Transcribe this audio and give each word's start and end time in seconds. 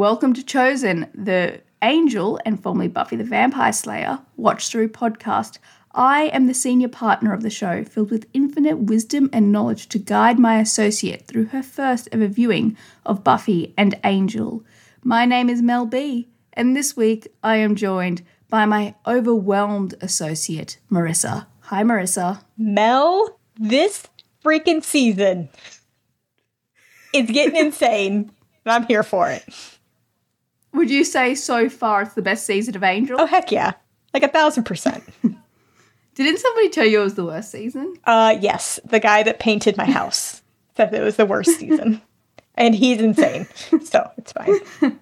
Welcome 0.00 0.32
to 0.32 0.42
Chosen, 0.42 1.10
the 1.14 1.60
Angel 1.82 2.40
and 2.46 2.58
formerly 2.58 2.88
Buffy 2.88 3.16
the 3.16 3.22
Vampire 3.22 3.70
Slayer 3.70 4.20
watch 4.34 4.70
through 4.70 4.88
podcast. 4.88 5.58
I 5.94 6.28
am 6.28 6.46
the 6.46 6.54
senior 6.54 6.88
partner 6.88 7.34
of 7.34 7.42
the 7.42 7.50
show, 7.50 7.84
filled 7.84 8.10
with 8.10 8.26
infinite 8.32 8.78
wisdom 8.78 9.28
and 9.30 9.52
knowledge 9.52 9.90
to 9.90 9.98
guide 9.98 10.38
my 10.38 10.58
associate 10.58 11.28
through 11.28 11.48
her 11.48 11.62
first 11.62 12.08
ever 12.12 12.28
viewing 12.28 12.78
of 13.04 13.22
Buffy 13.22 13.74
and 13.76 13.94
Angel. 14.02 14.64
My 15.04 15.26
name 15.26 15.50
is 15.50 15.60
Mel 15.60 15.84
B, 15.84 16.28
and 16.54 16.74
this 16.74 16.96
week 16.96 17.28
I 17.42 17.56
am 17.56 17.76
joined 17.76 18.22
by 18.48 18.64
my 18.64 18.94
overwhelmed 19.06 19.96
associate, 20.00 20.78
Marissa. 20.90 21.44
Hi, 21.64 21.82
Marissa. 21.82 22.42
Mel, 22.56 23.38
this 23.54 24.08
freaking 24.42 24.82
season 24.82 25.50
is 27.12 27.30
getting 27.30 27.56
insane. 27.66 28.32
and 28.64 28.72
I'm 28.72 28.86
here 28.86 29.02
for 29.02 29.28
it. 29.28 29.44
Would 30.72 30.90
you 30.90 31.04
say 31.04 31.34
so 31.34 31.68
far 31.68 32.02
it's 32.02 32.14
the 32.14 32.22
best 32.22 32.46
season 32.46 32.76
of 32.76 32.82
Angel? 32.84 33.16
Oh 33.20 33.26
heck 33.26 33.50
yeah. 33.52 33.72
Like 34.14 34.22
a 34.22 34.28
thousand 34.28 34.64
percent. 34.64 35.02
Didn't 36.14 36.38
somebody 36.38 36.68
tell 36.70 36.84
you 36.86 37.00
it 37.00 37.04
was 37.04 37.14
the 37.14 37.24
worst 37.24 37.50
season? 37.50 37.94
Uh 38.04 38.36
yes. 38.40 38.78
The 38.84 39.00
guy 39.00 39.22
that 39.22 39.38
painted 39.40 39.76
my 39.76 39.84
house 39.90 40.42
said 40.76 40.92
it 40.94 41.02
was 41.02 41.16
the 41.16 41.26
worst 41.26 41.58
season. 41.58 42.02
and 42.54 42.74
he's 42.74 43.00
insane. 43.00 43.46
So 43.84 44.10
it's 44.18 44.32
fine. 44.32 44.98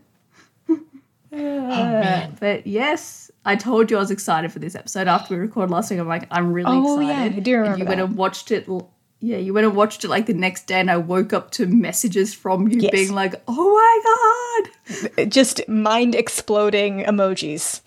Uh, 1.31 2.29
but 2.41 2.67
yes, 2.67 3.31
I 3.45 3.55
told 3.57 3.91
you 3.91 3.99
I 3.99 4.01
was 4.01 4.11
excited 4.11 4.51
for 4.51 4.61
this 4.61 4.75
episode 4.75 5.09
after 5.09 5.35
we 5.35 5.41
recorded 5.41 5.71
last 5.71 5.91
week. 5.91 6.01
I'm 6.01 6.09
like, 6.09 6.27
I'm 6.31 6.53
really 6.55 6.71
Oh, 6.71 6.99
excited. 7.01 7.33
yeah, 7.35 7.37
I 7.37 7.41
do 7.41 7.53
remember 7.53 7.71
And 7.73 7.79
you 7.81 7.85
went 7.85 7.99
that. 7.99 8.05
and 8.07 8.17
watched 8.17 8.51
it. 8.51 8.67
l- 8.69 8.91
Yeah, 9.21 9.39
you 9.39 9.53
went 9.53 9.67
and 9.67 9.75
watched 9.75 10.05
it 10.05 10.09
like 10.09 10.27
the 10.27 10.35
next 10.35 10.67
day, 10.69 10.79
and 10.79 10.91
I 10.91 10.97
woke 10.97 11.33
up 11.33 11.51
to 11.53 11.67
messages 11.67 12.35
from 12.35 12.69
you 12.69 12.81
Yes. 12.81 12.93
being 12.93 13.13
like, 13.13 13.35
"Oh 13.49 13.75
my 13.75 14.69
god!" 15.17 15.29
Just 15.31 15.67
mind 15.69 16.15
exploding 16.15 17.01
emojis. 17.05 17.81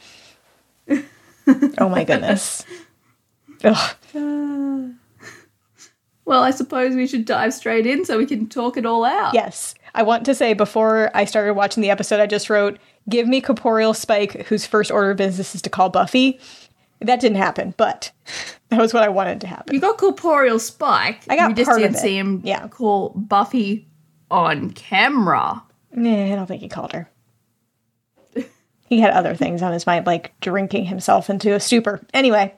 oh 0.89 1.89
my 1.89 2.03
goodness. 2.03 2.65
Ugh. 3.63 3.95
Well, 6.23 6.43
I 6.43 6.51
suppose 6.51 6.95
we 6.95 7.07
should 7.07 7.25
dive 7.25 7.53
straight 7.53 7.85
in 7.87 8.05
so 8.05 8.17
we 8.17 8.27
can 8.27 8.47
talk 8.47 8.77
it 8.77 8.85
all 8.85 9.03
out. 9.03 9.33
Yes. 9.33 9.73
I 9.95 10.03
want 10.03 10.23
to 10.25 10.35
say 10.35 10.53
before 10.53 11.09
I 11.15 11.25
started 11.25 11.55
watching 11.55 11.81
the 11.81 11.89
episode, 11.89 12.19
I 12.21 12.27
just 12.27 12.49
wrote, 12.49 12.77
Give 13.09 13.27
me 13.27 13.41
Corporeal 13.41 13.93
Spike, 13.95 14.45
whose 14.45 14.65
first 14.65 14.91
order 14.91 15.11
of 15.11 15.17
business 15.17 15.55
is 15.55 15.63
to 15.63 15.69
call 15.69 15.89
Buffy. 15.89 16.39
That 17.01 17.19
didn't 17.19 17.37
happen, 17.37 17.73
but 17.77 18.11
that 18.69 18.79
was 18.79 18.93
what 18.93 19.03
I 19.03 19.09
wanted 19.09 19.41
to 19.41 19.47
happen. 19.47 19.73
You 19.75 19.81
got 19.81 19.97
corporeal 19.97 20.59
spike. 20.59 21.21
I 21.29 21.35
got 21.35 21.49
You 21.49 21.55
just 21.55 21.67
part 21.67 21.81
of 21.81 21.83
didn't 21.83 21.97
it. 21.97 22.01
see 22.01 22.17
him 22.17 22.41
Yeah. 22.43 22.67
call 22.67 23.09
Buffy 23.09 23.87
on 24.29 24.69
camera. 24.71 25.61
Nah, 25.93 26.25
I 26.31 26.35
don't 26.35 26.45
think 26.47 26.61
he 26.61 26.69
called 26.69 26.93
her. 26.93 27.09
he 28.87 28.99
had 28.99 29.11
other 29.11 29.35
things 29.35 29.61
on 29.61 29.73
his 29.73 29.85
mind, 29.85 30.05
like 30.05 30.33
drinking 30.41 30.85
himself 30.85 31.29
into 31.29 31.53
a 31.53 31.59
stupor. 31.59 32.01
Anyway. 32.13 32.53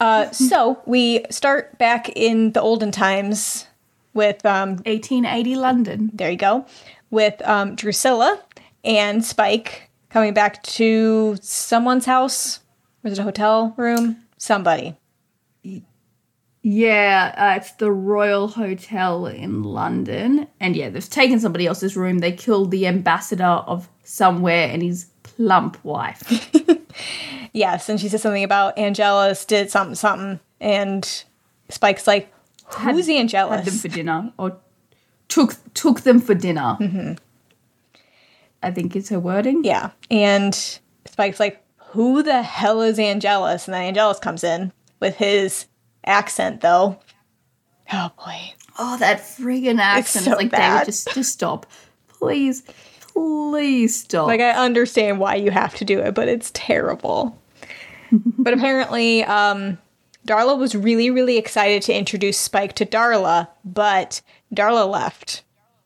Uh, 0.00 0.30
so 0.32 0.80
we 0.86 1.24
start 1.30 1.78
back 1.78 2.08
in 2.10 2.52
the 2.52 2.60
olden 2.60 2.90
times 2.90 3.66
with 4.12 4.44
um, 4.44 4.70
1880 4.86 5.56
London. 5.56 6.10
there 6.12 6.30
you 6.30 6.36
go, 6.36 6.66
with 7.10 7.40
um, 7.46 7.74
Drusilla 7.74 8.40
and 8.84 9.24
Spike 9.24 9.88
coming 10.10 10.34
back 10.34 10.62
to 10.64 11.36
someone's 11.40 12.06
house. 12.06 12.60
Was 13.04 13.12
it 13.12 13.18
a 13.20 13.22
hotel 13.22 13.72
room? 13.76 14.16
Somebody. 14.36 14.96
Yeah, 16.62 17.34
uh, 17.36 17.56
it's 17.58 17.72
the 17.72 17.92
Royal 17.92 18.48
Hotel 18.48 19.26
in 19.26 19.62
London. 19.62 20.48
And 20.58 20.74
yeah, 20.74 20.88
they've 20.88 21.08
taken 21.08 21.38
somebody 21.38 21.66
else's 21.66 21.96
room. 21.96 22.18
They 22.18 22.32
killed 22.32 22.72
the 22.72 22.86
ambassador 22.88 23.44
of 23.44 23.88
somewhere 24.02 24.68
and 24.68 24.82
his 24.82 25.06
plump 25.22 25.84
wife. 25.84 26.50
Yes, 27.54 27.88
and 27.88 28.00
she 28.00 28.08
says 28.08 28.20
something 28.20 28.42
about 28.42 28.76
Angelus 28.76 29.44
did 29.44 29.70
something, 29.70 29.94
something, 29.94 30.40
and 30.60 31.24
Spike's 31.68 32.04
like, 32.04 32.32
"Who's 32.80 33.08
Angelus? 33.08 33.60
Had 33.60 33.64
them 33.64 33.78
for 33.78 33.88
dinner 33.88 34.32
or 34.36 34.56
took 35.28 35.54
took 35.72 36.00
them 36.00 36.20
for 36.20 36.34
dinner. 36.34 36.76
I 38.60 38.70
think 38.72 38.96
is 38.96 39.08
her 39.10 39.20
wording. 39.20 39.62
Yeah, 39.62 39.92
and 40.10 40.52
Spike's 41.06 41.38
like, 41.38 41.63
"Who 41.94 42.22
the 42.22 42.42
hell 42.42 42.82
is 42.82 42.98
Angelus?" 42.98 43.66
And 43.66 43.74
then 43.74 43.82
Angelus 43.82 44.18
comes 44.18 44.44
in 44.44 44.72
with 45.00 45.16
his 45.16 45.66
accent, 46.04 46.60
though. 46.60 46.98
Oh 47.92 48.10
boy. 48.16 48.54
Oh, 48.78 48.96
that 48.98 49.20
friggin' 49.20 49.78
accent. 49.78 50.24
so 50.24 50.32
It's, 50.32 50.42
like 50.42 50.50
bad. 50.50 50.80
David, 50.80 50.86
just 50.86 51.14
just 51.14 51.32
stop. 51.32 51.66
Please. 52.08 52.62
Please 53.12 54.00
stop. 54.00 54.26
Like 54.26 54.40
I 54.40 54.50
understand 54.50 55.20
why 55.20 55.36
you 55.36 55.50
have 55.50 55.74
to 55.76 55.84
do 55.84 56.00
it, 56.00 56.14
but 56.14 56.28
it's 56.28 56.50
terrible. 56.52 57.38
but 58.12 58.52
apparently, 58.52 59.24
um, 59.24 59.78
Darla 60.26 60.58
was 60.58 60.74
really, 60.74 61.10
really 61.10 61.36
excited 61.36 61.82
to 61.82 61.96
introduce 61.96 62.38
Spike 62.38 62.72
to 62.74 62.86
Darla, 62.86 63.48
but 63.64 64.20
Darla 64.54 64.90
left. 64.90 65.42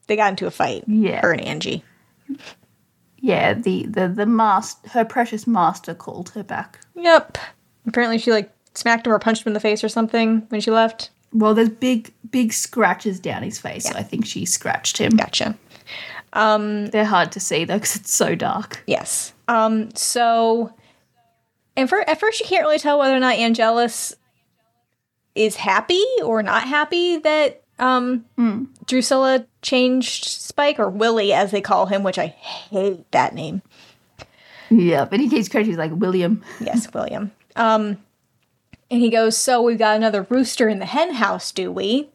They 0.06 0.16
got 0.16 0.30
into 0.30 0.46
a 0.46 0.50
fight. 0.50 0.84
Yeah. 0.86 1.20
Her 1.20 1.32
and 1.32 1.42
Angie. 1.42 1.84
Yeah, 3.20 3.54
the 3.54 3.86
the 3.86 4.08
the 4.08 4.26
master 4.26 4.88
her 4.90 5.04
precious 5.04 5.46
master 5.46 5.94
called 5.94 6.30
her 6.30 6.42
back. 6.42 6.80
Yep. 6.94 7.38
Apparently 7.86 8.18
she 8.18 8.30
like 8.30 8.52
smacked 8.74 9.06
him 9.06 9.12
or 9.12 9.18
punched 9.18 9.44
him 9.44 9.50
in 9.50 9.54
the 9.54 9.60
face 9.60 9.82
or 9.82 9.88
something 9.88 10.46
when 10.48 10.60
she 10.60 10.70
left. 10.70 11.10
Well, 11.32 11.54
there's 11.54 11.68
big 11.68 12.12
big 12.30 12.52
scratches 12.52 13.20
down 13.20 13.42
his 13.42 13.58
face, 13.58 13.84
so 13.84 13.94
I 13.96 14.02
think 14.02 14.24
she 14.24 14.44
scratched 14.44 14.98
him. 14.98 15.16
Gotcha. 15.16 15.56
Um, 16.32 16.86
They're 16.86 17.04
hard 17.04 17.32
to 17.32 17.40
see 17.40 17.64
though 17.64 17.74
because 17.76 17.96
it's 17.96 18.14
so 18.14 18.34
dark. 18.34 18.82
Yes. 18.86 19.32
Um, 19.48 19.90
so 19.94 20.72
and 21.76 21.88
for 21.88 22.08
at 22.08 22.20
first 22.20 22.40
you 22.40 22.46
can't 22.46 22.64
really 22.64 22.78
tell 22.78 22.98
whether 22.98 23.16
or 23.16 23.20
not 23.20 23.36
Angelus 23.36 24.14
is 25.34 25.56
happy 25.56 26.04
or 26.22 26.42
not 26.42 26.64
happy 26.64 27.18
that 27.18 27.62
um 27.78 28.24
Drusilla 28.86 29.46
changed 29.62 30.24
Spike 30.24 30.78
or 30.78 30.88
Willie 30.88 31.32
as 31.32 31.50
they 31.50 31.60
call 31.60 31.86
him, 31.86 32.02
which 32.02 32.18
I 32.18 32.26
hate 32.26 33.10
that 33.12 33.34
name. 33.34 33.62
Yeah, 34.70 35.04
but 35.04 35.20
he 35.20 35.28
crazy. 35.28 35.70
He's 35.70 35.78
like 35.78 35.92
William. 35.92 36.42
Yes, 36.60 36.92
William. 36.92 37.32
Um 37.56 37.98
and 38.90 39.00
he 39.00 39.10
goes, 39.10 39.36
So 39.36 39.62
we've 39.62 39.78
got 39.78 39.96
another 39.96 40.26
rooster 40.28 40.68
in 40.68 40.78
the 40.78 40.86
hen 40.86 41.14
house, 41.14 41.52
do 41.52 41.70
we? 41.70 42.08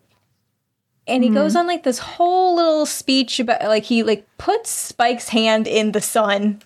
And 1.06 1.24
he 1.24 1.30
goes 1.30 1.56
on 1.58 1.68
like 1.68 1.84
this 1.84 2.00
whole 2.00 2.56
little 2.56 2.86
speech 2.86 3.40
about 3.40 3.62
like 3.64 3.84
he 3.84 4.04
like 4.04 4.26
puts 4.38 4.70
Spike's 4.70 5.30
hand 5.30 5.68
in 5.68 5.92
the 5.92 6.00
sun 6.02 6.62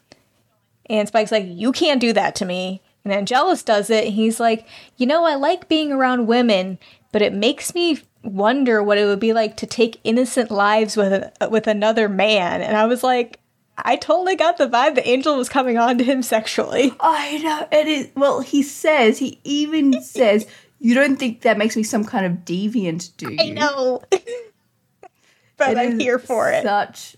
and 0.89 1.07
Spike's 1.07 1.31
like, 1.31 1.45
You 1.47 1.71
can't 1.71 2.01
do 2.01 2.13
that 2.13 2.35
to 2.35 2.45
me. 2.45 2.81
And 3.03 3.13
Angelus 3.13 3.63
does 3.63 3.89
it. 3.89 4.05
And 4.05 4.13
he's 4.13 4.39
like, 4.39 4.67
You 4.97 5.05
know, 5.05 5.25
I 5.25 5.35
like 5.35 5.67
being 5.67 5.91
around 5.91 6.27
women, 6.27 6.77
but 7.11 7.21
it 7.21 7.33
makes 7.33 7.73
me 7.73 7.99
wonder 8.23 8.81
what 8.83 8.97
it 8.97 9.05
would 9.05 9.19
be 9.19 9.33
like 9.33 9.57
to 9.57 9.65
take 9.65 9.99
innocent 10.03 10.51
lives 10.51 10.97
with 10.97 11.13
a, 11.13 11.49
with 11.49 11.67
another 11.67 12.09
man. 12.09 12.61
And 12.61 12.75
I 12.77 12.85
was 12.85 13.03
like, 13.03 13.39
I 13.77 13.95
totally 13.95 14.35
got 14.35 14.57
the 14.57 14.67
vibe 14.67 14.95
that 14.95 15.07
Angel 15.07 15.35
was 15.35 15.49
coming 15.49 15.77
on 15.77 15.97
to 15.97 16.03
him 16.03 16.23
sexually. 16.23 16.93
I 16.99 17.37
know 17.37 17.67
it 17.71 17.87
is. 17.87 18.09
Well, 18.15 18.41
he 18.41 18.63
says 18.63 19.19
he 19.19 19.39
even 19.43 20.01
says 20.01 20.47
you 20.79 20.93
don't 20.95 21.17
think 21.17 21.41
that 21.41 21.57
makes 21.57 21.75
me 21.75 21.83
some 21.83 22.05
kind 22.05 22.25
of 22.25 22.45
deviant, 22.45 23.15
do 23.17 23.31
you? 23.31 23.37
I 23.39 23.49
know. 23.49 24.01
but 25.57 25.71
It 25.71 25.77
I'm 25.77 25.99
here 25.99 26.19
for 26.19 26.51
it. 26.51 26.63
Such. 26.63 27.16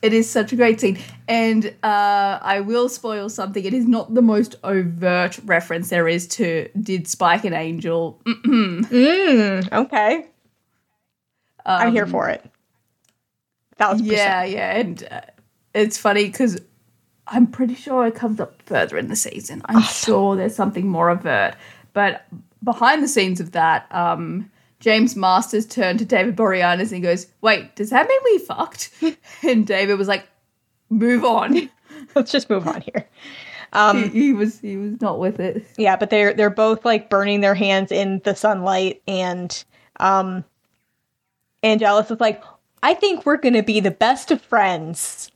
It 0.00 0.12
is 0.12 0.30
such 0.30 0.52
a 0.52 0.56
great 0.56 0.80
scene, 0.80 0.98
and 1.26 1.66
uh, 1.82 2.38
I 2.40 2.60
will 2.60 2.88
spoil 2.88 3.28
something. 3.28 3.64
It 3.64 3.74
is 3.74 3.86
not 3.86 4.14
the 4.14 4.22
most 4.22 4.56
overt 4.62 5.38
reference 5.44 5.90
there 5.90 6.06
is 6.08 6.28
to 6.28 6.68
did 6.80 7.08
Spike 7.08 7.44
an 7.44 7.52
Angel. 7.54 8.20
Okay. 9.72 10.26
I'm 11.66 11.92
here 11.92 12.06
for 12.06 12.28
it. 12.28 12.44
Thousand 13.76 14.06
Yeah, 14.06 14.42
yeah, 14.44 14.78
and 14.78 15.06
uh, 15.10 15.20
it's 15.74 15.98
funny 15.98 16.26
because 16.26 16.60
I'm 17.26 17.46
pretty 17.46 17.74
sure 17.74 18.06
it 18.06 18.14
comes 18.14 18.40
up 18.40 18.62
further 18.62 18.96
in 18.96 19.08
the 19.08 19.16
season. 19.16 19.62
I'm 19.66 19.82
sure 19.82 20.34
there's 20.34 20.56
something 20.56 20.88
more 20.88 21.10
overt, 21.10 21.54
but 21.92 22.24
behind 22.64 23.02
the 23.02 23.08
scenes 23.08 23.40
of 23.40 23.52
that, 23.52 23.86
um, 23.90 24.50
James 24.80 25.16
Marsters 25.16 25.66
turned 25.66 25.98
to 25.98 26.04
David 26.04 26.36
Boreanaz 26.36 26.92
and 26.92 27.02
goes, 27.02 27.26
"Wait, 27.40 27.74
does 27.76 27.90
that 27.90 28.08
mean 28.08 28.20
we 28.24 28.38
fucked?" 28.38 28.90
And 29.42 29.66
David 29.66 29.98
was 29.98 30.08
like, 30.08 30.26
"Move 30.90 31.24
on." 31.24 31.70
Let's 32.14 32.32
just 32.32 32.50
move 32.50 32.66
on 32.66 32.82
here. 32.82 33.08
he, 33.72 34.08
he 34.08 34.32
was 34.32 34.60
he 34.60 34.76
was 34.76 35.00
not 35.00 35.18
with 35.18 35.40
it. 35.40 35.64
Yeah, 35.76 35.96
but 35.96 36.10
they're 36.10 36.32
they're 36.34 36.50
both 36.50 36.84
like 36.84 37.10
burning 37.10 37.40
their 37.40 37.54
hands 37.54 37.92
in 37.92 38.20
the 38.24 38.34
sunlight 38.34 39.02
and 39.06 39.64
um 40.00 40.44
Angelus 41.62 42.10
is 42.10 42.20
like, 42.20 42.42
I 42.82 42.94
think 42.94 43.26
we're 43.26 43.36
gonna 43.36 43.62
be 43.62 43.80
the 43.80 43.90
best 43.90 44.30
of 44.30 44.40
friends. 44.40 45.30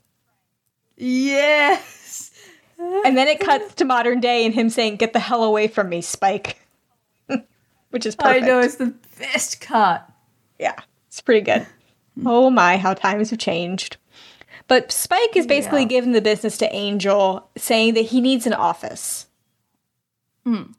Yes. 0.96 2.30
And 2.78 3.16
then 3.16 3.28
it 3.28 3.40
cuts 3.40 3.74
to 3.74 3.84
modern 3.84 4.20
day 4.20 4.44
and 4.44 4.54
him 4.54 4.70
saying, 4.70 4.96
Get 4.96 5.12
the 5.12 5.20
hell 5.20 5.44
away 5.44 5.68
from 5.68 5.88
me, 5.88 6.00
Spike. 6.00 6.58
Which 7.92 8.04
is 8.06 8.16
I 8.18 8.40
know 8.40 8.58
it's 8.60 8.76
the 8.76 8.94
best 9.18 9.60
cut. 9.60 10.06
Yeah, 10.58 10.78
it's 11.08 11.20
pretty 11.20 11.42
good. 11.42 11.66
oh 12.26 12.50
my, 12.50 12.76
how 12.76 12.94
times 12.94 13.30
have 13.30 13.38
changed. 13.38 13.96
But 14.68 14.90
Spike 14.90 15.36
is 15.36 15.46
basically 15.46 15.82
Yeah. 15.82 15.88
giving 15.88 16.12
the 16.12 16.20
business 16.20 16.58
to 16.58 16.74
Angel, 16.74 17.48
saying 17.56 17.94
that 17.94 18.06
he 18.06 18.20
needs 18.20 18.46
an 18.46 18.54
office. 18.54 19.26
Hmm. 20.44 20.72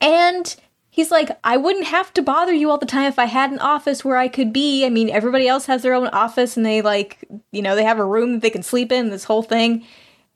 And 0.00 0.54
he's 0.90 1.10
like, 1.10 1.30
I 1.44 1.56
wouldn't 1.56 1.86
have 1.86 2.12
to 2.14 2.22
bother 2.22 2.52
you 2.52 2.70
all 2.70 2.78
the 2.78 2.86
time 2.86 3.06
if 3.06 3.18
I 3.18 3.24
had 3.26 3.50
an 3.50 3.58
office 3.58 4.04
where 4.04 4.16
I 4.16 4.28
could 4.28 4.52
be. 4.52 4.84
I 4.86 4.88
mean, 4.88 5.10
everybody 5.10 5.48
else 5.48 5.66
has 5.66 5.82
their 5.82 5.94
own 5.94 6.08
office 6.08 6.56
and 6.56 6.64
they 6.64 6.82
like, 6.82 7.24
you 7.52 7.62
know, 7.62 7.74
they 7.74 7.84
have 7.84 7.98
a 7.98 8.04
room 8.04 8.32
that 8.34 8.42
they 8.42 8.50
can 8.50 8.62
sleep 8.62 8.92
in, 8.92 9.10
this 9.10 9.24
whole 9.24 9.42
thing. 9.42 9.84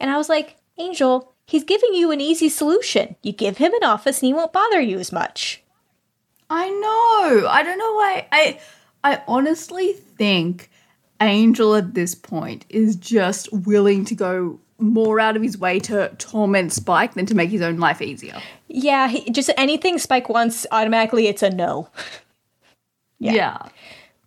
And 0.00 0.10
I 0.10 0.16
was 0.16 0.28
like, 0.28 0.56
Angel, 0.78 1.32
he's 1.46 1.64
giving 1.64 1.94
you 1.94 2.10
an 2.10 2.20
easy 2.20 2.48
solution. 2.48 3.16
You 3.22 3.32
give 3.32 3.58
him 3.58 3.72
an 3.74 3.84
office 3.84 4.20
and 4.20 4.26
he 4.26 4.34
won't 4.34 4.52
bother 4.52 4.80
you 4.80 4.98
as 4.98 5.12
much. 5.12 5.62
I 6.50 6.68
know. 6.68 7.48
I 7.48 7.62
don't 7.62 7.78
know 7.78 7.92
why. 7.94 8.26
I 8.32 8.60
I 9.02 9.22
honestly 9.26 9.92
think 9.92 10.70
Angel 11.20 11.74
at 11.74 11.94
this 11.94 12.14
point 12.14 12.64
is 12.68 12.96
just 12.96 13.52
willing 13.52 14.04
to 14.06 14.14
go 14.14 14.60
more 14.78 15.20
out 15.20 15.36
of 15.36 15.42
his 15.42 15.56
way 15.56 15.78
to 15.80 16.08
torment 16.18 16.72
Spike 16.72 17.14
than 17.14 17.26
to 17.26 17.34
make 17.34 17.50
his 17.50 17.62
own 17.62 17.78
life 17.78 18.02
easier. 18.02 18.40
Yeah, 18.68 19.08
he, 19.08 19.30
just 19.30 19.50
anything 19.56 19.98
Spike 19.98 20.28
wants, 20.28 20.66
automatically 20.70 21.26
it's 21.28 21.42
a 21.42 21.50
no. 21.50 21.88
Yeah. 23.32 23.58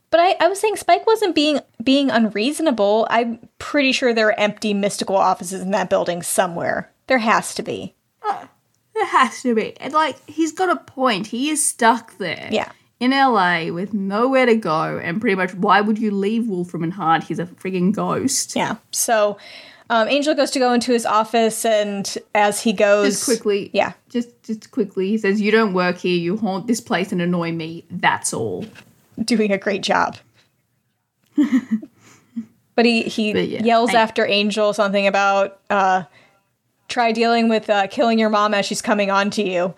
But 0.09 0.21
I, 0.21 0.35
I 0.39 0.47
was 0.47 0.59
saying 0.59 0.77
Spike 0.77 1.05
wasn't 1.05 1.35
being 1.35 1.59
being 1.83 2.09
unreasonable. 2.09 3.05
I'm 3.09 3.47
pretty 3.59 3.91
sure 3.91 4.13
there 4.13 4.29
are 4.29 4.39
empty 4.39 4.73
mystical 4.73 5.17
offices 5.17 5.61
in 5.61 5.71
that 5.71 5.89
building 5.89 6.23
somewhere. 6.23 6.91
There 7.07 7.19
has 7.19 7.53
to 7.55 7.63
be. 7.63 7.93
There 8.97 9.05
has 9.05 9.41
to 9.43 9.53
be. 9.55 9.77
And 9.79 9.93
like 9.93 10.17
he's 10.29 10.51
got 10.51 10.69
a 10.69 10.77
point. 10.77 11.27
He 11.27 11.49
is 11.49 11.63
stuck 11.65 12.17
there. 12.17 12.49
Yeah. 12.51 12.71
In 12.99 13.11
LA 13.11 13.65
with 13.71 13.93
nowhere 13.93 14.47
to 14.47 14.55
go 14.55 14.97
and 14.97 15.21
pretty 15.21 15.35
much 15.35 15.53
why 15.53 15.81
would 15.81 15.99
you 15.99 16.09
leave 16.09 16.47
Wolfram 16.47 16.83
and 16.83 16.93
Hart? 16.93 17.23
He's 17.23 17.37
a 17.37 17.45
frigging 17.45 17.93
ghost. 17.93 18.55
Yeah. 18.55 18.77
So 18.91 19.37
um, 19.91 20.07
Angel 20.07 20.33
goes 20.33 20.49
to 20.51 20.59
go 20.59 20.73
into 20.73 20.91
his 20.91 21.05
office, 21.05 21.63
and 21.63 22.17
as 22.35 22.59
he 22.61 22.73
goes, 22.73 23.13
Just 23.13 23.25
quickly. 23.25 23.69
yeah, 23.71 23.93
Just 24.09 24.29
just 24.43 24.71
quickly. 24.71 25.09
He 25.09 25.17
says, 25.19 25.39
You 25.39 25.51
don't 25.51 25.73
work 25.73 25.97
here, 25.97 26.17
you 26.17 26.35
haunt 26.37 26.65
this 26.67 26.81
place 26.81 27.11
and 27.13 27.21
annoy 27.21 27.51
me. 27.53 27.85
That's 27.91 28.33
all. 28.33 28.65
doing 29.23 29.51
a 29.51 29.57
great 29.59 29.83
job. 29.83 30.17
but 32.75 32.85
he 32.85 33.03
he 33.03 33.33
But 33.33 33.47
yeah, 33.47 33.63
yells 33.63 33.93
I- 33.93 33.99
after 34.01 34.25
Angel 34.25 34.73
something 34.73 35.07
about 35.07 35.59
uh, 35.69 36.03
try 36.87 37.11
dealing 37.11 37.49
with 37.49 37.69
uh, 37.69 37.87
killing 37.87 38.19
your 38.19 38.29
mom 38.29 38.53
as 38.53 38.65
she's 38.65 38.81
coming 38.81 39.11
on 39.11 39.29
to 39.31 39.43
you. 39.43 39.75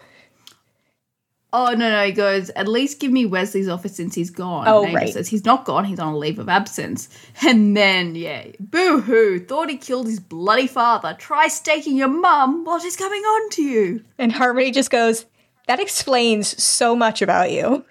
Oh 1.52 1.72
no 1.72 1.90
no! 1.90 2.06
He 2.06 2.12
goes. 2.12 2.50
At 2.52 2.68
least 2.68 3.00
give 3.00 3.12
me 3.12 3.26
Wesley's 3.26 3.68
office 3.68 3.96
since 3.96 4.14
he's 4.14 4.30
gone. 4.30 4.68
Oh, 4.68 4.86
and 4.86 4.94
right. 4.94 5.12
Says 5.12 5.28
he's 5.28 5.46
not 5.46 5.66
gone. 5.66 5.84
He's 5.84 5.98
on 6.00 6.14
a 6.14 6.18
leave 6.18 6.38
of 6.38 6.48
absence. 6.48 7.10
And 7.46 7.76
then 7.76 8.14
yeah, 8.16 8.46
boo 8.60 9.02
hoo! 9.02 9.40
Thought 9.40 9.70
he 9.70 9.78
killed 9.78 10.06
his 10.06 10.20
bloody 10.20 10.68
father. 10.68 11.16
Try 11.18 11.48
staking 11.48 11.96
your 11.96 12.08
mum 12.08 12.66
while 12.66 12.80
she's 12.80 12.96
coming 12.96 13.22
on 13.22 13.50
to 13.52 13.64
you. 13.64 14.04
And 14.20 14.32
Harmony 14.32 14.70
just 14.70 14.92
goes, 14.92 15.26
"That 15.68 15.80
explains 15.80 16.62
so 16.62 16.96
much 16.96 17.22
about 17.22 17.52
you." 17.52 17.86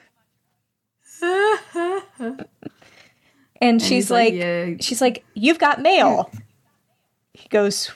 And 3.61 3.83
she's 3.83 3.91
he's 3.91 4.11
like, 4.13 4.35
like, 4.35 4.41
"Yeah." 4.41 4.75
she's 4.81 5.01
like, 5.01 5.25
"You've 5.35 5.59
got 5.59 5.83
mail." 5.83 6.31
He 7.35 7.49
goes, 7.49 7.91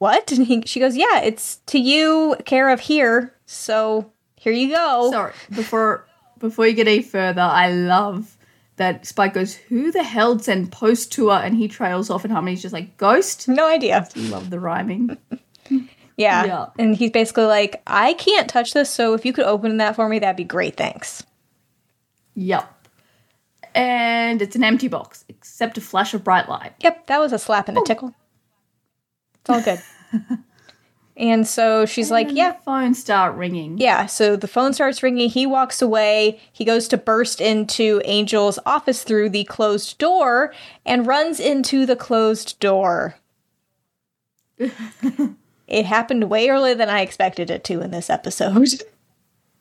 "What?" 0.00 0.32
And 0.32 0.46
he, 0.46 0.62
she 0.66 0.80
goes, 0.80 0.96
"Yeah, 0.96 1.20
it's 1.20 1.58
to 1.66 1.78
you, 1.78 2.34
care 2.44 2.70
of 2.70 2.80
here. 2.80 3.32
So 3.46 4.10
here 4.34 4.52
you 4.52 4.74
go." 4.74 5.10
Sorry. 5.12 5.32
Before 5.54 6.06
before 6.38 6.66
you 6.66 6.74
get 6.74 6.88
any 6.88 7.02
further, 7.02 7.42
I 7.42 7.70
love 7.70 8.36
that 8.76 9.06
Spike 9.06 9.34
goes, 9.34 9.54
"Who 9.54 9.92
the 9.92 10.02
hell 10.02 10.38
sent 10.40 10.72
post 10.72 11.12
to 11.12 11.28
her?" 11.28 11.36
And 11.36 11.54
he 11.54 11.68
trails 11.68 12.10
off, 12.10 12.24
and 12.24 12.32
Harmony's 12.32 12.62
just 12.62 12.74
like, 12.74 12.96
"Ghost." 12.96 13.46
no 13.46 13.68
idea. 13.68 14.08
Love 14.16 14.50
the 14.50 14.58
rhyming. 14.58 15.16
Yeah. 16.20 16.44
Yeah. 16.44 16.66
And 16.78 16.94
he's 16.94 17.10
basically 17.10 17.44
like, 17.44 17.80
I 17.86 18.12
can't 18.12 18.46
touch 18.46 18.74
this, 18.74 18.90
so 18.90 19.14
if 19.14 19.24
you 19.24 19.32
could 19.32 19.46
open 19.46 19.78
that 19.78 19.96
for 19.96 20.06
me, 20.06 20.18
that'd 20.18 20.36
be 20.36 20.44
great. 20.44 20.76
Thanks. 20.76 21.22
Yep. 22.34 22.88
And 23.74 24.42
it's 24.42 24.54
an 24.54 24.62
empty 24.62 24.88
box, 24.88 25.24
except 25.30 25.78
a 25.78 25.80
flash 25.80 26.12
of 26.12 26.22
bright 26.22 26.46
light. 26.48 26.74
Yep, 26.80 27.06
that 27.06 27.20
was 27.20 27.32
a 27.32 27.38
slap 27.38 27.68
and 27.68 27.78
a 27.78 27.80
oh. 27.80 27.84
tickle. 27.84 28.14
It's 29.42 29.50
all 29.50 29.62
good. 29.62 29.80
and 31.16 31.46
so 31.46 31.86
she's 31.86 32.10
like, 32.10 32.28
Yeah, 32.30 32.52
the 32.52 32.58
phones 32.64 32.98
start 32.98 33.36
ringing. 33.36 33.78
yeah. 33.78 34.06
So 34.06 34.36
the 34.36 34.48
phone 34.48 34.72
starts 34.74 35.02
ringing. 35.02 35.28
He 35.28 35.46
walks 35.46 35.80
away. 35.82 36.40
He 36.52 36.64
goes 36.64 36.88
to 36.88 36.96
burst 36.96 37.40
into 37.40 38.00
Angel's 38.00 38.58
office 38.66 39.02
through 39.04 39.30
the 39.30 39.44
closed 39.44 39.98
door 39.98 40.52
and 40.84 41.06
runs 41.06 41.40
into 41.40 41.86
the 41.86 41.96
closed 41.96 42.58
door. 42.60 43.16
it 44.58 45.86
happened 45.86 46.28
way 46.30 46.48
earlier 46.48 46.74
than 46.74 46.90
I 46.90 47.00
expected 47.00 47.50
it 47.50 47.64
to 47.64 47.80
in 47.80 47.90
this 47.90 48.10
episode. 48.10 48.82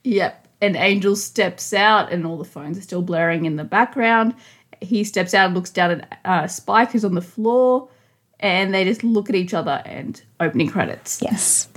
Yep. 0.05 0.47
And 0.61 0.77
Angel 0.77 1.13
steps 1.13 1.73
out, 1.73 2.09
and 2.11 2.25
all 2.25 2.37
the 2.37 2.45
phones 2.45 2.77
are 2.77 2.81
still 2.81 3.01
blaring 3.01 3.43
in 3.43 3.57
the 3.57 3.65
background. 3.65 4.33
He 4.79 5.03
steps 5.03 5.33
out 5.33 5.47
and 5.47 5.55
looks 5.55 5.71
down 5.71 5.91
at 6.01 6.19
uh, 6.23 6.47
Spike, 6.47 6.93
who's 6.93 7.03
on 7.03 7.15
the 7.15 7.21
floor, 7.21 7.89
and 8.39 8.73
they 8.73 8.83
just 8.85 9.03
look 9.03 9.29
at 9.29 9.35
each 9.35 9.53
other 9.53 9.81
and 9.85 10.21
opening 10.39 10.69
credits. 10.69 11.21
Yes. 11.21 11.67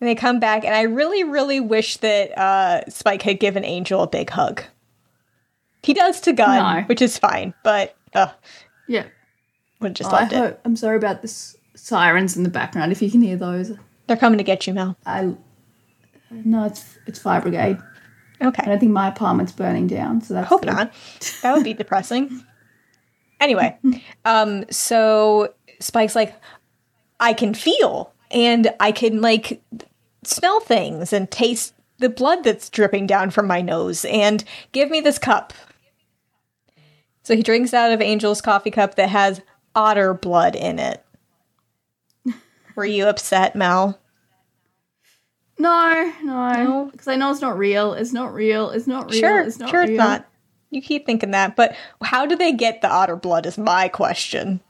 And 0.00 0.08
they 0.08 0.14
come 0.16 0.40
back, 0.40 0.64
and 0.64 0.74
I 0.74 0.82
really, 0.82 1.22
really 1.24 1.60
wish 1.60 1.98
that 1.98 2.36
uh, 2.36 2.88
Spike 2.90 3.22
had 3.22 3.38
given 3.38 3.64
Angel 3.64 4.02
a 4.02 4.08
big 4.08 4.30
hug. 4.30 4.62
He 5.84 5.94
does 5.94 6.20
to 6.22 6.32
Gunn, 6.32 6.76
No. 6.76 6.82
which 6.86 7.00
is 7.02 7.18
fine, 7.18 7.54
but 7.62 7.96
uh, 8.14 8.28
Yeah. 8.88 9.04
would 9.80 9.88
have 9.90 9.94
just 9.94 10.12
I 10.12 10.20
loved 10.22 10.32
it. 10.32 10.36
hope, 10.36 10.60
I'm 10.64 10.76
sorry 10.76 10.96
about 10.96 11.22
the 11.22 11.28
s- 11.28 11.56
sirens 11.76 12.36
in 12.36 12.42
the 12.42 12.48
background. 12.50 12.90
If 12.92 13.00
you 13.02 13.10
can 13.10 13.20
hear 13.22 13.36
those, 13.36 13.72
They're 14.08 14.16
coming 14.16 14.38
to 14.38 14.44
get 14.44 14.66
you, 14.66 14.74
Mel. 14.74 14.96
I 15.06 15.34
no, 16.30 16.64
it's 16.64 16.98
it's 17.06 17.18
fire 17.18 17.40
brigade. 17.40 17.78
Okay, 18.40 18.62
I 18.64 18.66
don't 18.68 18.80
think 18.80 18.90
my 18.92 19.08
apartment's 19.08 19.52
burning 19.52 19.86
down, 19.86 20.20
so 20.22 20.34
that's 20.34 20.48
Hope 20.48 20.62
good. 20.62 20.72
not. 20.72 20.92
That 21.42 21.54
would 21.54 21.62
be 21.64 21.74
depressing. 21.82 22.42
Anyway, 23.40 23.76
um, 24.24 24.64
so 24.70 25.52
Spike's 25.82 26.14
like, 26.16 26.34
I 27.20 27.32
can 27.32 27.54
feel 27.54 28.12
and 28.30 28.72
I 28.80 28.92
can 28.92 29.20
like 29.20 29.62
smell 30.24 30.60
things 30.60 31.12
and 31.12 31.30
taste 31.30 31.74
the 31.98 32.08
blood 32.08 32.44
that's 32.44 32.68
dripping 32.70 33.06
down 33.06 33.30
from 33.30 33.46
my 33.46 33.60
nose 33.60 34.04
and 34.04 34.42
give 34.72 34.90
me 34.90 35.00
this 35.00 35.18
cup. 35.18 35.52
So 37.22 37.36
he 37.36 37.42
drinks 37.42 37.72
out 37.72 37.92
of 37.92 38.00
Angel's 38.00 38.40
coffee 38.40 38.70
cup 38.72 38.96
that 38.96 39.08
has 39.08 39.40
otter 39.74 40.12
blood 40.14 40.56
in 40.56 40.78
it. 40.78 41.04
Were 42.74 42.84
you 42.84 43.06
upset, 43.06 43.54
Mel? 43.54 43.98
No, 45.58 46.12
no, 46.24 46.52
No? 46.52 46.88
because 46.90 47.06
I 47.06 47.14
know 47.14 47.30
it's 47.30 47.40
not 47.40 47.56
real. 47.56 47.92
It's 47.94 48.12
not 48.12 48.34
real. 48.34 48.70
It's 48.70 48.88
not 48.88 49.10
real. 49.10 49.20
Sure, 49.20 49.40
it's 49.42 49.58
not 49.60 49.70
sure, 49.70 49.82
real. 49.82 49.90
it's 49.90 49.98
not. 49.98 50.26
You 50.70 50.82
keep 50.82 51.06
thinking 51.06 51.30
that, 51.32 51.54
but 51.54 51.76
how 52.02 52.26
do 52.26 52.34
they 52.34 52.52
get 52.52 52.80
the 52.80 52.90
otter 52.90 53.14
blood? 53.14 53.46
Is 53.46 53.58
my 53.58 53.86
question. 53.88 54.60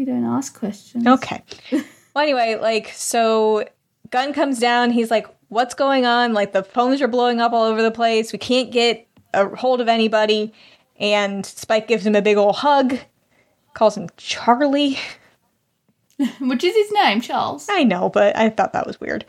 We 0.00 0.06
don't 0.06 0.24
ask 0.24 0.58
questions. 0.58 1.06
Okay. 1.06 1.42
well, 1.72 2.22
anyway, 2.22 2.56
like, 2.58 2.88
so 2.94 3.66
Gunn 4.10 4.32
comes 4.32 4.58
down. 4.58 4.92
He's 4.92 5.10
like, 5.10 5.26
What's 5.48 5.74
going 5.74 6.06
on? 6.06 6.32
Like, 6.32 6.54
the 6.54 6.62
phones 6.62 7.02
are 7.02 7.06
blowing 7.06 7.38
up 7.38 7.52
all 7.52 7.64
over 7.64 7.82
the 7.82 7.90
place. 7.90 8.32
We 8.32 8.38
can't 8.38 8.72
get 8.72 9.06
a 9.34 9.54
hold 9.54 9.82
of 9.82 9.88
anybody. 9.88 10.54
And 10.98 11.44
Spike 11.44 11.86
gives 11.86 12.06
him 12.06 12.14
a 12.14 12.22
big 12.22 12.38
old 12.38 12.56
hug, 12.56 12.96
calls 13.74 13.94
him 13.94 14.08
Charlie. 14.16 14.96
Which 16.40 16.64
is 16.64 16.74
his 16.74 16.92
name, 16.92 17.20
Charles. 17.20 17.66
I 17.70 17.84
know, 17.84 18.08
but 18.08 18.34
I 18.38 18.48
thought 18.48 18.72
that 18.72 18.86
was 18.86 18.98
weird. 19.02 19.26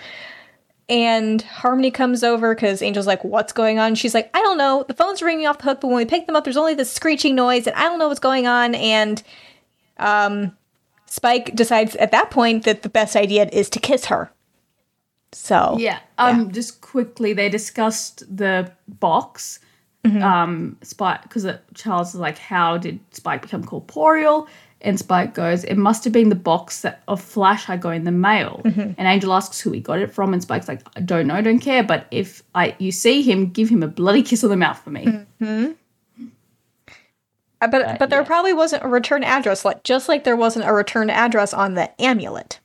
And 0.88 1.42
Harmony 1.42 1.92
comes 1.92 2.24
over 2.24 2.56
because 2.56 2.82
Angel's 2.82 3.08
like, 3.08 3.26
What's 3.26 3.52
going 3.52 3.78
on? 3.78 3.96
She's 3.96 4.14
like, 4.14 4.30
I 4.34 4.42
don't 4.42 4.58
know. 4.58 4.86
The 4.88 4.94
phones 4.94 5.22
are 5.22 5.26
ringing 5.26 5.48
off 5.48 5.58
the 5.58 5.66
hook, 5.66 5.82
but 5.82 5.90
when 5.90 5.98
we 5.98 6.06
pick 6.06 6.28
them 6.28 6.38
up, 6.38 6.46
there's 6.46 6.56
only 6.56 6.76
this 6.76 6.90
screeching 6.90 7.36
noise, 7.36 7.68
and 7.68 7.76
I 7.76 7.82
don't 7.82 8.00
know 8.00 8.08
what's 8.08 8.22
going 8.22 8.48
on. 8.48 8.74
And 8.74 9.22
um, 9.98 10.56
Spike 11.12 11.54
decides 11.56 11.98
at 11.98 12.12
that 12.12 12.32
point 12.32 12.64
that 12.64 12.84
the 12.84 12.90
best 12.90 13.18
idea 13.18 13.50
is 13.52 13.70
to 13.72 13.80
kiss 13.82 14.06
her. 14.06 14.32
So, 15.34 15.76
Yeah. 15.78 16.00
Um. 16.18 16.54
Just 16.54 16.80
quickly, 16.80 17.34
they 17.34 17.50
discussed 17.50 18.24
the 18.34 18.72
box. 18.88 19.60
Mm-hmm. 20.06 20.24
Um. 20.24 20.78
Spike, 20.82 21.24
because 21.24 21.46
Charles 21.74 22.14
is 22.14 22.20
like, 22.22 22.38
"How 22.38 22.78
did 22.78 23.02
Spike 23.12 23.42
become 23.42 23.66
corporeal?" 23.66 24.48
And 24.80 24.98
Spike 24.98 25.34
goes, 25.34 25.66
"It 25.66 25.76
must 25.76 26.06
have 26.06 26.14
been 26.14 26.30
the 26.30 26.36
box 26.36 26.80
that 26.84 27.04
of 27.10 27.20
Flash 27.20 27.70
I 27.70 27.76
got 27.76 27.90
in 27.90 28.06
the 28.06 28.12
mail." 28.12 28.62
Mm-hmm. 28.64 28.94
And 28.98 29.00
Angel 29.06 29.34
asks 29.34 29.60
who 29.60 29.74
he 29.74 29.82
got 29.82 30.00
it 30.00 30.14
from, 30.14 30.32
and 30.32 30.42
Spike's 30.42 30.70
like, 30.70 30.82
"I 30.96 31.02
don't 31.02 31.28
know, 31.28 31.42
don't 31.42 31.60
care. 31.60 31.84
But 31.84 32.08
if 32.12 32.42
I 32.56 32.74
you 32.80 32.94
see 32.94 33.22
him, 33.22 33.50
give 33.50 33.68
him 33.68 33.84
a 33.84 33.90
bloody 33.90 34.24
kiss 34.24 34.46
on 34.46 34.50
the 34.50 34.56
mouth 34.56 34.82
for 34.82 34.92
me." 34.92 35.06
Mm-hmm. 35.06 35.72
Uh, 37.62 37.68
but 37.68 38.00
but 38.00 38.10
there 38.10 38.22
yes. 38.22 38.28
probably 38.28 38.54
wasn't 38.54 38.84
a 38.84 38.88
return 38.88 39.24
address, 39.24 39.64
like 39.64 39.84
just 39.84 40.10
like 40.10 40.24
there 40.24 40.36
wasn't 40.36 40.66
a 40.66 40.74
return 40.74 41.10
address 41.10 41.54
on 41.54 41.76
the 41.76 41.90
amulet. 42.02 42.60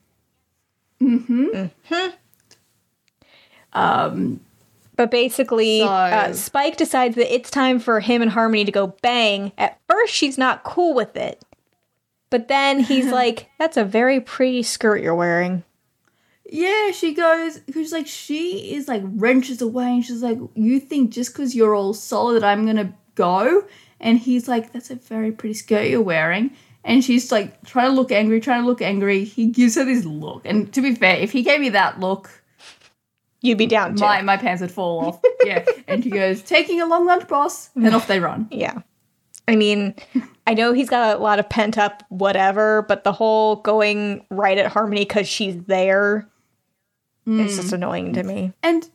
Mhm. 1.00 1.70
Mhm. 1.90 2.12
Um. 3.72 4.40
But 4.96 5.10
basically, 5.10 5.80
So- 5.80 5.88
uh, 5.88 6.32
Spike 6.32 6.78
decides 6.78 7.16
that 7.16 7.32
it's 7.34 7.50
time 7.50 7.78
for 7.78 8.00
him 8.00 8.22
and 8.22 8.30
Harmony 8.30 8.64
to 8.64 8.72
go 8.72 8.94
bang. 9.02 9.52
At 9.58 9.78
first, 9.86 10.14
she's 10.14 10.38
not 10.38 10.64
cool 10.64 10.94
with 10.94 11.16
it. 11.16 11.42
But 12.30 12.48
then 12.48 12.80
he's 12.80 13.06
like, 13.12 13.50
"That's 13.58 13.76
a 13.76 13.84
very 13.84 14.20
pretty 14.20 14.62
skirt 14.62 15.02
you're 15.02 15.14
wearing." 15.14 15.62
Yeah, 16.50 16.92
she 16.92 17.12
goes 17.12 17.58
because 17.58 17.92
like 17.92 18.06
she 18.06 18.72
is 18.74 18.88
like 18.88 19.02
wrenches 19.04 19.60
away 19.60 19.86
and 19.94 20.04
she's 20.04 20.22
like, 20.22 20.38
You 20.54 20.78
think 20.80 21.10
just 21.10 21.32
because 21.32 21.54
you're 21.56 21.74
all 21.74 21.92
solid 21.92 22.42
I'm 22.44 22.64
gonna 22.64 22.94
go? 23.16 23.64
And 24.00 24.18
he's 24.18 24.48
like, 24.48 24.72
That's 24.72 24.90
a 24.90 24.96
very 24.96 25.32
pretty 25.32 25.54
skirt 25.54 25.88
you're 25.88 26.02
wearing. 26.02 26.50
And 26.84 27.02
she's 27.02 27.32
like 27.32 27.64
trying 27.64 27.90
to 27.90 27.96
look 27.96 28.12
angry, 28.12 28.40
trying 28.40 28.62
to 28.62 28.66
look 28.66 28.80
angry. 28.80 29.24
He 29.24 29.46
gives 29.46 29.74
her 29.74 29.84
this 29.84 30.04
look. 30.04 30.42
And 30.44 30.72
to 30.72 30.80
be 30.80 30.94
fair, 30.94 31.16
if 31.16 31.32
he 31.32 31.42
gave 31.42 31.60
me 31.60 31.70
that 31.70 31.98
look, 31.98 32.30
You'd 33.42 33.58
be 33.58 33.66
down 33.66 33.94
my, 33.94 34.22
my 34.22 34.36
pants 34.36 34.60
would 34.62 34.72
fall 34.72 35.06
off. 35.06 35.20
yeah. 35.44 35.64
And 35.86 36.02
he 36.02 36.10
goes, 36.10 36.42
Taking 36.42 36.80
a 36.80 36.86
long 36.86 37.06
lunch, 37.06 37.28
boss. 37.28 37.70
And 37.76 37.94
off 37.94 38.08
they 38.08 38.18
run. 38.18 38.48
Yeah. 38.50 38.80
I 39.46 39.54
mean, 39.54 39.94
I 40.46 40.54
know 40.54 40.72
he's 40.72 40.90
got 40.90 41.16
a 41.16 41.20
lot 41.20 41.38
of 41.38 41.48
pent 41.48 41.78
up 41.78 42.02
whatever, 42.08 42.82
but 42.82 43.04
the 43.04 43.12
whole 43.12 43.56
going 43.56 44.26
right 44.30 44.58
at 44.58 44.66
Harmony 44.66 45.02
because 45.02 45.28
she's 45.28 45.56
there 45.64 46.28
is 47.26 47.56
just 47.56 47.70
mm. 47.70 47.74
annoying 47.74 48.12
to 48.14 48.22
me. 48.22 48.52
and 48.62 48.88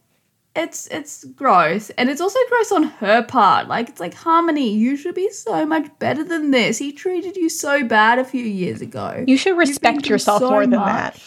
it's 0.55 0.87
it's 0.87 1.23
gross 1.23 1.89
and 1.91 2.09
it's 2.09 2.19
also 2.19 2.39
gross 2.49 2.71
on 2.71 2.83
her 2.83 3.23
part. 3.23 3.67
Like 3.67 3.89
it's 3.89 3.99
like 3.99 4.13
harmony 4.13 4.73
you 4.73 4.97
should 4.97 5.15
be 5.15 5.29
so 5.31 5.65
much 5.65 5.87
better 5.99 6.23
than 6.23 6.51
this. 6.51 6.77
He 6.77 6.91
treated 6.91 7.37
you 7.37 7.47
so 7.49 7.83
bad 7.85 8.19
a 8.19 8.25
few 8.25 8.43
years 8.43 8.81
ago. 8.81 9.23
You 9.27 9.37
should 9.37 9.57
respect 9.57 10.07
yourself 10.09 10.41
so 10.41 10.49
more 10.49 10.61
than 10.67 10.79
much. 10.79 10.87
that. 10.87 11.21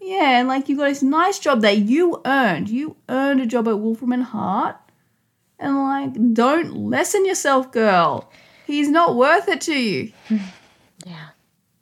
yeah 0.00 0.38
and 0.38 0.48
like 0.48 0.68
you 0.68 0.76
got 0.76 0.88
this 0.88 1.02
nice 1.02 1.38
job 1.38 1.62
that 1.62 1.78
you 1.78 2.20
earned. 2.26 2.68
You 2.68 2.96
earned 3.08 3.40
a 3.40 3.46
job 3.46 3.68
at 3.68 3.78
wolfram 3.78 4.12
and 4.12 4.24
hart. 4.24 4.76
And 5.58 5.78
like 5.78 6.34
don't 6.34 6.74
lessen 6.90 7.24
yourself 7.24 7.72
girl. 7.72 8.30
He's 8.66 8.88
not 8.90 9.16
worth 9.16 9.48
it 9.48 9.60
to 9.62 9.74
you. 9.74 10.12
Yeah. 11.04 11.30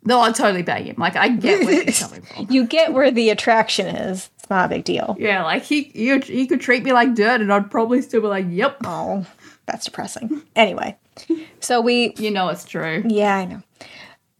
no 0.02 0.18
i 0.22 0.32
totally 0.32 0.62
bag 0.62 0.86
him. 0.86 0.94
Like 0.96 1.14
i 1.14 1.28
get 1.28 1.66
where 1.66 1.84
he's 1.84 1.98
coming 2.02 2.22
from. 2.22 2.46
You 2.48 2.64
get 2.64 2.92
where 2.94 3.10
the 3.10 3.28
attraction 3.28 3.86
is. 3.86 4.30
Not 4.50 4.66
a 4.66 4.68
big 4.68 4.84
deal. 4.84 5.16
yeah 5.18 5.44
like 5.44 5.62
he, 5.62 5.84
he 5.94 6.18
he 6.18 6.46
could 6.46 6.60
treat 6.60 6.82
me 6.82 6.92
like 6.92 7.14
dirt 7.14 7.40
and 7.40 7.52
i'd 7.52 7.70
probably 7.70 8.02
still 8.02 8.20
be 8.20 8.26
like 8.26 8.46
yep 8.48 8.76
Oh, 8.84 9.24
that's 9.66 9.84
depressing. 9.84 10.42
Anyway, 10.56 10.96
so 11.60 11.80
we, 11.80 12.12
you 12.18 12.30
know 12.32 12.48
it's 12.48 12.64
true 12.64 13.04
yeah, 13.06 13.36
I 13.36 13.44
know. 13.44 13.62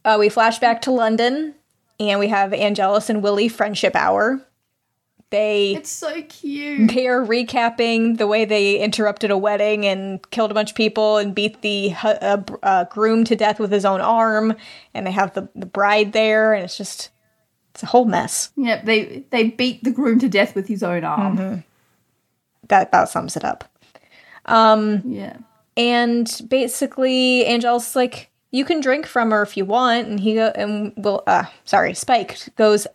Uh, 0.05 0.17
we 0.19 0.29
flash 0.29 0.59
back 0.59 0.83
to 0.83 0.91
London 0.91 1.55
and 2.01 2.19
we 2.19 2.29
have 2.29 2.53
Angelus 2.53 3.09
and 3.11 3.23
Willie 3.23 3.49
friendship 3.49 3.95
hour. 3.95 4.41
They 5.31 5.77
It's 5.77 5.91
so 5.91 6.23
cute. 6.23 6.91
they 6.93 7.07
are 7.07 7.25
recapping 7.25 8.19
the 8.19 8.27
way 8.27 8.45
they 8.45 8.79
interrupted 8.81 9.31
a 9.31 9.39
wedding 9.39 9.87
and 9.87 10.29
killed 10.33 10.51
a 10.51 10.55
bunch 10.55 10.71
of 10.71 10.77
people 10.77 11.19
and 11.19 11.33
beat 11.37 11.61
the 11.63 11.93
uh, 12.03 12.39
uh, 12.65 12.85
groom 12.85 13.23
to 13.25 13.37
death 13.37 13.61
with 13.61 13.71
his 13.71 13.85
own 13.85 14.01
arm. 14.01 14.57
And 14.93 15.07
they 15.07 15.13
have 15.13 15.35
the, 15.35 15.49
the 15.55 15.67
bride 15.67 16.13
there, 16.13 16.53
and 16.53 16.65
it's 16.65 16.77
just 16.77 17.11
it's 17.81 17.83
a 17.83 17.87
whole 17.87 18.05
mess. 18.05 18.51
Yeah, 18.57 18.83
they 18.85 19.25
they 19.31 19.45
beat 19.51 19.83
the 19.85 19.91
groom 19.91 20.19
to 20.21 20.29
death 20.29 20.55
with 20.55 20.69
his 20.69 20.83
own 20.83 21.03
arm. 21.05 21.37
Mm-hmm. 21.39 21.61
That 22.69 22.89
about 22.89 23.09
sums 23.09 23.37
it 23.37 23.45
up. 23.45 23.65
Um, 24.47 25.03
Yeah. 25.07 25.37
and 25.77 26.31
basically, 26.49 27.45
Angel's 27.47 27.97
like, 27.97 28.31
"You 28.51 28.65
can 28.65 28.81
drink 28.81 29.07
from 29.07 29.31
her 29.31 29.43
if 29.43 29.57
you 29.57 29.65
want," 29.65 30.09
and 30.09 30.21
he 30.21 30.35
go 30.35 30.53
and 30.55 30.93
will. 30.97 31.23
Uh, 31.27 31.45
sorry, 31.65 31.95
Spike 31.95 32.37
goes, 32.57 32.87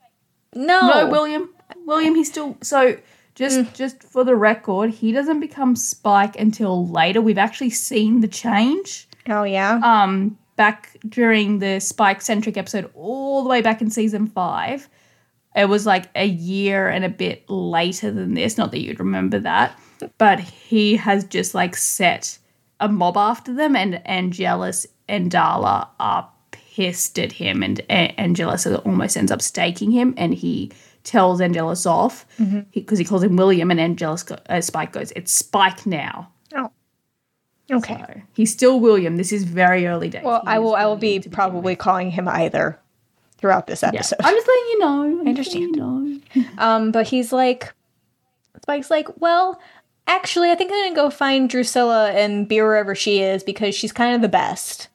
"No, 0.53 0.87
No, 0.87 1.09
William. 1.09 1.49
William, 1.85 2.15
he's 2.15 2.29
still 2.29 2.57
so 2.61 2.97
just 3.35 3.73
just 3.73 4.03
for 4.03 4.23
the 4.23 4.35
record, 4.35 4.91
he 4.91 5.11
doesn't 5.11 5.39
become 5.39 5.75
Spike 5.75 6.39
until 6.39 6.87
later. 6.87 7.21
We've 7.21 7.37
actually 7.37 7.71
seen 7.71 8.21
the 8.21 8.27
change. 8.27 9.07
oh 9.29 9.43
yeah, 9.43 9.79
Um 9.83 10.37
back 10.55 10.97
during 11.07 11.59
the 11.59 11.79
Spike 11.79 12.21
centric 12.21 12.57
episode 12.57 12.89
all 12.95 13.43
the 13.43 13.49
way 13.49 13.61
back 13.61 13.81
in 13.81 13.89
season 13.89 14.27
5. 14.27 14.89
It 15.55 15.69
was 15.69 15.85
like 15.85 16.09
a 16.15 16.25
year 16.25 16.89
and 16.89 17.05
a 17.05 17.09
bit 17.09 17.49
later 17.49 18.11
than 18.11 18.33
this, 18.33 18.57
not 18.57 18.71
that 18.71 18.81
you'd 18.81 18.99
remember 18.99 19.39
that, 19.39 19.79
but 20.17 20.39
he 20.39 20.97
has 20.97 21.23
just 21.23 21.55
like 21.55 21.75
set 21.77 22.37
a 22.79 22.89
mob 22.89 23.15
after 23.15 23.53
them 23.53 23.75
and 23.75 24.05
Angelus 24.05 24.85
and 25.07 25.31
Darla 25.31 25.87
are 25.99 26.29
pissed 26.51 27.17
at 27.17 27.31
him 27.31 27.63
and 27.63 27.79
A- 27.89 28.13
Angelus 28.19 28.67
almost 28.67 29.15
ends 29.15 29.31
up 29.31 29.41
staking 29.41 29.91
him 29.91 30.13
and 30.17 30.33
he 30.33 30.71
tells 31.03 31.39
Angelus 31.39 31.85
off. 31.85 32.25
Because 32.73 32.99
he, 32.99 33.05
calls 33.05 33.23
him 33.23 33.37
William 33.37 33.71
and 33.71 33.79
Angelus 33.79 34.23
go, 34.23 34.37
uh, 34.49 34.59
Spike 34.59 34.91
goes 34.91 35.11
it's 35.15 35.31
Spike 35.31 35.85
now 35.85 36.29
okay." 37.71 37.95
so 38.07 38.21
he's 38.33 38.51
still 38.51 38.79
William 38.79 39.17
this 39.17 39.31
is 39.31 39.43
very 39.43 39.87
early 39.87 40.09
days 40.09 40.23
Well, 40.23 40.41
He 40.41 40.47
I 40.47 40.59
will. 40.59 40.75
I 40.75 40.85
will 40.85 40.95
be 40.97 41.19
probably 41.19 41.75
calling 41.75 42.11
him 42.11 42.27
either 42.27 42.79
throughout 43.37 43.67
this 43.67 43.81
Yeah. 43.81 43.89
episode. 43.89 44.17
I'm 44.23 44.33
just 44.35 44.47
letting 44.47 44.63
you 44.71 44.79
know. 44.79 45.03
I'm 45.21 45.27
understand. 45.27 45.75
You 45.75 45.81
know. 45.81 46.19
Um, 46.57 46.91
but 46.91 47.07
he's 47.07 47.31
like, 47.31 47.73
Spike's 48.61 48.89
like, 48.91 49.07
well, 49.21 49.59
actually, 50.07 50.51
I 50.51 50.55
think 50.55 50.71
I'm 50.71 50.83
gonna 50.85 50.95
go 50.95 51.09
find 51.09 51.49
Drusilla 51.49 52.11
and 52.11 52.47
be 52.47 52.61
wherever 52.61 52.93
she 52.95 53.21
is 53.21 53.43
because 53.43 53.73
she's 53.75 53.91
kind 53.91 54.15
of 54.15 54.21
the 54.21 54.27
best. 54.29 54.87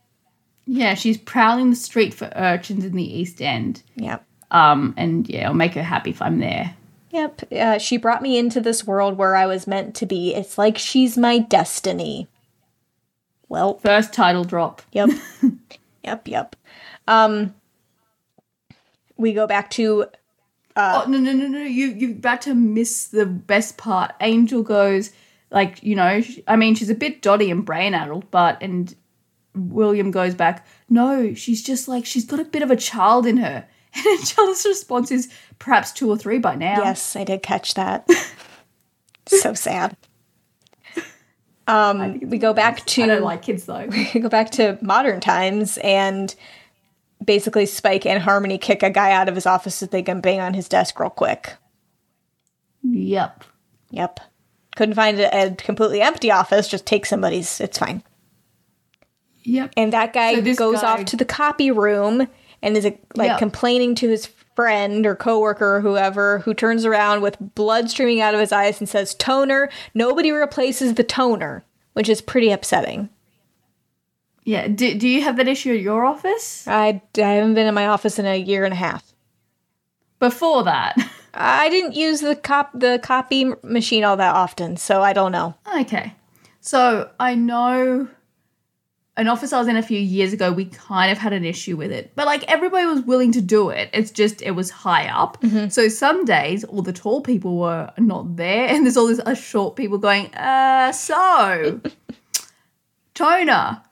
Yeah, 0.67 0.95
she's 0.95 1.17
prowling 1.19 1.71
the 1.71 1.77
street 1.77 2.15
for 2.15 2.31
urchins 2.37 2.85
in 2.85 2.93
the 2.95 3.19
East 3.19 3.41
End. 3.43 3.83
Yep. 3.97 4.25
Um, 4.51 4.95
and 4.97 5.29
yeah, 5.29 5.49
I'll 5.49 5.55
make 5.55 5.75
her 5.75 5.83
happy 5.83 6.11
if 6.11 6.21
I'm 6.23 6.39
there. 6.39 6.75
Yep. 7.11 7.53
Uh, 7.53 7.79
she 7.79 7.97
brought 7.97 8.23
me 8.23 8.39
into 8.39 8.61
this 8.61 8.87
world 8.87 9.17
where 9.19 9.35
I 9.35 9.47
was 9.47 9.67
meant 9.67 9.95
to 9.97 10.07
be. 10.07 10.35
It's 10.35 10.59
like 10.59 10.79
she's 10.79 11.17
my 11.19 11.39
destiny. 11.39 12.29
Well, 13.51 13.79
First 13.79 14.15
title 14.15 14.45
drop. 14.45 14.81
Yep. 14.93 15.11
yep, 16.05 16.27
yep. 16.27 16.57
Um 17.07 17.55
we 19.19 19.35
go 19.35 19.47
back 19.47 19.69
to 19.71 20.07
oh 20.77 21.05
no 21.07 21.19
no 21.19 21.33
no 21.33 21.47
no! 21.47 21.63
You 21.63 21.89
you're 21.89 22.13
about 22.13 22.41
to 22.43 22.55
miss 22.55 23.09
the 23.09 23.27
best 23.27 23.77
part. 23.77 24.13
Angel 24.21 24.63
goes 24.63 25.11
like 25.51 25.83
you 25.83 25.95
know. 25.95 26.23
I 26.49 26.57
mean, 26.57 26.75
she's 26.75 26.91
a 26.91 26.95
bit 26.95 27.21
dotty 27.21 27.51
and 27.51 27.65
brain 27.65 27.93
addled, 27.93 28.31
but 28.31 28.63
and 28.63 28.95
William 29.55 30.11
goes 30.11 30.35
back. 30.35 30.67
No, 30.89 31.35
she's 31.35 31.63
just 31.63 31.89
like 31.89 32.07
she's 32.07 32.25
got 32.25 32.41
a 32.41 32.45
bit 32.45 32.63
of 32.63 32.71
a 32.71 32.77
child 32.77 33.27
in 33.27 33.37
her. 33.37 33.67
And 33.93 34.07
Angelus' 34.07 34.65
response 34.65 35.11
is 35.11 35.29
perhaps 35.59 35.91
two 35.91 36.09
or 36.09 36.17
three 36.17 36.39
by 36.39 36.55
now. 36.55 36.77
Yes, 36.77 37.17
I 37.17 37.25
did 37.25 37.43
catch 37.43 37.75
that. 37.75 38.09
so 39.27 39.53
sad. 39.53 39.97
Um 41.71 42.21
we 42.21 42.39
go 42.39 42.53
back 42.53 42.85
to 42.87 43.03
I 43.03 43.07
don't 43.07 43.23
like 43.23 43.43
kids 43.43 43.65
though. 43.67 43.87
we 44.15 44.21
go 44.21 44.29
back 44.29 44.51
to 44.53 44.79
modern 44.83 45.21
times 45.21 45.79
and 45.85 46.35
basically 47.25 47.67
Spike 47.67 48.07
and 48.07 48.23
Harmony 48.23 48.59
kick 48.59 48.83
a 48.83 48.91
guy 48.91 49.13
out 49.13 49.29
of 49.29 49.35
his 49.35 49.47
office 49.47 49.75
so 49.77 49.87
they 49.87 50.03
can 50.03 50.21
bang 50.21 50.41
on 50.41 50.55
his 50.55 50.69
desk 50.69 50.99
real 50.99 51.11
quick. 51.11 51.55
yep. 52.83 53.45
Yep. 53.91 54.21
Couldn't 54.77 54.95
find 54.95 55.19
a, 55.21 55.47
a 55.47 55.55
completely 55.55 56.01
empty 56.01 56.31
office, 56.31 56.69
just 56.69 56.87
take 56.87 57.05
somebody's. 57.05 57.61
It's 57.61 57.79
fine. 57.79 58.03
Yep. 59.43 59.73
And 59.77 59.93
that 59.93 60.13
guy 60.13 60.37
So 60.43 60.55
goes 60.55 60.81
guy- 60.81 60.93
off 60.93 61.05
to 61.07 61.17
the 61.17 61.25
copy 61.25 61.71
room 61.71 62.29
and 62.63 62.77
is 62.77 62.85
like 62.85 62.97
Yeah. 63.17 63.39
complaining 63.39 63.95
to 63.97 64.09
his 64.09 64.29
friend 64.55 65.07
or 65.07 65.15
coworker 65.15 65.77
or 65.77 65.81
whoever 65.81 66.41
who 66.41 66.55
turns 66.55 66.85
around 66.85 67.23
with 67.23 67.37
blood 67.55 67.91
streaming 67.91 68.21
out 68.21 68.35
of 68.35 68.41
his 68.41 68.53
eyes 68.53 68.81
and 68.81 68.89
says, 68.89 69.15
"Toner, 69.15 69.71
nobody 69.95 70.33
replaces 70.33 70.95
the 70.95 71.05
toner," 71.05 71.65
which 71.93 72.09
is 72.09 72.21
pretty 72.21 72.51
upsetting. 72.51 73.09
Yeah. 74.45 74.69
Do, 74.69 74.95
do 74.95 75.09
you 75.09 75.23
have 75.23 75.37
that 75.37 75.49
issue 75.49 75.75
at 75.75 75.81
your 75.81 76.05
office? 76.05 76.67
I, 76.67 77.03
I 77.17 77.21
haven't 77.21 77.55
been 77.55 77.67
in 77.67 77.75
my 77.75 77.87
office 77.87 78.19
in 78.19 78.27
a 78.27 78.37
year 78.37 78.65
and 78.65 78.73
a 78.73 78.77
half. 78.77 79.13
Before 80.19 80.65
that. 80.65 80.97
I 81.35 81.69
didn't 81.69 81.95
use 81.95 82.21
the 82.21 82.35
cop 82.35 82.71
the 82.75 82.99
copy 83.03 83.53
machine 83.63 84.03
all 84.03 84.17
that 84.17 84.35
often, 84.35 84.77
so 84.77 85.03
I 85.03 85.13
don't 85.13 85.33
know. 85.33 85.55
Okay. 85.79 86.15
So 86.61 87.11
I 87.21 87.37
know 87.37 88.09
an 89.21 89.29
office 89.29 89.53
I 89.53 89.59
was 89.59 89.69
in 89.69 89.77
a 89.77 89.83
few 89.83 89.99
years 90.01 90.33
ago, 90.33 90.51
we 90.51 90.65
kind 90.65 91.13
of 91.13 91.19
had 91.19 91.33
an 91.33 91.45
issue 91.45 91.77
with 91.77 91.93
it. 91.93 92.13
But 92.17 92.27
like 92.27 92.43
everybody 92.45 92.87
was 92.87 93.03
willing 93.03 93.33
to 93.33 93.41
do 93.41 93.69
it. 93.71 93.91
It's 93.93 94.11
just 94.11 94.43
it 94.43 94.53
was 94.53 94.71
high 94.71 95.09
up. 95.09 95.37
So 95.69 95.89
some 95.89 96.25
days 96.25 96.65
all 96.65 96.83
the 96.83 96.93
tall 96.93 97.21
people 97.21 97.57
were 97.59 97.93
not 97.99 98.37
there 98.37 98.67
and 98.73 98.85
there's 98.85 98.97
all 98.97 99.07
these 99.07 99.21
us 99.21 99.41
short 99.41 99.77
people 99.77 99.99
going, 99.99 100.35
uh, 100.35 100.93
so 100.93 101.81
toner. 103.15 103.83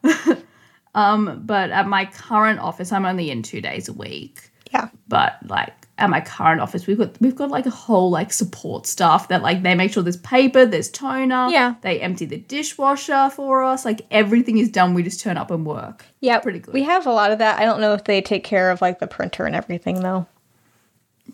um, 0.94 1.42
but 1.44 1.70
at 1.70 1.87
my 1.87 2.06
current 2.06 2.61
office, 2.61 2.92
I'm 2.92 3.04
only 3.04 3.30
in 3.30 3.42
two 3.42 3.61
days 3.61 3.88
a 3.88 3.92
week 3.92 4.50
Yeah. 4.73 4.88
but 5.08 5.38
like 5.47 5.75
at 5.99 6.09
my 6.09 6.21
current 6.21 6.61
office 6.61 6.87
we've 6.87 6.97
got 6.99 7.21
we've 7.21 7.35
got 7.37 7.50
like 7.50 7.67
a 7.67 7.71
whole 7.71 8.09
like 8.11 8.33
support 8.33 8.87
staff 8.87 9.28
that 9.28 9.43
like 9.43 9.62
they 9.62 9.75
make 9.75 9.93
sure 9.93 10.02
there's 10.02 10.17
paper 10.19 10.64
there's 10.64 10.88
toner 10.90 11.49
Yeah. 11.50 11.75
they 11.83 12.00
empty 12.00 12.25
the 12.25 12.38
dishwasher 12.38 13.31
for 13.31 13.62
us 13.62 13.85
like 13.85 14.07
everything 14.11 14.59
is 14.59 14.71
done 14.71 14.95
we 14.95 15.02
just 15.02 15.21
turn 15.21 15.37
up 15.37 15.50
and 15.50 15.67
work 15.67 16.05
Yeah, 16.21 16.38
Pretty 16.38 16.61
good. 16.61 16.73
We 16.73 16.85
have 16.85 17.07
a 17.07 17.12
lot 17.12 17.33
of 17.33 17.38
that. 17.38 17.59
I 17.59 17.64
don't 17.64 17.81
know 17.81 17.93
if 17.95 18.05
they 18.05 18.21
take 18.23 18.45
care 18.45 18.71
of 18.71 18.81
like 18.81 18.99
the 19.00 19.07
printer 19.07 19.45
and 19.45 19.55
everything 19.57 20.00
though. 20.00 20.26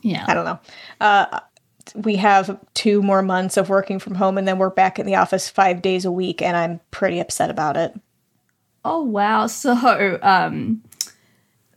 yeah 0.03 0.25
I 0.27 0.35
don't 0.35 0.45
know. 0.45 0.59
Uh, 1.01 1.41
we 1.95 2.17
have 2.17 2.59
two 2.73 3.03
more 3.03 3.21
months 3.23 3.59
of 3.59 3.69
working 3.69 3.99
from 3.99 4.15
home, 4.15 4.39
and 4.39 4.49
then 4.49 4.57
we're 4.59 4.71
back 4.71 4.99
in 4.99 5.05
the 5.05 5.17
office 5.17 5.51
five 5.51 5.83
days 5.83 6.07
a 6.07 6.11
week, 6.11 6.41
and 6.41 6.57
I'm 6.57 6.81
pretty 6.91 7.21
upset 7.21 7.51
about 7.51 7.77
it. 7.77 7.95
oh 8.87 9.03
wow 9.03 9.47
so 9.63 10.19
um 10.23 10.83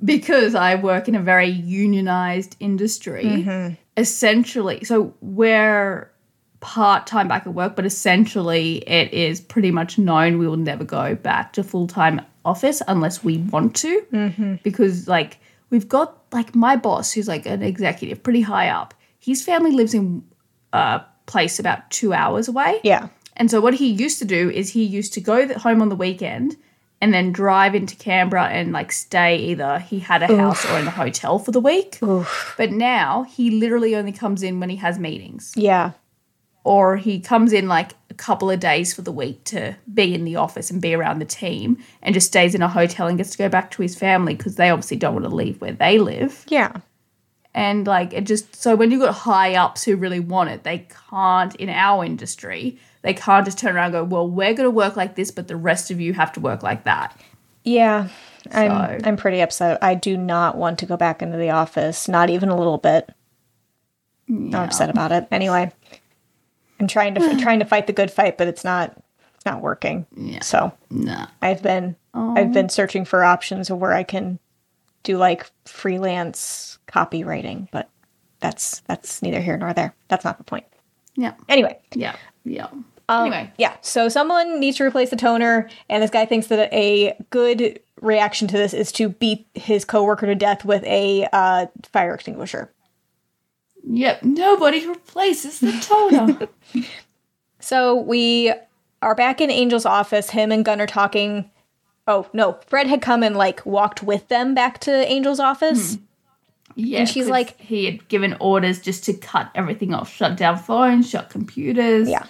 because 0.04 0.56
I 0.56 0.76
work 0.76 1.08
in 1.08 1.16
a 1.16 1.22
very 1.22 1.48
unionized 1.50 2.56
industry, 2.60 3.26
mm-hmm. 3.26 3.74
essentially, 3.96 4.84
so 4.84 5.14
we're 5.22 6.12
part 6.60 7.06
time 7.08 7.28
back 7.28 7.46
at 7.46 7.54
work, 7.54 7.76
but 7.76 7.86
essentially 7.86 8.78
it 8.88 9.14
is 9.14 9.40
pretty 9.40 9.72
much 9.72 9.98
known 9.98 10.38
we 10.38 10.48
will 10.48 10.58
never 10.58 10.84
go 10.84 11.16
back 11.16 11.54
to 11.54 11.64
full 11.64 11.88
time 11.88 12.22
office 12.46 12.82
unless 12.88 13.24
we 13.24 13.38
want 13.38 13.76
to. 13.78 14.06
Mm-hmm. 14.12 14.56
Because, 14.64 15.08
like, 15.08 15.38
we've 15.70 15.88
got, 15.88 16.24
like, 16.32 16.56
my 16.56 16.76
boss, 16.76 17.12
who's 17.12 17.28
like 17.28 17.46
an 17.46 17.62
executive, 17.62 18.24
pretty 18.24 18.42
high 18.42 18.70
up, 18.70 18.94
his 19.20 19.44
family 19.44 19.72
lives 19.72 19.94
in 19.94 20.24
a 20.74 21.02
place 21.26 21.60
about 21.60 21.90
two 21.92 22.14
hours 22.14 22.48
away. 22.48 22.80
Yeah. 22.84 23.10
And 23.36 23.52
so 23.52 23.62
what 23.62 23.76
he 23.76 23.88
used 23.88 24.20
to 24.20 24.26
do 24.26 24.50
is 24.50 24.70
he 24.70 24.84
used 24.84 25.14
to 25.14 25.22
go 25.22 25.54
home 25.60 25.82
on 25.82 25.90
the 25.90 25.96
weekend 25.96 26.58
and 27.02 27.14
then 27.14 27.32
drive 27.32 27.76
into 27.76 27.96
Canberra 27.96 28.48
and 28.48 28.72
like 28.72 28.92
stay 28.92 29.38
either 29.38 29.80
he 29.80 30.00
had 30.00 30.24
a 30.24 30.36
house 30.36 30.66
or 30.70 30.80
in 30.80 30.88
a 30.88 30.92
hotel 30.92 31.38
for 31.40 31.52
the 31.52 31.60
week. 31.60 32.00
But 32.58 32.72
now 32.72 33.24
he 33.24 33.52
literally 33.52 33.96
only 33.96 34.12
comes 34.12 34.42
in 34.44 34.60
when 34.60 34.70
he 34.70 34.78
has 34.78 34.98
meetings 34.98 35.54
Yeah. 35.56 35.92
or 36.64 36.98
he 36.98 37.20
comes 37.20 37.54
in 37.54 37.68
like 37.68 37.92
a 38.10 38.14
couple 38.16 38.50
of 38.50 38.60
days 38.60 38.94
for 38.94 39.04
the 39.04 39.12
week 39.12 39.44
to 39.46 39.76
be 39.94 40.14
in 40.16 40.26
the 40.26 40.36
office 40.38 40.72
and 40.72 40.82
be 40.82 40.94
around 40.96 41.20
the 41.20 41.26
team 41.26 41.78
and 42.02 42.14
just 42.16 42.28
stays 42.28 42.56
in 42.56 42.62
a 42.62 42.68
hotel 42.68 43.08
and 43.08 43.18
gets 43.18 43.30
to 43.32 43.38
go 43.38 43.48
back 43.50 43.70
to 43.72 43.82
his 43.84 43.96
family 43.96 44.34
because 44.34 44.56
they 44.56 44.70
obviously 44.72 44.98
don't 44.98 45.14
want 45.14 45.26
to 45.26 45.34
leave 45.36 45.62
where 45.62 45.74
they 45.74 46.00
live. 46.00 46.44
Yeah. 46.48 46.78
And 47.58 47.88
like 47.88 48.14
it 48.14 48.26
just 48.26 48.56
so 48.56 48.76
when 48.76 48.92
you've 48.92 49.02
got 49.02 49.16
high 49.16 49.56
ups 49.56 49.84
who 49.84 49.96
really 49.96 50.20
want 50.20 50.52
it, 50.52 50.64
they 50.64 50.88
can't 51.10 51.56
in 51.56 51.70
our 51.70 52.06
industry, 52.06 52.78
they 53.02 53.16
can't 53.16 53.46
just 53.46 53.58
turn 53.58 53.76
around 53.76 53.86
and 53.86 53.94
go, 53.94 54.04
Well, 54.04 54.30
we're 54.30 54.54
gonna 54.54 54.70
work 54.70 54.96
like 54.96 55.16
this, 55.16 55.32
but 55.32 55.48
the 55.48 55.56
rest 55.56 55.90
of 55.90 56.00
you 56.00 56.14
have 56.14 56.32
to 56.34 56.40
work 56.40 56.62
like 56.62 56.84
that. 56.84 57.20
Yeah. 57.64 58.10
I'm 58.52 59.02
I'm 59.04 59.18
pretty 59.18 59.42
upset. 59.42 59.80
I 59.82 59.96
do 59.96 60.16
not 60.18 60.56
want 60.56 60.78
to 60.80 60.86
go 60.86 60.98
back 60.98 61.24
into 61.24 61.38
the 61.40 61.50
office, 61.50 62.08
not 62.08 62.30
even 62.30 62.50
a 62.50 62.56
little 62.56 62.78
bit. 62.78 63.10
I'm 64.30 64.54
upset 64.54 64.92
about 64.92 65.12
it. 65.12 65.28
Anyway, 65.32 65.72
I'm 66.80 66.88
trying 66.88 67.16
to 67.16 67.38
trying 67.42 67.58
to 67.58 67.66
fight 67.66 67.88
the 67.88 67.94
good 67.94 68.12
fight, 68.12 68.38
but 68.38 68.48
it's 68.48 68.64
not 68.64 69.02
not 69.48 69.64
working. 69.64 70.06
Yeah. 70.16 70.42
So 70.44 70.74
No. 70.92 71.26
I've 71.42 71.64
been 71.64 71.96
I've 72.14 72.54
been 72.54 72.70
searching 72.70 73.04
for 73.04 73.24
options 73.24 73.72
of 73.72 73.80
where 73.80 73.94
I 73.94 74.04
can 74.04 74.38
do 75.08 75.18
like 75.18 75.50
freelance 75.66 76.78
copywriting, 76.88 77.68
but 77.72 77.90
that's 78.40 78.82
that's 78.82 79.22
neither 79.22 79.42
here 79.42 79.58
nor 79.58 79.74
there. 79.74 79.96
That's 80.10 80.24
not 80.26 80.38
the 80.38 80.44
point. 80.44 80.66
Yeah. 81.16 81.34
Anyway, 81.50 81.80
Yeah. 81.96 82.16
Yeah. 82.44 82.68
um, 83.10 83.28
anyway. 83.28 83.52
yeah. 83.58 83.76
So 83.82 84.10
someone 84.10 84.60
needs 84.60 84.78
to 84.78 84.84
replace 84.84 85.10
the 85.10 85.16
toner, 85.16 85.70
and 85.90 86.04
this 86.04 86.12
guy 86.12 86.26
thinks 86.26 86.48
that 86.48 86.72
a 86.74 87.18
good 87.32 87.80
reaction 88.02 88.48
to 88.50 88.58
this 88.58 88.74
is 88.74 88.92
to 88.94 89.10
beat 89.10 89.48
his 89.56 89.84
coworker 89.86 90.28
to 90.28 90.36
death 90.36 90.64
with 90.64 90.84
a 90.84 91.28
uh, 91.34 91.66
fire 91.92 92.14
extinguisher. 92.14 92.72
Yep. 93.90 94.24
Nobody 94.24 94.86
replaces 94.88 95.60
the 95.60 95.72
toner. 95.82 96.48
So 97.60 97.96
we 97.96 98.54
are 99.02 99.16
back 99.16 99.42
in 99.42 99.50
Angel's 99.52 99.86
office. 99.86 100.30
Him 100.30 100.52
and 100.54 100.64
Gunn 100.64 100.80
are 100.80 100.88
talking. 100.88 101.50
Oh 102.08 102.28
no, 102.34 102.58
Fred 102.68 102.88
had 102.88 103.02
come 103.02 103.22
and 103.24 103.36
like 103.36 103.66
walked 103.66 104.02
with 104.04 104.28
them 104.30 104.54
back 104.56 104.80
to 104.82 104.92
Angel's 104.92 105.40
office. 105.40 105.98
yeah. 106.76 107.00
And 107.00 107.10
she's 107.10 107.28
like- 107.28 107.60
he 107.60 107.86
had 107.86 108.08
given 108.08 108.36
orders 108.40 108.80
just 108.82 109.04
to 109.06 109.14
cut 109.14 109.50
everything 109.56 109.94
off, 109.94 110.10
shut 110.14 110.38
down 110.38 110.58
phones, 110.58 111.10
shut 111.10 111.30
computers. 111.30 112.08
Yeah. 112.10 112.26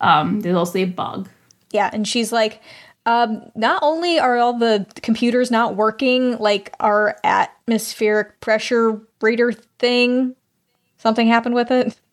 Um, 0.00 0.40
there's 0.40 0.56
also 0.56 0.80
a 0.80 0.84
bug. 0.86 1.28
Yeah, 1.70 1.88
and 1.92 2.06
she's 2.06 2.32
like, 2.32 2.60
um, 3.06 3.50
not 3.54 3.80
only 3.82 4.18
are 4.18 4.36
all 4.38 4.58
the 4.58 4.86
computers 5.02 5.50
not 5.50 5.76
working, 5.76 6.36
like 6.38 6.74
our 6.80 7.16
atmospheric 7.22 8.40
pressure 8.40 9.00
reader 9.20 9.52
thing, 9.52 10.34
something 10.98 11.26
happened 11.28 11.54
with 11.54 11.70
it. 11.70 11.96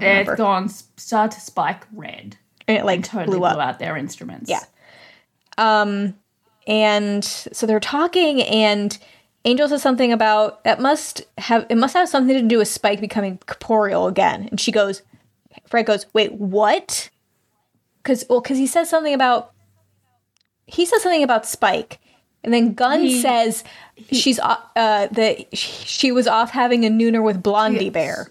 It's 0.00 0.34
gone 0.36 0.68
start 0.68 1.32
to 1.32 1.40
spike 1.40 1.84
red. 1.92 2.36
And 2.66 2.78
it 2.78 2.84
like 2.86 3.02
Totally 3.04 3.36
blew 3.38 3.46
up. 3.46 3.58
out 3.58 3.78
their 3.78 3.96
instruments. 3.98 4.48
Yeah. 4.48 4.60
Um, 5.58 6.14
and 6.66 7.24
so 7.24 7.66
they're 7.66 7.80
talking, 7.80 8.42
and 8.42 8.96
Angel 9.44 9.68
says 9.68 9.82
something 9.82 10.12
about 10.12 10.64
that 10.64 10.80
must 10.80 11.22
have 11.38 11.66
it 11.68 11.76
must 11.76 11.94
have 11.94 12.08
something 12.08 12.34
to 12.36 12.42
do 12.42 12.58
with 12.58 12.68
Spike 12.68 13.00
becoming 13.00 13.38
corporeal 13.46 14.06
again. 14.06 14.48
And 14.50 14.58
she 14.60 14.72
goes, 14.72 15.02
Fred 15.66 15.86
goes, 15.86 16.06
wait, 16.14 16.32
what? 16.32 17.10
Because 18.02 18.24
well, 18.28 18.40
because 18.40 18.58
he 18.58 18.66
says 18.66 18.88
something 18.88 19.14
about 19.14 19.52
he 20.66 20.86
says 20.86 21.02
something 21.02 21.22
about 21.22 21.46
Spike, 21.46 21.98
and 22.42 22.52
then 22.54 22.74
Gunn 22.74 23.02
He- 23.02 23.20
says 23.20 23.64
she's 24.10 24.38
uh, 24.40 24.56
that 24.74 25.56
she 25.56 26.10
was 26.10 26.26
off 26.26 26.50
having 26.50 26.84
a 26.84 26.88
nooner 26.88 27.22
with 27.22 27.42
Blondie 27.42 27.84
Yes. 27.86 27.92
Bear. 27.92 28.30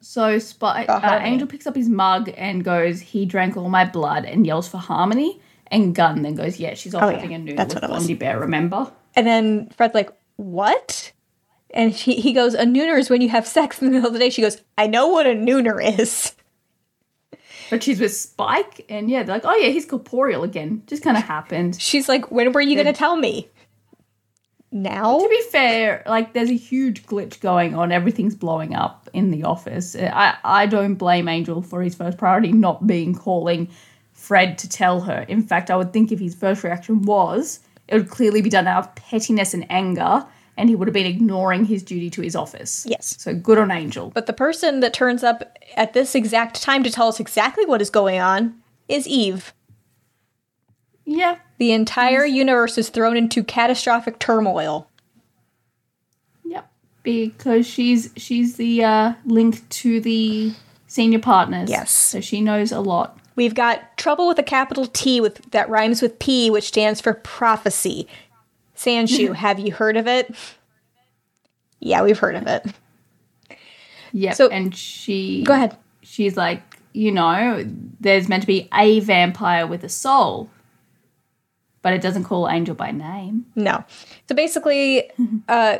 So 0.00 0.38
Spike, 0.38 0.88
Uh, 0.88 1.00
uh, 1.02 1.18
Angel 1.22 1.46
picks 1.46 1.66
up 1.66 1.74
his 1.76 1.88
mug 1.88 2.32
and 2.36 2.64
goes, 2.64 3.00
"He 3.00 3.26
drank 3.26 3.56
all 3.56 3.68
my 3.68 3.84
blood," 3.84 4.24
and 4.24 4.46
yells 4.46 4.66
for 4.68 4.78
Harmony. 4.78 5.40
And 5.70 5.94
Gunn 5.94 6.22
then 6.22 6.34
goes, 6.34 6.58
"Yeah, 6.58 6.74
she's 6.74 6.94
off 6.94 7.02
Oh, 7.02 7.08
yeah. 7.10 7.16
having 7.16 7.34
a 7.34 7.38
noodle 7.38 7.56
That's 7.56 7.74
with 7.74 7.82
what. 7.82 7.90
Blondie 7.90 8.14
Bear. 8.14 8.38
Remember?" 8.40 8.90
And 9.14 9.26
then 9.26 9.68
Fred's 9.76 9.94
like, 9.94 10.10
what? 10.36 11.12
And 11.70 11.92
he, 11.92 12.20
he 12.20 12.32
goes, 12.32 12.54
a 12.54 12.64
nooner 12.64 12.98
is 12.98 13.10
when 13.10 13.20
you 13.20 13.28
have 13.30 13.46
sex 13.46 13.80
in 13.82 13.88
the 13.88 13.92
middle 13.92 14.06
of 14.06 14.12
the 14.12 14.18
day. 14.18 14.30
She 14.30 14.40
goes, 14.42 14.62
I 14.78 14.86
know 14.86 15.08
what 15.08 15.26
a 15.26 15.30
nooner 15.30 15.98
is. 15.98 16.34
But 17.70 17.82
she's 17.82 18.00
with 18.00 18.14
Spike, 18.14 18.86
and 18.88 19.10
yeah, 19.10 19.22
they're 19.24 19.34
like, 19.36 19.44
"Oh 19.44 19.54
yeah, 19.54 19.68
he's 19.68 19.84
corporeal 19.84 20.42
again." 20.42 20.82
Just 20.86 21.02
kind 21.02 21.18
of 21.18 21.22
happened. 21.24 21.78
She's 21.78 22.08
like, 22.08 22.30
when 22.30 22.52
were 22.52 22.62
you 22.62 22.74
going 22.76 22.86
to 22.86 22.94
tell 22.94 23.16
me? 23.16 23.50
Now? 24.70 25.18
To 25.18 25.28
be 25.28 25.42
fair, 25.50 26.02
like 26.06 26.32
there's 26.32 26.50
a 26.50 26.56
huge 26.56 27.04
glitch 27.06 27.40
going 27.40 27.74
on. 27.74 27.90
Everything's 27.92 28.34
blowing 28.34 28.74
up 28.74 29.08
in 29.12 29.30
the 29.30 29.44
office. 29.44 29.96
I 29.96 30.36
I 30.44 30.66
don't 30.66 30.94
blame 30.94 31.28
Angel 31.28 31.60
for 31.62 31.82
his 31.82 31.94
first 31.94 32.16
priority 32.16 32.52
not 32.52 32.86
being 32.86 33.14
calling 33.14 33.68
Fred 34.28 34.58
to 34.58 34.68
tell 34.68 35.00
her. 35.00 35.24
In 35.26 35.42
fact, 35.42 35.70
I 35.70 35.76
would 35.76 35.94
think 35.94 36.12
if 36.12 36.20
his 36.20 36.34
first 36.34 36.62
reaction 36.62 37.00
was, 37.00 37.60
it 37.88 37.94
would 37.94 38.10
clearly 38.10 38.42
be 38.42 38.50
done 38.50 38.66
out 38.66 38.84
of 38.84 38.94
pettiness 38.94 39.54
and 39.54 39.64
anger, 39.70 40.26
and 40.58 40.68
he 40.68 40.74
would 40.74 40.86
have 40.86 40.92
been 40.92 41.06
ignoring 41.06 41.64
his 41.64 41.82
duty 41.82 42.10
to 42.10 42.20
his 42.20 42.36
office. 42.36 42.84
Yes. 42.86 43.16
So 43.18 43.34
good 43.34 43.56
on 43.56 43.70
Angel. 43.70 44.10
But 44.14 44.26
the 44.26 44.34
person 44.34 44.80
that 44.80 44.92
turns 44.92 45.24
up 45.24 45.58
at 45.76 45.94
this 45.94 46.14
exact 46.14 46.60
time 46.60 46.82
to 46.82 46.90
tell 46.90 47.08
us 47.08 47.18
exactly 47.18 47.64
what 47.64 47.80
is 47.80 47.88
going 47.88 48.20
on 48.20 48.56
is 48.86 49.08
Eve. 49.08 49.54
Yeah. 51.06 51.38
The 51.56 51.72
entire 51.72 52.26
universe 52.26 52.76
is 52.76 52.90
thrown 52.90 53.16
into 53.16 53.42
catastrophic 53.42 54.18
turmoil. 54.18 54.90
Yep. 56.44 56.70
Because 57.02 57.66
she's 57.66 58.12
she's 58.18 58.56
the 58.56 58.84
uh, 58.84 59.14
link 59.24 59.66
to 59.70 60.02
the 60.02 60.52
senior 60.86 61.18
partners. 61.18 61.70
Yes. 61.70 61.90
So 61.90 62.20
she 62.20 62.42
knows 62.42 62.72
a 62.72 62.80
lot. 62.80 63.17
We've 63.38 63.54
got 63.54 63.96
trouble 63.96 64.26
with 64.26 64.36
a 64.40 64.42
capital 64.42 64.86
T 64.86 65.20
with 65.20 65.52
that 65.52 65.70
rhymes 65.70 66.02
with 66.02 66.18
P, 66.18 66.50
which 66.50 66.64
stands 66.64 67.00
for 67.00 67.14
prophecy. 67.14 68.08
Shanshu, 68.76 69.32
have 69.36 69.60
you 69.60 69.70
heard 69.72 69.96
of 69.96 70.08
it? 70.08 70.34
Yeah, 71.78 72.02
we've 72.02 72.18
heard 72.18 72.34
of 72.34 72.48
it. 72.48 72.66
Yep. 74.10 74.34
So- 74.34 74.48
and 74.48 74.74
she 74.74 75.44
Go 75.44 75.52
ahead. 75.52 75.76
she's 76.02 76.36
like, 76.36 76.80
you 76.92 77.12
know, 77.12 77.64
there's 78.00 78.28
meant 78.28 78.42
to 78.42 78.46
be 78.48 78.68
a 78.74 78.98
vampire 78.98 79.68
with 79.68 79.84
a 79.84 79.88
soul, 79.88 80.50
but 81.82 81.92
it 81.92 82.02
doesn't 82.02 82.24
call 82.24 82.48
Angel 82.48 82.74
by 82.74 82.90
name. 82.90 83.46
No. 83.54 83.84
So 84.28 84.34
basically, 84.34 85.12
uh, 85.48 85.78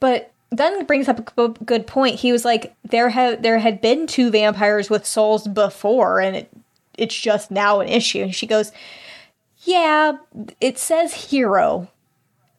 but 0.00 0.32
Dunn 0.52 0.84
brings 0.86 1.06
up 1.06 1.38
a 1.38 1.48
good 1.64 1.86
point. 1.86 2.16
He 2.18 2.32
was 2.32 2.44
like, 2.44 2.74
there 2.82 3.10
have 3.10 3.42
there 3.42 3.58
had 3.60 3.80
been 3.80 4.08
two 4.08 4.28
vampires 4.32 4.90
with 4.90 5.06
souls 5.06 5.46
before, 5.46 6.18
and 6.20 6.34
it 6.34 6.50
it's 6.96 7.18
just 7.18 7.50
now 7.50 7.80
an 7.80 7.88
issue. 7.88 8.22
And 8.22 8.34
she 8.34 8.46
goes, 8.46 8.72
yeah, 9.60 10.18
it 10.60 10.78
says 10.78 11.12
hero, 11.14 11.88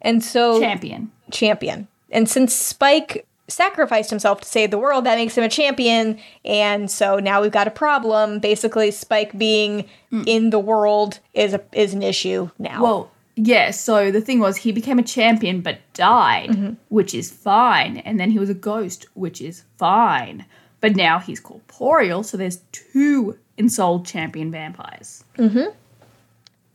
and 0.02 0.23
so 0.23 0.60
Champion. 0.60 1.12
champion. 1.32 1.88
And 2.12 2.30
since 2.30 2.54
Spike 2.54 3.26
sacrificed 3.47 4.10
himself 4.10 4.41
to 4.41 4.47
save 4.47 4.71
the 4.71 4.78
world, 4.78 5.06
that 5.06 5.17
makes 5.17 5.38
him 5.38 5.43
a 5.43 5.50
champion. 5.50 6.19
And 6.43 6.91
so 6.91 7.19
now 7.19 7.41
we've 7.41 7.52
got 7.52 7.67
a 7.67 7.71
problem. 7.71 8.39
Basically, 8.39 8.91
Spike 8.91 9.38
being 9.38 9.88
mm. 10.12 10.23
in 10.28 10.50
the 10.50 10.60
world 10.60 11.19
is 11.34 11.54
a, 11.54 11.62
is 11.73 11.93
an 11.93 12.04
issue 12.04 12.50
now. 12.60 12.84
Well, 12.84 13.12
yeah, 13.36 13.71
so 13.71 14.12
the 14.12 14.21
thing 14.21 14.39
was 14.39 14.58
he 14.58 14.71
became 14.71 15.00
a 15.00 15.04
champion 15.04 15.62
but 15.62 15.80
died, 15.93 16.50
mm-hmm. 16.50 16.73
which 16.89 17.13
is 17.13 17.32
fine. 17.32 17.97
And 17.97 18.19
then 18.19 18.32
he 18.32 18.39
was 18.39 18.50
a 18.50 18.56
ghost, 18.56 19.06
which 19.13 19.41
is 19.41 19.63
fine. 19.78 20.45
But 20.82 20.95
now 20.95 21.19
he's 21.19 21.39
corporeal, 21.39 22.23
so 22.23 22.38
there's 22.38 22.62
two 22.71 23.38
ensouled 23.58 24.06
champion 24.06 24.52
vampires. 24.52 25.24
Mm-hmm. 25.38 25.72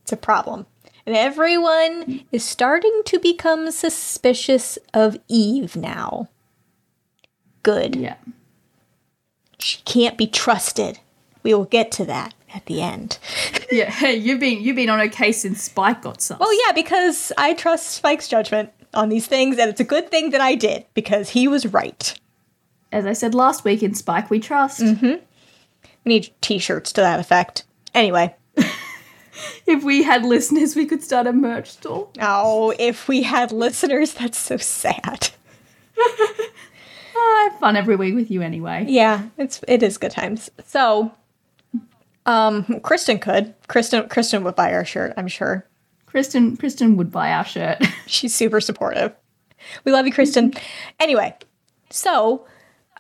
It's 0.03 0.13
a 0.13 0.17
problem. 0.17 0.67
And 1.07 1.17
everyone 1.17 2.25
is 2.31 2.45
starting 2.45 3.03
to 3.07 3.19
become 3.19 3.71
suspicious 3.71 4.79
of 4.95 5.19
Eve 5.29 5.75
now. 5.77 6.29
Good. 7.63 7.97
Yeah. 7.97 8.17
She 9.59 9.81
can't 9.83 10.17
be 10.19 10.27
trusted. 10.27 10.99
We 11.43 11.55
will 11.55 11.65
get 11.65 11.91
to 11.93 12.05
that 12.07 12.35
at 12.55 12.67
the 12.67 12.81
end. 12.83 13.19
Yeah, 13.71 13.91
hey, 13.91 14.15
you've 14.17 14.39
been 14.39 14.61
you've 14.61 14.77
been 14.77 14.91
on 14.91 14.99
her 14.99 15.09
case 15.09 15.41
since 15.41 15.63
Spike 15.63 16.03
got 16.03 16.21
sus. 16.21 16.39
Well, 16.39 16.53
yeah, 16.67 16.73
because 16.73 17.33
I 17.39 17.55
trust 17.55 17.89
Spike's 17.93 18.29
judgment. 18.29 18.69
on 18.93 19.09
these 19.09 19.27
things, 19.27 19.57
and 19.57 19.71
it's 19.71 19.81
a 19.81 19.85
good 19.85 20.11
thing 20.11 20.29
that 20.29 20.43
I 20.43 20.55
did 20.57 20.85
because 20.93 21.31
he 21.31 21.49
was 21.49 21.65
right. 21.65 22.15
As 22.93 23.07
I 23.07 23.15
said 23.15 23.35
last 23.35 23.65
week 23.65 23.83
in 23.83 23.95
Spike 23.95 24.29
We 24.29 24.41
Trust. 24.41 24.83
Mm-hmm. 24.83 25.25
We 26.05 26.11
need 26.15 26.31
t 26.41 26.59
shirts 26.59 26.93
to 26.93 27.01
that 27.01 27.21
effect. 27.21 27.65
Anyway, 27.95 28.35
If 29.67 29.83
we 29.83 30.03
had 30.03 30.25
listeners, 30.25 30.77
we 30.77 30.87
could 30.87 31.03
start 31.03 31.27
a 31.27 31.33
merch 31.33 31.71
store. 31.71 32.09
oh, 32.21 32.75
if 32.79 33.09
we 33.09 33.23
had 33.23 33.51
listeners, 33.53 34.13
that's 34.13 34.39
so 34.39 34.57
sad. 34.57 35.31
I 35.99 37.49
have 37.51 37.59
fun 37.61 37.77
every 37.77 37.97
week 37.97 38.15
with 38.15 38.31
you 38.31 38.43
anyway. 38.43 38.85
Yeah, 38.89 39.23
it's 39.39 39.61
it 39.69 39.83
is 39.83 39.99
good 39.99 40.11
times. 40.11 40.51
So, 40.67 41.13
um, 42.27 42.81
Kristen 42.81 43.19
could. 43.19 43.55
Kristen 43.69 44.09
Kristen 44.09 44.45
would 44.45 44.57
buy 44.57 44.73
our 44.75 44.85
shirt, 44.85 45.15
I'm 45.17 45.29
sure. 45.29 45.67
Kristen 46.07 46.57
Kristen 46.57 46.97
would 46.97 47.11
buy 47.11 47.33
our 47.33 47.45
shirt. 47.45 47.79
She's 48.07 48.35
super 48.35 48.61
supportive. 48.61 49.13
We 49.85 49.93
love 49.93 50.07
you, 50.07 50.13
Kristen. 50.13 50.53
anyway, 51.01 51.35
so 51.91 52.47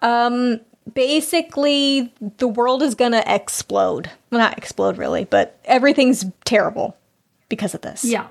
um 0.01 0.61
basically 0.95 2.12
the 2.38 2.49
world 2.49 2.83
is 2.83 2.95
gonna 2.95 3.23
explode. 3.27 4.11
Well 4.31 4.40
not 4.40 4.59
explode 4.59 4.99
really, 4.99 5.25
but 5.25 5.59
everything's 5.64 6.25
terrible 6.45 6.97
because 7.49 7.75
of 7.75 7.83
this. 7.83 8.05
yeah. 8.05 8.29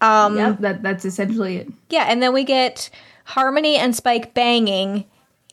Um 0.00 0.36
Yeah, 0.36 0.56
that, 0.60 0.82
that's 0.82 1.04
essentially 1.04 1.58
it. 1.58 1.68
yeah, 1.88 2.06
and 2.08 2.22
then 2.22 2.32
we 2.32 2.44
get 2.44 2.90
Harmony 3.24 3.76
and 3.76 3.94
Spike 3.94 4.34
banging 4.34 5.04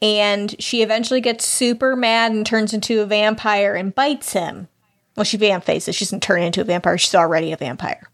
and 0.02 0.56
she 0.62 0.82
eventually 0.82 1.22
gets 1.22 1.46
super 1.46 1.96
mad 1.96 2.32
and 2.32 2.46
turns 2.46 2.74
into 2.74 3.02
a 3.02 3.06
vampire 3.06 3.76
and 3.76 3.94
bites 3.94 4.34
him. 4.34 4.68
Well, 5.16 5.24
she 5.26 5.38
vamp 5.38 5.64
faces. 5.64 5.96
She 5.96 6.06
doesn't 6.06 6.24
turn 6.24 6.42
into 6.42 6.62
a 6.62 6.64
vampire. 6.64 6.98
She's 6.98 7.14
already 7.14 7.52
a 7.52 7.58
vampire. 7.58 8.10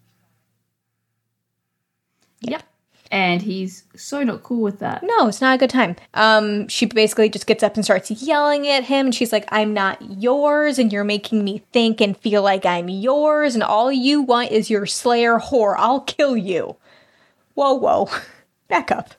Yep. 2.42 2.64
And 3.12 3.42
he's 3.42 3.84
so 3.96 4.24
not 4.24 4.44
cool 4.44 4.62
with 4.62 4.80
that. 4.80 5.04
No, 5.04 5.28
it's 5.28 5.42
not 5.42 5.56
a 5.56 5.58
good 5.58 5.70
time. 5.70 5.96
Um, 6.14 6.68
she 6.68 6.86
basically 6.86 7.30
just 7.30 7.48
gets 7.48 7.64
up 7.64 7.76
and 7.76 7.84
starts 7.84 8.12
yelling 8.12 8.68
at 8.68 8.84
him, 8.84 9.08
and 9.08 9.16
she's 9.16 9.32
like, 9.32 9.48
"I'm 9.50 9.74
not 9.74 9.98
yours, 10.02 10.78
and 10.78 10.92
you're 10.92 11.04
making 11.04 11.44
me 11.44 11.64
think 11.72 12.02
and 12.02 12.18
feel 12.18 12.42
like 12.42 12.66
I'm 12.66 12.90
yours, 12.90 13.56
and 13.56 13.64
all 13.64 13.92
you 13.92 14.22
want 14.22 14.52
is 14.52 14.70
your 14.70 14.86
Slayer 14.86 15.40
whore. 15.40 15.76
I'll 15.78 16.02
kill 16.02 16.36
you." 16.36 16.76
Whoa, 17.54 17.74
whoa, 17.74 18.10
back 18.68 18.92
up. 18.92 19.12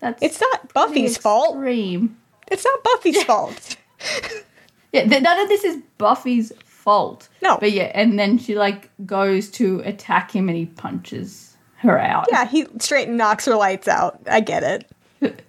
That's 0.00 0.22
It's 0.22 0.40
not 0.40 0.72
Buffy's 0.72 1.16
fault. 1.16 1.56
It's 1.62 2.64
not 2.64 2.82
Buffy's 2.82 3.22
fault. 3.22 3.76
Yeah, 4.92 5.06
th- 5.06 5.22
none 5.22 5.38
of 5.38 5.48
this 5.48 5.62
is 5.62 5.82
Buffy's 5.98 6.52
fault. 6.64 7.28
No. 7.42 7.58
But 7.58 7.72
yeah, 7.72 7.90
and 7.94 8.18
then 8.18 8.38
she 8.38 8.54
like 8.56 8.88
goes 9.04 9.50
to 9.50 9.80
attack 9.84 10.30
him 10.34 10.48
and 10.48 10.56
he 10.56 10.64
punches 10.64 11.45
her 11.78 11.98
out. 11.98 12.26
Yeah, 12.30 12.46
he 12.46 12.66
straight 12.78 13.08
knocks 13.08 13.44
her 13.46 13.54
lights 13.56 13.88
out. 13.88 14.20
I 14.30 14.40
get 14.40 14.84
it. 15.22 15.40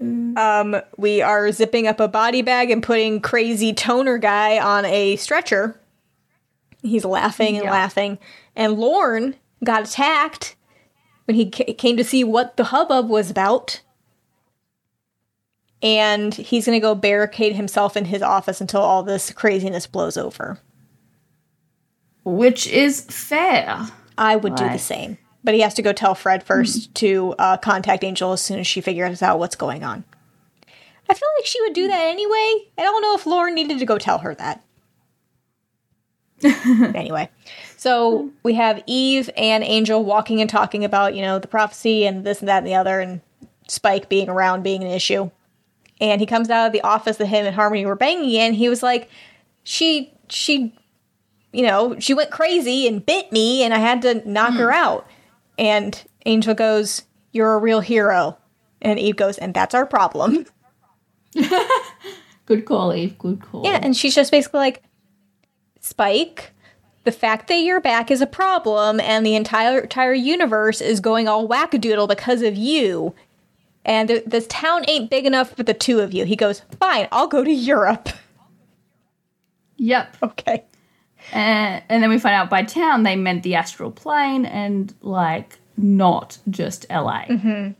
um, 0.36 0.76
we 0.96 1.22
are 1.22 1.50
zipping 1.52 1.86
up 1.86 2.00
a 2.00 2.08
body 2.08 2.42
bag 2.42 2.70
and 2.70 2.82
putting 2.82 3.20
crazy 3.20 3.72
toner 3.72 4.18
guy 4.18 4.58
on 4.58 4.84
a 4.84 5.16
stretcher. 5.16 5.78
He's 6.82 7.04
laughing 7.04 7.56
and 7.56 7.64
Yeah. 7.64 7.70
laughing. 7.70 8.18
And 8.56 8.74
Lorne 8.74 9.36
got 9.64 9.88
attacked 9.88 10.56
when 11.26 11.36
he 11.36 11.50
ca- 11.50 11.74
came 11.74 11.96
to 11.96 12.04
see 12.04 12.24
what 12.24 12.56
the 12.56 12.64
hubbub 12.64 13.08
was 13.08 13.30
about. 13.30 13.80
And 15.80 16.34
he's 16.34 16.66
going 16.66 16.76
to 16.76 16.80
go 16.80 16.94
barricade 16.94 17.54
himself 17.56 17.96
in 17.96 18.04
his 18.04 18.22
office 18.22 18.60
until 18.60 18.80
all 18.82 19.02
this 19.02 19.32
craziness 19.32 19.86
blows 19.86 20.16
over. 20.16 20.58
Which 22.24 22.66
is 22.68 23.00
fair. 23.02 23.88
I 24.16 24.36
would 24.36 24.54
do 24.54 24.68
the 24.68 24.78
same. 24.78 25.18
But 25.44 25.54
he 25.54 25.60
has 25.60 25.74
to 25.74 25.82
go 25.82 25.92
tell 25.92 26.14
Fred 26.14 26.42
first 26.42 26.94
to 26.96 27.34
uh, 27.38 27.56
contact 27.56 28.04
Angel 28.04 28.32
as 28.32 28.40
soon 28.40 28.60
as 28.60 28.66
she 28.66 28.80
figures 28.80 29.22
out 29.22 29.38
what's 29.38 29.56
going 29.56 29.82
on. 29.82 30.04
I 31.08 31.14
feel 31.14 31.28
like 31.38 31.46
she 31.46 31.60
would 31.62 31.74
do 31.74 31.88
that 31.88 32.06
anyway. 32.06 32.68
I 32.78 32.82
don't 32.82 33.02
know 33.02 33.14
if 33.14 33.26
Lorne 33.26 33.54
needed 33.54 33.78
to 33.80 33.86
go 33.86 33.98
tell 33.98 34.18
her 34.18 34.34
that. 34.36 34.64
anyway, 36.94 37.28
so 37.76 38.30
we 38.42 38.54
have 38.54 38.82
Eve 38.86 39.30
and 39.36 39.62
Angel 39.62 40.04
walking 40.04 40.40
and 40.40 40.50
talking 40.50 40.84
about, 40.84 41.14
you 41.14 41.22
know, 41.22 41.38
the 41.38 41.48
prophecy 41.48 42.04
and 42.04 42.24
this 42.24 42.40
and 42.40 42.48
that 42.48 42.58
and 42.58 42.66
the 42.66 42.74
other, 42.74 43.00
and 43.00 43.20
Spike 43.68 44.08
being 44.08 44.28
around 44.28 44.62
being 44.62 44.82
an 44.82 44.90
issue. 44.90 45.30
And 46.00 46.20
he 46.20 46.26
comes 46.26 46.50
out 46.50 46.66
of 46.66 46.72
the 46.72 46.80
office 46.80 47.16
that 47.18 47.26
him 47.26 47.46
and 47.46 47.54
Harmony 47.54 47.86
were 47.86 47.94
banging 47.94 48.30
in. 48.30 48.54
He 48.54 48.68
was 48.68 48.82
like, 48.82 49.08
she, 49.62 50.12
she 50.28 50.74
you 51.52 51.66
know, 51.66 51.98
she 51.98 52.14
went 52.14 52.30
crazy 52.30 52.86
and 52.86 53.04
bit 53.04 53.30
me 53.30 53.62
and 53.62 53.74
I 53.74 53.78
had 53.78 54.02
to 54.02 54.28
knock 54.28 54.54
her 54.54 54.70
hmm. 54.70 54.76
out. 54.76 55.06
And 55.58 56.02
Angel 56.26 56.54
goes, 56.54 57.02
You're 57.32 57.54
a 57.54 57.58
real 57.58 57.80
hero. 57.80 58.38
And 58.80 58.98
Eve 58.98 59.16
goes, 59.16 59.38
And 59.38 59.54
that's 59.54 59.74
our 59.74 59.86
problem. 59.86 60.46
Good 62.46 62.64
call, 62.64 62.94
Eve. 62.94 63.18
Good 63.18 63.42
call. 63.42 63.64
Yeah, 63.64 63.78
and 63.82 63.96
she's 63.96 64.14
just 64.14 64.30
basically 64.30 64.60
like, 64.60 64.82
Spike, 65.80 66.52
the 67.04 67.12
fact 67.12 67.48
that 67.48 67.56
you're 67.56 67.80
back 67.80 68.10
is 68.10 68.20
a 68.20 68.26
problem, 68.26 69.00
and 69.00 69.26
the 69.26 69.34
entire 69.34 69.80
entire 69.80 70.14
universe 70.14 70.80
is 70.80 71.00
going 71.00 71.28
all 71.28 71.48
wackadoodle 71.48 72.08
because 72.08 72.42
of 72.42 72.56
you. 72.56 73.14
And 73.84 74.08
th- 74.08 74.24
this 74.26 74.46
town 74.46 74.84
ain't 74.86 75.10
big 75.10 75.26
enough 75.26 75.54
for 75.56 75.64
the 75.64 75.74
two 75.74 76.00
of 76.00 76.12
you. 76.14 76.24
He 76.24 76.36
goes, 76.36 76.62
Fine, 76.78 77.08
I'll 77.10 77.26
go 77.26 77.44
to 77.44 77.52
Europe. 77.52 78.08
Yep. 79.78 80.16
Okay. 80.22 80.64
And, 81.32 81.82
and 81.88 82.02
then 82.02 82.10
we 82.10 82.18
find 82.18 82.34
out 82.34 82.50
by 82.50 82.62
town 82.64 83.02
they 83.02 83.16
meant 83.16 83.42
the 83.42 83.54
astral 83.54 83.90
plane 83.90 84.44
and 84.44 84.92
like 85.00 85.58
not 85.76 86.38
just 86.50 86.86
LA. 86.90 87.24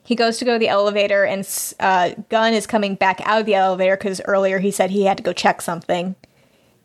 He 0.05 0.14
goes 0.14 0.38
to 0.38 0.44
go 0.44 0.55
to 0.55 0.59
the 0.59 0.68
elevator, 0.68 1.24
and 1.24 1.46
uh, 1.81 2.11
Gunn 2.28 2.55
is 2.55 2.66
coming 2.66 2.94
back 2.94 3.20
out 3.24 3.40
of 3.40 3.46
the 3.46 3.55
elevator 3.55 3.96
because 3.96 4.20
earlier 4.24 4.59
he 4.59 4.70
said 4.70 4.90
he 4.90 5.05
had 5.05 5.16
to 5.18 5.22
go 5.22 5.33
check 5.33 5.61
something. 5.61 6.14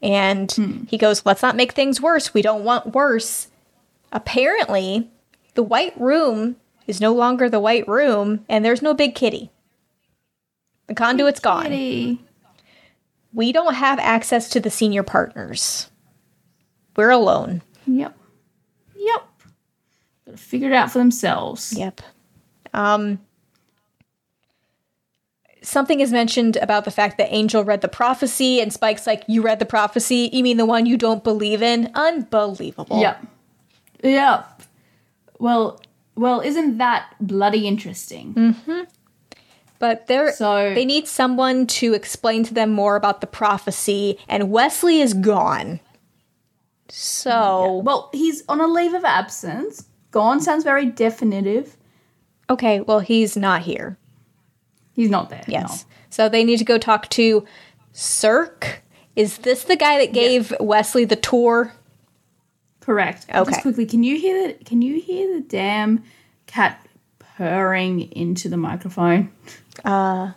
And 0.02 0.86
he 0.88 0.98
goes, 0.98 1.26
Let's 1.26 1.42
not 1.42 1.56
make 1.56 1.72
things 1.72 2.02
worse. 2.02 2.34
We 2.34 2.42
don't 2.42 2.64
want 2.64 2.94
worse. 2.94 3.48
Apparently, 4.12 5.10
the 5.56 5.64
white 5.64 6.00
room 6.00 6.58
is 6.86 7.02
no 7.02 7.14
longer 7.14 7.50
the 7.50 7.60
white 7.60 7.88
room, 7.88 8.46
and 8.48 8.64
there's 8.64 8.82
no 8.82 8.94
big 8.94 9.16
kitty. 9.16 9.50
The 10.88 10.96
conduit's 10.96 11.40
gone. 11.40 11.64
Kitty. 11.64 12.22
We 13.34 13.52
don't 13.52 13.76
have 13.76 14.00
access 14.00 14.50
to 14.50 14.60
the 14.60 14.70
senior 14.70 15.04
partners. 15.04 15.90
We're 16.98 17.12
alone. 17.12 17.62
Yep. 17.86 18.18
Yep. 18.96 19.24
Gotta 20.26 20.38
figure 20.38 20.68
it 20.70 20.74
out 20.74 20.92
for 20.92 20.98
themselves. 20.98 21.72
Yep. 21.78 22.02
Um, 22.74 23.20
something 25.62 26.00
is 26.00 26.12
mentioned 26.12 26.58
about 26.58 26.86
the 26.86 26.92
fact 26.92 27.18
that 27.18 27.34
Angel 27.34 27.64
read 27.64 27.82
the 27.82 27.88
prophecy, 27.88 28.60
and 28.60 28.74
Spike's 28.74 29.08
like, 29.08 29.24
"You 29.28 29.42
read 29.42 29.60
the 29.60 29.66
prophecy? 29.66 30.30
You 30.34 30.44
mean 30.44 30.58
the 30.58 30.66
one 30.66 30.86
you 30.86 30.98
don't 30.98 31.24
believe 31.24 31.62
in? 31.62 31.92
Unbelievable." 31.94 33.00
Yep. 33.00 33.26
Yep. 34.04 34.62
Well, 35.40 35.80
well, 36.16 36.42
isn't 36.42 36.78
that 36.80 37.14
bloody 37.22 37.68
interesting? 37.68 38.56
But 39.80 40.08
they're 40.08 40.32
So- 40.34 40.74
they 40.74 40.86
need 40.86 41.08
someone 41.08 41.68
to 41.68 41.94
explain 41.94 42.44
to 42.46 42.54
them 42.56 42.72
more 42.72 42.96
about 42.96 43.22
the 43.22 43.28
prophecy, 43.28 44.18
and 44.28 44.50
Wesley 44.50 45.00
is 45.02 45.14
gone. 45.14 45.80
So 46.90 47.82
Well, 47.84 48.10
he's 48.14 48.44
on 48.50 48.62
a 48.62 48.68
leave 48.68 48.94
of 48.94 49.04
absence. 49.04 49.88
Gone 50.12 50.40
sounds 50.42 50.64
very 50.64 50.86
definitive. 50.86 51.76
okay, 52.50 52.80
well 52.82 53.00
he's 53.00 53.36
not 53.38 53.62
here. 53.62 53.98
He's 54.94 55.10
not 55.10 55.30
there. 55.30 55.44
Yes. 55.48 55.86
So 56.10 56.28
they 56.30 56.44
need 56.44 56.58
to 56.58 56.66
go 56.66 56.78
talk 56.78 57.10
to 57.10 57.46
Sirk. 57.92 58.82
Is 59.16 59.40
this 59.40 59.64
the 59.66 59.76
guy 59.76 59.98
that 60.00 60.14
gave 60.14 60.54
Wesley 60.60 61.06
the 61.06 61.16
tour? 61.16 61.74
Correct. 62.80 63.26
Okay. 63.34 63.52
Just 63.52 63.62
quickly, 63.64 63.86
can 63.86 64.04
you 64.04 64.18
hear 64.18 64.48
the 64.48 64.54
can 64.64 64.82
you 64.82 65.00
hear 65.02 65.34
the 65.36 65.42
damn 65.42 66.04
cat 66.48 66.84
purring 67.20 68.10
into 68.14 68.48
the 68.50 68.58
microphone? 68.58 69.32
Uh 69.84 70.32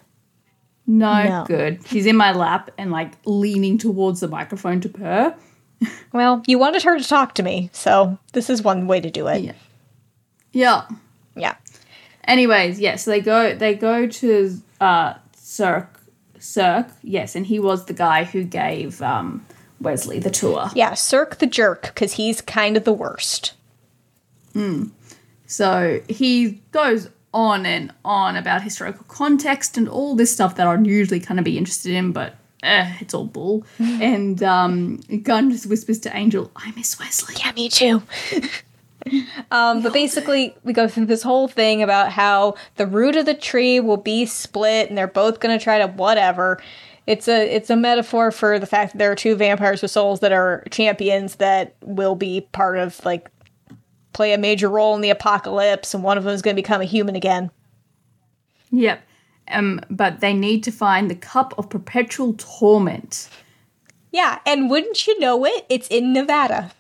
No, 0.87 1.23
No. 1.23 1.45
good. 1.47 1.87
She's 1.87 2.07
in 2.07 2.17
my 2.17 2.33
lap 2.33 2.71
and 2.77 2.91
like 2.91 3.13
leaning 3.25 3.79
towards 3.79 4.21
the 4.21 4.29
microphone 4.29 4.81
to 4.81 4.89
purr. 4.89 5.35
Well, 6.13 6.43
you 6.47 6.59
wanted 6.59 6.83
her 6.83 6.99
to 6.99 7.09
talk 7.09 7.35
to 7.37 7.43
me, 7.43 7.71
so 7.73 8.19
this 8.33 8.51
is 8.51 8.63
one 8.63 8.89
way 8.89 9.01
to 9.01 9.11
do 9.11 9.29
it. 9.29 9.43
Yeah. 9.43 9.53
Yeah. 10.53 10.89
Yeah. 11.37 11.55
Anyways, 12.25 12.81
yes, 12.81 13.05
so 13.05 13.13
they 13.13 13.21
go 13.21 13.55
they 13.55 13.75
go 13.75 14.07
to 14.07 14.61
uh 14.81 15.15
Sirk 15.35 16.01
Sirk, 16.39 16.89
yes, 17.03 17.37
and 17.37 17.47
he 17.47 17.61
was 17.61 17.85
the 17.85 17.93
guy 17.93 18.25
who 18.25 18.43
gave 18.45 19.01
um 19.03 19.47
Wesley 19.81 20.19
the 20.19 20.31
tour. 20.31 20.71
Yeah, 20.75 20.95
Sirk 20.95 21.39
the 21.39 21.47
jerk, 21.47 21.83
because 21.83 22.15
he's 22.15 22.41
kind 22.41 22.77
of 22.77 22.85
the 22.85 22.93
worst. 22.93 23.55
Hmm. 24.53 24.89
So 25.47 26.01
he 26.09 26.61
goes 26.73 27.09
on 27.33 27.65
and 27.67 27.93
on 28.05 28.37
about 28.37 28.63
historical 28.63 29.05
context 29.09 29.77
and 29.79 29.89
all 29.89 30.15
this 30.17 30.33
stuff 30.33 30.57
that 30.57 30.67
I'd 30.67 30.87
usually 30.87 31.21
kind 31.21 31.39
of 31.39 31.45
be 31.45 31.57
interested 31.57 31.93
in, 31.93 32.13
but 32.13 32.35
eh, 32.63 32.97
it's 33.01 33.15
all 33.15 33.27
bull. 33.27 33.65
and 33.79 34.43
um, 34.43 34.97
Gunn 35.23 35.51
just 35.51 35.67
whispers 35.67 35.99
to 36.01 36.17
Angel, 36.17 36.51
I 36.57 36.73
miss 36.73 36.99
Wesley. 36.99 37.35
Yeah, 37.39 37.53
me 37.53 37.69
too. 37.69 38.03
Um, 39.51 39.83
but 39.83 39.93
basically, 39.93 40.55
we 40.63 40.73
go 40.73 40.87
through 40.87 41.07
this 41.07 41.23
whole 41.23 41.49
thing 41.49 41.83
about 41.83 42.13
how 42.13 42.55
the 42.77 42.87
root 42.87 43.17
of 43.17 43.27
the 43.27 43.35
tree 43.35 43.81
will 43.81 43.97
be 43.97 44.27
split, 44.27 44.89
and 44.89 44.97
they're 44.97 45.07
both 45.07 45.41
going 45.41 45.59
to 45.59 45.63
try 45.63 45.79
to 45.79 45.87
whatever. 45.87 46.61
It's 47.07 47.27
a 47.27 47.55
it's 47.55 47.71
a 47.71 47.77
metaphor 47.77 48.31
for 48.31 48.59
the 48.59 48.67
fact 48.67 48.93
that 48.93 48.99
there 48.99 49.11
are 49.11 49.17
two 49.17 49.35
vampires 49.35 49.83
with 49.83 49.91
souls 49.91 50.21
that 50.21 50.33
are 50.33 50.65
champions 50.71 51.37
that 51.37 51.75
will 51.83 52.15
be 52.15 52.43
part 52.53 52.79
of 52.79 53.05
like 53.05 53.31
play 54.13 54.33
a 54.33 54.39
major 54.39 54.69
role 54.69 54.95
in 54.95 55.01
the 55.01 55.11
apocalypse, 55.11 55.95
and 55.95 56.05
one 56.05 56.19
of 56.19 56.25
them 56.25 56.35
is 56.35 56.43
going 56.43 56.55
to 56.55 56.63
become 56.63 56.81
a 56.81 56.85
human 56.85 57.17
again. 57.17 57.51
Yep. 58.71 59.03
Um, 59.51 59.81
but 59.91 60.21
they 60.21 60.33
need 60.33 60.63
to 60.65 60.73
find 60.73 61.11
the 61.11 61.15
cup 61.15 61.55
of 61.59 61.69
perpetual 61.69 62.35
torment. 62.39 63.29
Yeah, 64.13 64.39
and 64.45 64.71
wouldn't 64.71 65.07
you 65.07 65.19
know 65.21 65.45
it, 65.45 65.67
it's 65.69 65.89
in 65.89 66.13
Nevada. 66.13 66.73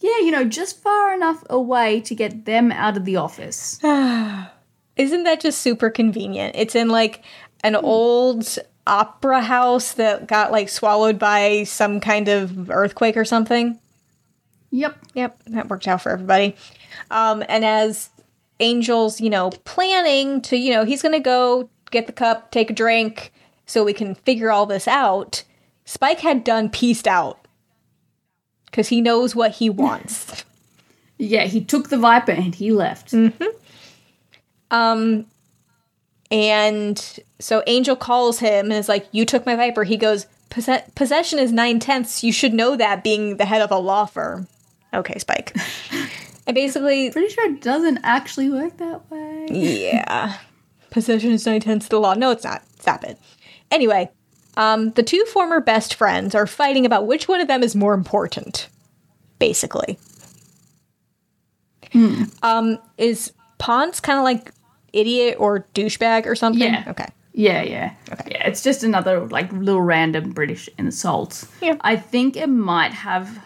Yeah, 0.00 0.18
you 0.18 0.30
know, 0.30 0.44
just 0.44 0.82
far 0.82 1.14
enough 1.14 1.42
away 1.48 2.00
to 2.02 2.14
get 2.14 2.44
them 2.44 2.72
out 2.72 2.96
of 2.96 3.04
the 3.04 3.16
office. 3.16 3.78
Isn't 4.96 5.24
that 5.24 5.40
just 5.40 5.60
super 5.60 5.90
convenient? 5.90 6.54
It's 6.56 6.74
in 6.74 6.88
like 6.88 7.24
an 7.62 7.74
old 7.74 8.58
opera 8.86 9.40
house 9.40 9.92
that 9.92 10.26
got 10.26 10.52
like 10.52 10.68
swallowed 10.68 11.18
by 11.18 11.64
some 11.64 12.00
kind 12.00 12.28
of 12.28 12.70
earthquake 12.70 13.16
or 13.16 13.24
something. 13.24 13.78
Yep. 14.70 14.98
Yep, 15.14 15.40
that 15.46 15.68
worked 15.68 15.88
out 15.88 16.02
for 16.02 16.12
everybody. 16.12 16.56
Um, 17.10 17.42
and 17.48 17.64
as 17.64 18.10
Angel's, 18.60 19.20
you 19.20 19.30
know, 19.30 19.50
planning 19.64 20.40
to, 20.42 20.56
you 20.56 20.72
know, 20.72 20.84
he's 20.84 21.02
going 21.02 21.12
to 21.14 21.20
go 21.20 21.68
get 21.90 22.06
the 22.06 22.12
cup, 22.12 22.50
take 22.50 22.70
a 22.70 22.74
drink, 22.74 23.32
so 23.66 23.84
we 23.84 23.92
can 23.92 24.14
figure 24.14 24.50
all 24.50 24.66
this 24.66 24.86
out. 24.88 25.44
Spike 25.84 26.20
had 26.20 26.44
done 26.44 26.68
pieced 26.70 27.06
out 27.08 27.46
because 28.66 28.88
he 28.88 29.00
knows 29.00 29.34
what 29.34 29.52
he 29.52 29.68
wants. 29.84 30.44
Yeah, 31.18 31.44
he 31.44 31.64
took 31.64 31.88
the 31.90 31.98
Viper 31.98 32.32
and 32.32 32.54
he 32.54 32.72
left. 32.72 33.14
um, 34.70 35.26
and 36.30 37.18
so 37.38 37.62
Angel 37.66 37.96
calls 37.96 38.38
him 38.40 38.66
and 38.66 38.74
is 38.74 38.88
like, 38.88 39.06
"You 39.12 39.24
took 39.24 39.46
my 39.46 39.54
Viper." 39.54 39.84
He 39.84 39.96
goes, 39.96 40.26
"Posse- 40.50 40.82
"Possession 40.96 41.38
is 41.38 41.52
nine 41.52 41.78
tenths. 41.78 42.24
You 42.24 42.32
should 42.32 42.52
know 42.52 42.74
that, 42.76 43.04
being 43.04 43.36
the 43.36 43.44
head 43.44 43.62
of 43.62 43.70
a 43.70 43.78
law 43.78 44.06
firm." 44.06 44.48
Okay, 44.92 45.18
Spike. 45.18 45.56
and 46.46 46.54
basically, 46.54 47.10
Pretty 47.10 47.32
sure 47.32 47.50
it 47.52 47.60
doesn't 47.62 48.00
actually 48.02 48.50
work 48.50 48.76
that 48.78 49.10
way. 49.10 49.46
Yeah. 49.50 50.38
Possession 50.90 51.32
is 51.32 51.46
nine 51.46 51.60
tenths 51.60 51.86
of 51.86 51.90
the 51.90 52.00
law. 52.00 52.14
No, 52.14 52.30
it's 52.30 52.44
not. 52.44 52.62
Stop 52.78 53.04
it. 53.04 53.18
Anyway, 53.70 54.10
um, 54.56 54.90
the 54.92 55.02
two 55.02 55.24
former 55.24 55.60
best 55.60 55.94
friends 55.94 56.34
are 56.34 56.46
fighting 56.46 56.86
about 56.86 57.06
which 57.06 57.26
one 57.26 57.40
of 57.40 57.48
them 57.48 57.62
is 57.62 57.74
more 57.74 57.94
important, 57.94 58.68
basically. 59.38 59.98
Um, 62.42 62.78
is 62.98 63.32
Ponce 63.58 64.00
kind 64.00 64.18
of 64.18 64.24
like 64.24 64.52
idiot 64.92 65.36
or 65.38 65.66
douchebag 65.74 66.26
or 66.26 66.34
something? 66.34 66.62
Yeah. 66.62 66.84
Okay. 66.88 67.06
Yeah, 67.32 67.62
yeah. 67.62 67.94
Okay. 68.12 68.30
Yeah, 68.32 68.46
it's 68.48 68.62
just 68.62 68.84
another 68.84 69.26
like 69.26 69.52
little 69.52 69.80
random 69.80 70.30
British 70.30 70.68
insult. 70.78 71.44
Yeah. 71.60 71.76
I 71.80 71.96
think 71.96 72.36
it 72.36 72.48
might 72.48 72.92
have 72.92 73.40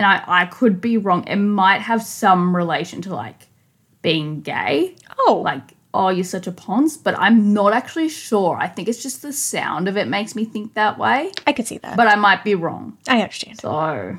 and 0.00 0.06
I, 0.06 0.24
I 0.26 0.46
could 0.46 0.80
be 0.80 0.96
wrong, 0.96 1.26
it 1.26 1.36
might 1.36 1.82
have 1.82 2.02
some 2.02 2.56
relation 2.56 3.02
to 3.02 3.14
like 3.14 3.48
being 4.00 4.40
gay. 4.40 4.96
Oh, 5.18 5.42
Like, 5.44 5.74
oh, 5.92 6.08
you're 6.08 6.24
such 6.24 6.46
a 6.46 6.52
ponce, 6.52 6.96
but 6.96 7.18
I'm 7.18 7.52
not 7.52 7.74
actually 7.74 8.08
sure. 8.08 8.56
I 8.56 8.66
think 8.66 8.88
it's 8.88 9.02
just 9.02 9.20
the 9.20 9.32
sound 9.32 9.88
of 9.88 9.98
it 9.98 10.08
makes 10.08 10.34
me 10.34 10.46
think 10.46 10.72
that 10.72 10.98
way. 10.98 11.32
I 11.46 11.52
could 11.52 11.66
see 11.66 11.76
that. 11.78 11.98
But 11.98 12.06
I 12.06 12.14
might 12.14 12.44
be 12.44 12.54
wrong. 12.54 12.96
I 13.08 13.20
understand. 13.20 13.60
So 13.60 14.16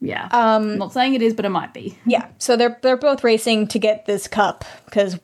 yeah. 0.00 0.28
Um, 0.30 0.62
I'm 0.72 0.78
not 0.78 0.92
saying 0.92 1.14
it 1.14 1.22
is, 1.22 1.34
but 1.34 1.44
it 1.44 1.48
might 1.48 1.74
be. 1.74 1.98
yeah. 2.06 2.28
So 2.38 2.56
they're 2.56 2.78
they're 2.82 2.96
both 2.96 3.24
racing 3.24 3.66
to 3.68 3.80
get 3.80 4.06
this 4.06 4.28
cup 4.28 4.64
because 4.84 5.18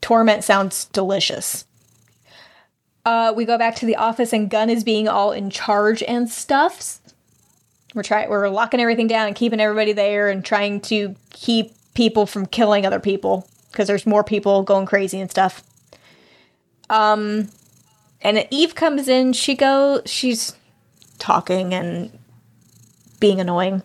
torment 0.00 0.44
sounds 0.44 0.84
delicious. 0.86 1.64
Uh, 3.04 3.32
we 3.34 3.44
go 3.44 3.56
back 3.58 3.74
to 3.76 3.86
the 3.86 3.96
office 3.96 4.32
and 4.32 4.50
Gunn 4.50 4.70
is 4.70 4.84
being 4.84 5.08
all 5.08 5.32
in 5.32 5.50
charge 5.50 6.02
and 6.02 6.28
stuffs. 6.28 7.00
We're 7.94 8.02
trying 8.02 8.28
we're 8.28 8.48
locking 8.48 8.80
everything 8.80 9.06
down 9.06 9.26
and 9.26 9.36
keeping 9.36 9.60
everybody 9.60 9.92
there 9.92 10.28
and 10.28 10.44
trying 10.44 10.80
to 10.82 11.14
keep 11.30 11.72
people 11.94 12.26
from 12.26 12.46
killing 12.46 12.84
other 12.84 13.00
people 13.00 13.48
because 13.70 13.88
there's 13.88 14.06
more 14.06 14.22
people 14.22 14.62
going 14.62 14.86
crazy 14.86 15.20
and 15.20 15.30
stuff. 15.30 15.62
Um 16.90 17.48
and 18.20 18.46
Eve 18.50 18.74
comes 18.74 19.08
in, 19.08 19.32
she 19.32 19.54
goes 19.54 20.02
she's 20.06 20.54
talking 21.18 21.74
and 21.74 22.16
being 23.20 23.40
annoying. 23.40 23.82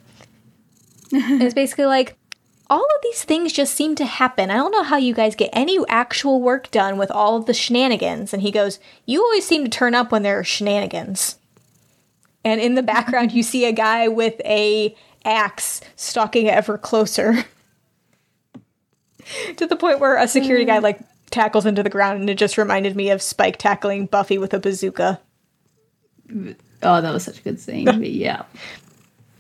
and 1.12 1.42
it's 1.42 1.54
basically 1.54 1.86
like 1.86 2.18
all 2.70 2.80
of 2.84 3.02
these 3.04 3.24
things 3.24 3.54
just 3.54 3.76
seem 3.76 3.96
to 3.96 4.06
happen. 4.06 4.50
I 4.50 4.56
don't 4.56 4.72
know 4.72 4.84
how 4.84 4.98
you 4.98 5.14
guys 5.14 5.36
get 5.36 5.50
any 5.54 5.78
actual 5.88 6.42
work 6.42 6.72
done 6.72 6.98
with 6.98 7.12
all 7.12 7.36
of 7.38 7.46
the 7.46 7.54
shenanigans. 7.54 8.34
And 8.34 8.42
he 8.42 8.52
goes, 8.52 8.80
You 9.06 9.22
always 9.22 9.46
seem 9.46 9.64
to 9.64 9.70
turn 9.70 9.94
up 9.94 10.12
when 10.12 10.24
there 10.24 10.40
are 10.40 10.44
shenanigans. 10.44 11.38
And 12.46 12.60
in 12.60 12.76
the 12.76 12.84
background, 12.84 13.32
you 13.32 13.44
see 13.44 13.66
a 13.66 13.72
guy 13.72 14.08
with 14.08 14.40
a 14.46 14.96
axe 15.24 15.82
stalking 15.96 16.50
ever 16.50 16.78
closer. 16.78 17.46
to 19.58 19.68
the 19.68 19.76
point 19.76 20.00
where 20.00 20.18
a 20.18 20.28
security 20.28 20.66
guy 20.66 20.80
like 20.80 21.00
tackles 21.30 21.66
into 21.66 21.84
the 21.84 21.90
ground 21.90 22.20
and 22.20 22.30
it 22.30 22.38
just 22.38 22.58
reminded 22.58 22.96
me 22.96 23.10
of 23.10 23.22
Spike 23.22 23.58
tackling 23.58 24.06
Buffy 24.06 24.38
with 24.38 24.54
a 24.54 24.60
bazooka. 24.60 25.20
Oh, 26.30 27.02
that 27.02 27.14
was 27.14 27.24
such 27.24 27.40
a 27.40 27.42
good 27.42 27.60
scene. 27.60 27.88
yeah. 28.04 28.44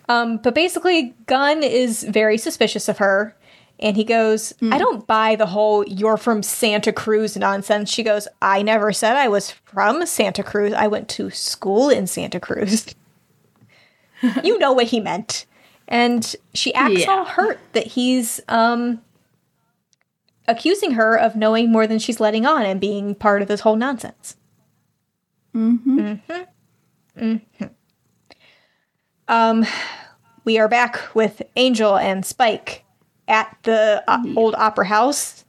Um, 0.09 0.37
but 0.37 0.55
basically, 0.55 1.13
Gunn 1.25 1.63
is 1.63 2.03
very 2.03 2.37
suspicious 2.37 2.89
of 2.89 2.97
her. 2.97 3.35
And 3.83 3.97
he 3.97 4.05
goes, 4.05 4.53
I 4.61 4.77
don't 4.77 5.05
buy 5.05 5.35
the 5.35 5.45
whole 5.45 5.83
you're 5.85 6.15
from 6.17 6.41
Santa 6.41 6.93
Cruz 6.93 7.35
nonsense. 7.35 7.91
She 7.91 8.01
goes, 8.01 8.29
I 8.41 8.61
never 8.61 8.93
said 8.93 9.17
I 9.17 9.27
was 9.27 9.51
from 9.51 10.05
Santa 10.05 10.41
Cruz. 10.41 10.71
I 10.71 10.87
went 10.87 11.09
to 11.09 11.29
school 11.29 11.89
in 11.89 12.07
Santa 12.07 12.39
Cruz. 12.39 12.85
you 14.43 14.57
know 14.57 14.71
what 14.71 14.85
he 14.87 15.01
meant. 15.01 15.45
And 15.89 16.33
she 16.53 16.73
acts 16.73 17.01
Yeah. 17.01 17.11
all 17.11 17.25
hurt 17.25 17.59
that 17.73 17.87
he's 17.87 18.39
um, 18.47 19.01
accusing 20.47 20.91
her 20.91 21.17
of 21.19 21.35
knowing 21.35 21.69
more 21.69 21.85
than 21.85 21.99
she's 21.99 22.21
letting 22.21 22.45
on 22.45 22.63
and 22.63 22.79
being 22.79 23.13
part 23.15 23.41
of 23.41 23.49
this 23.49 23.59
whole 23.59 23.75
nonsense. 23.75 24.37
Um, 29.27 29.65
we 30.45 30.57
are 30.57 30.67
back 30.67 31.13
with 31.13 31.41
Angel 31.55 31.97
and 31.97 32.25
Spike 32.25 32.82
at 33.27 33.55
the 33.63 34.03
uh, 34.07 34.23
old 34.35 34.55
opera 34.55 34.85
house, 34.87 35.43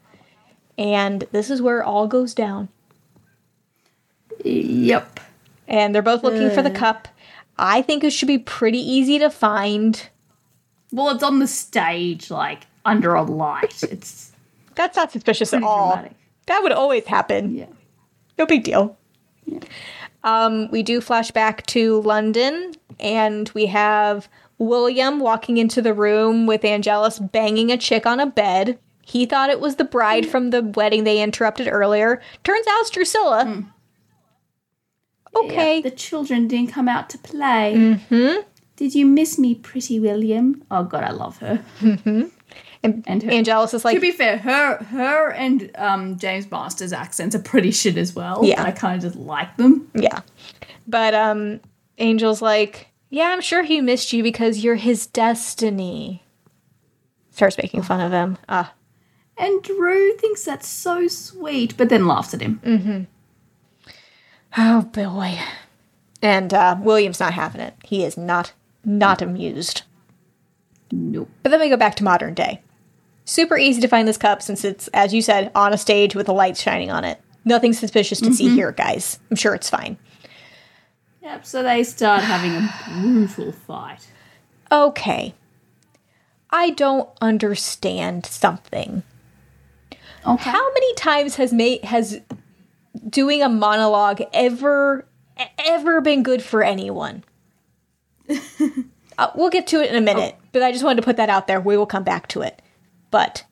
and 0.79 1.25
this 1.33 1.51
is 1.51 1.61
where 1.63 1.81
it 1.81 1.85
all 1.85 2.07
goes 2.07 2.35
down. 2.35 2.69
Yep. 4.45 5.21
And 5.69 5.95
they're 5.95 6.03
both 6.03 6.23
looking 6.23 6.51
for 6.51 6.63
the 6.63 6.71
Uh. 6.71 6.75
cup. 6.75 7.09
I 7.57 7.83
think 7.83 8.03
it 8.05 8.11
should 8.11 8.29
be 8.29 8.39
pretty 8.39 8.79
easy 8.79 9.19
to 9.21 9.31
find. 9.31 10.09
Well, 10.93 11.11
it's 11.11 11.23
on 11.23 11.39
the 11.39 11.47
stage, 11.47 12.31
like 12.31 12.67
under 12.85 13.15
a 13.15 13.23
light. 13.23 13.83
It's 13.85 14.33
That's 14.75 14.97
not 14.97 15.13
suspicious 15.13 15.53
at 15.55 15.63
all. 15.63 15.93
dramatic. 15.93 16.17
That 16.47 16.63
would 16.63 16.73
always 16.73 17.07
happen. 17.07 17.55
Yeah. 17.57 17.67
No 18.39 18.45
big 18.47 18.65
deal. 18.65 18.97
Um, 20.25 20.69
we 20.71 20.83
do 20.83 21.01
flash 21.01 21.31
back 21.31 21.65
to 21.67 22.01
London, 22.03 22.75
and 22.99 23.49
we 23.55 23.67
have 23.67 24.29
William 24.59 25.19
walking 25.21 25.57
into 25.59 25.83
the 25.83 25.95
room 25.95 26.47
with 26.47 26.64
Angelus 26.64 27.19
banging 27.19 27.71
a 27.73 27.77
chick 27.77 28.07
on 28.07 28.21
a 28.21 28.27
bed. 28.27 28.79
He 29.03 29.27
thought 29.27 29.51
it 29.51 29.61
was 29.61 29.77
the 29.77 29.85
bride 29.85 30.27
from 30.27 30.51
the 30.51 30.62
wedding 30.62 31.05
they 31.05 31.23
interrupted 31.23 31.69
earlier. 31.69 32.23
Turns 32.43 32.67
out 32.67 32.81
it's 32.81 32.90
Drusilla. 32.90 33.64
Okay. 35.37 35.77
Yeah, 35.77 35.83
the 35.83 35.90
children 35.90 36.47
didn't 36.49 36.71
come 36.71 36.88
out 36.88 37.11
to 37.11 37.19
play. 37.19 37.75
Mm-hmm. 37.77 38.43
Did 38.77 38.95
you 38.95 39.05
miss 39.07 39.38
me, 39.38 39.55
pretty 39.55 39.99
William? 40.01 40.62
Oh 40.71 40.85
God, 40.85 41.05
I 41.05 41.11
love 41.11 41.38
her. 41.38 41.62
and 41.83 42.31
and 43.07 43.23
her- 43.23 43.31
Angelus 43.31 43.75
is 43.75 43.85
like, 43.85 43.95
to 43.97 44.01
be 44.01 44.12
fair, 44.12 44.38
her 44.38 44.77
her 44.85 45.31
and 45.33 45.71
um, 45.77 46.17
James 46.19 46.51
Marsters' 46.51 46.93
accents 46.93 47.35
are 47.35 47.40
pretty 47.43 47.71
shit 47.73 47.97
as 47.97 48.14
well. 48.14 48.40
Yeah. 48.45 48.62
I 48.62 48.71
kind 48.73 48.97
of 48.97 49.03
just 49.12 49.17
like 49.23 49.57
them. 49.57 49.90
yeah. 49.95 50.21
But 50.87 51.14
um, 51.14 51.61
Angel's 51.99 52.40
like, 52.43 52.88
yeah, 53.14 53.29
I'm 53.29 53.40
sure 53.40 53.62
he 53.62 53.81
missed 53.81 54.12
you 54.12 54.24
because 54.24 54.64
you're 54.64 54.74
his 54.74 55.07
destiny. 55.07 56.24
Starts 57.31 57.57
making 57.57 57.83
fun 57.83 58.00
of 58.00 58.11
him. 58.11 58.38
Ah. 58.48 58.74
And 59.38 59.62
Dru 59.62 60.16
thinks 60.16 60.44
that's 60.44 60.66
so 60.66 61.07
sweet, 61.07 61.77
but 61.77 61.90
then 61.90 62.09
laughs 62.09 62.35
at 62.35 62.40
him. 62.40 62.61
Mm-hmm. 62.64 63.03
Oh 64.59 64.83
boy. 64.83 65.38
And 66.22 66.53
uh, 66.53 66.77
William's 66.81 67.20
not 67.20 67.35
having 67.35 67.61
it. 67.61 67.74
He 67.85 68.05
is 68.05 68.16
not 68.16 68.53
not 68.85 69.22
amused. 69.22 69.83
Nope. 70.90 71.31
But 71.44 71.50
then 71.50 71.61
we 71.61 71.68
go 71.68 71.77
back 71.77 71.94
to 71.96 72.05
modern 72.05 72.35
day. 72.35 72.62
Super 73.24 73.57
easy 73.57 73.81
to 73.81 73.88
find 73.88 74.09
this 74.09 74.18
cup 74.18 74.42
since 74.42 74.64
it's, 74.64 74.88
as 74.88 75.14
you 75.14 75.22
said, 75.22 75.53
on 75.55 75.72
a 75.72 75.79
stage 75.79 76.16
with 76.16 76.27
the 76.27 76.35
lights 76.35 76.61
shining 76.61 76.90
on 76.90 77.05
it. 77.05 77.20
Nothing 77.44 77.72
suspicious 77.74 78.20
to 78.20 78.33
see 78.33 78.48
here, 78.48 78.72
guys. 78.72 79.20
I'm 79.31 79.37
sure 79.37 79.55
it's 79.55 79.70
fine. 79.70 79.98
Yep. 81.25 81.47
So 81.47 81.63
they 81.63 81.83
start 81.85 82.23
having 82.23 82.53
a 82.53 82.71
brutal 83.01 83.53
fight. 83.53 84.07
Okay. 84.71 85.35
I 86.51 86.71
don't 86.71 87.09
understand 87.23 88.27
something. 88.27 89.03
Okay. 90.27 90.51
How 90.51 90.73
many 90.73 90.95
times 90.95 91.37
has 91.37 91.53
made 91.53 91.83
has 91.85 92.21
doing 93.09 93.43
a 93.43 93.49
monologue 93.49 94.23
ever 94.33 95.07
ever 95.59 96.01
been 96.03 96.23
good 96.23 96.43
for 96.43 96.63
anyone? 96.63 97.25
uh, 99.19 99.31
we'll 99.35 99.51
get 99.51 99.67
to 99.69 99.83
it 99.83 99.91
in 99.91 99.97
a 99.97 100.01
minute, 100.01 100.37
but 100.53 100.63
I 100.63 100.73
just 100.73 100.85
wanted 100.85 101.01
to 101.01 101.07
put 101.07 101.17
that 101.17 101.31
out 101.31 101.47
there. 101.47 101.61
We 101.61 101.77
will 101.77 101.87
come 101.87 102.05
back 102.05 102.29
to 102.29 102.43
it. 102.43 102.61
But 103.11 103.45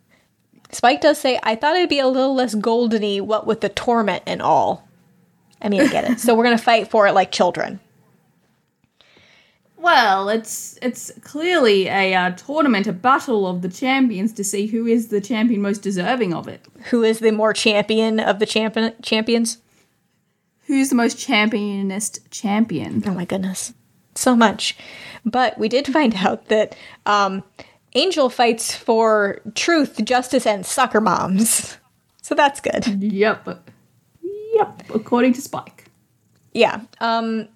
Spike 0.73 1.01
does 1.01 1.19
say, 1.19 1.41
I 1.43 1.55
thought 1.55 1.77
it'd 1.77 1.89
be 1.89 1.99
a 1.99 2.07
little 2.07 2.35
less 2.35 2.55
goldeny, 2.55 3.21
what 3.21 3.47
with 3.47 3.63
the 3.63 3.69
torment 3.69 4.23
and 4.27 4.43
all. 4.43 4.89
I 5.63 5.69
mean, 5.69 5.81
I 5.83 5.87
get 5.87 6.11
it. 6.11 6.21
so 6.21 6.35
we're 6.35 6.45
going 6.45 6.57
to 6.57 6.63
fight 6.63 6.91
for 6.91 7.07
it 7.07 7.13
like 7.13 7.33
children. 7.33 7.81
Well, 9.77 10.29
it's 10.29 10.79
it's 10.81 11.11
clearly 11.23 11.89
a 11.89 12.15
uh, 12.15 12.31
tournament, 12.31 12.87
a 12.87 12.93
battle 12.93 13.49
of 13.49 13.63
the 13.63 13.69
champions 13.69 14.33
to 14.35 14.45
see 14.45 14.67
who 14.67 14.87
is 14.87 15.09
the 15.09 15.21
champion 15.21 15.61
most 15.61 15.83
deserving 15.83 16.33
of 16.35 16.47
it. 16.47 16.65
Who 16.91 17.03
is 17.03 17.19
the 17.19 17.33
more 17.33 17.53
champion 17.53 18.21
of 18.21 18.39
the 18.39 18.47
champion 18.47 18.95
champions? 19.03 19.59
Who's 20.67 20.91
the 20.91 20.95
most 20.95 21.19
championist 21.19 22.31
champion? 22.31 23.03
Oh 23.05 23.13
my 23.13 23.25
goodness. 23.25 23.75
So 24.15 24.37
much. 24.37 24.77
But 25.25 25.59
we 25.59 25.69
did 25.69 25.89
find 25.89 26.15
out 26.15 26.47
that 26.47 26.77
um, 27.05 27.43
Angel 27.95 28.31
fights 28.31 28.75
for 28.75 29.41
truth, 29.55 30.03
justice, 30.05 30.47
and 30.47 30.65
soccer 30.65 31.01
moms. 31.01 31.77
So 32.25 32.37
that's 32.37 32.61
good. 32.61 32.87
Yep. 33.03 33.72
Yep, 34.53 34.83
according 34.95 35.33
to 35.35 35.41
Spike. 35.41 35.87
Yeah. 36.53 36.83
Um, 37.01 37.49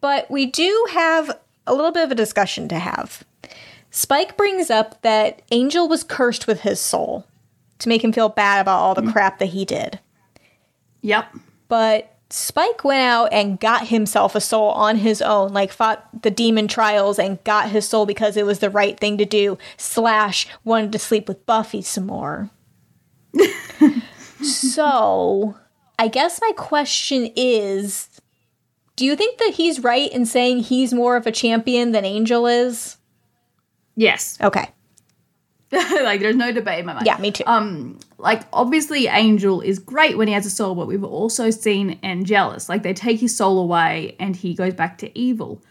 but 0.00 0.30
we 0.30 0.46
do 0.46 0.86
have 0.92 1.38
a 1.66 1.74
little 1.74 1.92
bit 1.92 2.04
of 2.04 2.10
a 2.10 2.16
discussion 2.16 2.68
to 2.68 2.78
have. 2.78 3.24
Spike 3.90 4.36
brings 4.36 4.70
up 4.70 5.00
that 5.02 5.42
Angel 5.50 5.88
was 5.88 6.04
cursed 6.04 6.46
with 6.46 6.60
his 6.60 6.80
soul 6.80 7.26
to 7.78 7.88
make 7.88 8.02
him 8.02 8.12
feel 8.12 8.28
bad 8.28 8.60
about 8.60 8.80
all 8.80 8.94
the 8.94 9.10
crap 9.12 9.38
that 9.38 9.46
he 9.46 9.64
did. 9.64 9.98
Yep. 11.02 11.36
But 11.68 12.14
Spike 12.30 12.84
went 12.84 13.02
out 13.02 13.32
and 13.32 13.58
got 13.58 13.88
himself 13.88 14.34
a 14.34 14.40
soul 14.40 14.70
on 14.70 14.96
his 14.96 15.22
own, 15.22 15.52
like 15.52 15.72
fought 15.72 16.22
the 16.22 16.30
demon 16.30 16.68
trials 16.68 17.18
and 17.18 17.42
got 17.44 17.70
his 17.70 17.88
soul 17.88 18.04
because 18.04 18.36
it 18.36 18.44
was 18.44 18.58
the 18.58 18.70
right 18.70 18.98
thing 18.98 19.16
to 19.18 19.24
do, 19.24 19.56
slash, 19.76 20.46
wanted 20.64 20.92
to 20.92 20.98
sleep 20.98 21.28
with 21.28 21.46
Buffy 21.46 21.80
some 21.80 22.06
more. 22.06 22.50
so, 24.42 25.56
I 25.98 26.08
guess 26.08 26.40
my 26.40 26.52
question 26.56 27.30
is 27.36 28.08
do 28.96 29.04
you 29.04 29.14
think 29.14 29.38
that 29.38 29.54
he's 29.54 29.80
right 29.80 30.10
in 30.12 30.26
saying 30.26 30.60
he's 30.60 30.92
more 30.92 31.16
of 31.16 31.26
a 31.26 31.32
champion 31.32 31.92
than 31.92 32.04
Angel 32.04 32.46
is? 32.46 32.96
Yes. 33.96 34.38
Okay. 34.48 34.68
like 35.70 36.20
there's 36.20 36.34
no 36.34 36.50
debate 36.50 36.78
in 36.78 36.86
my 36.86 36.94
mind. 36.94 37.04
Yeah, 37.04 37.18
me 37.18 37.30
too. 37.30 37.44
Um, 37.46 37.98
like 38.16 38.42
obviously 38.54 39.06
Angel 39.06 39.60
is 39.60 39.78
great 39.78 40.16
when 40.16 40.26
he 40.26 40.32
has 40.32 40.46
a 40.46 40.50
soul, 40.50 40.74
but 40.74 40.86
we've 40.86 41.04
also 41.04 41.50
seen 41.50 41.98
Angelus. 42.02 42.70
Like 42.70 42.82
they 42.82 42.94
take 42.94 43.20
his 43.20 43.36
soul 43.36 43.58
away 43.58 44.16
and 44.18 44.34
he 44.34 44.54
goes 44.54 44.72
back 44.72 44.96
to 44.98 45.18
evil. 45.18 45.62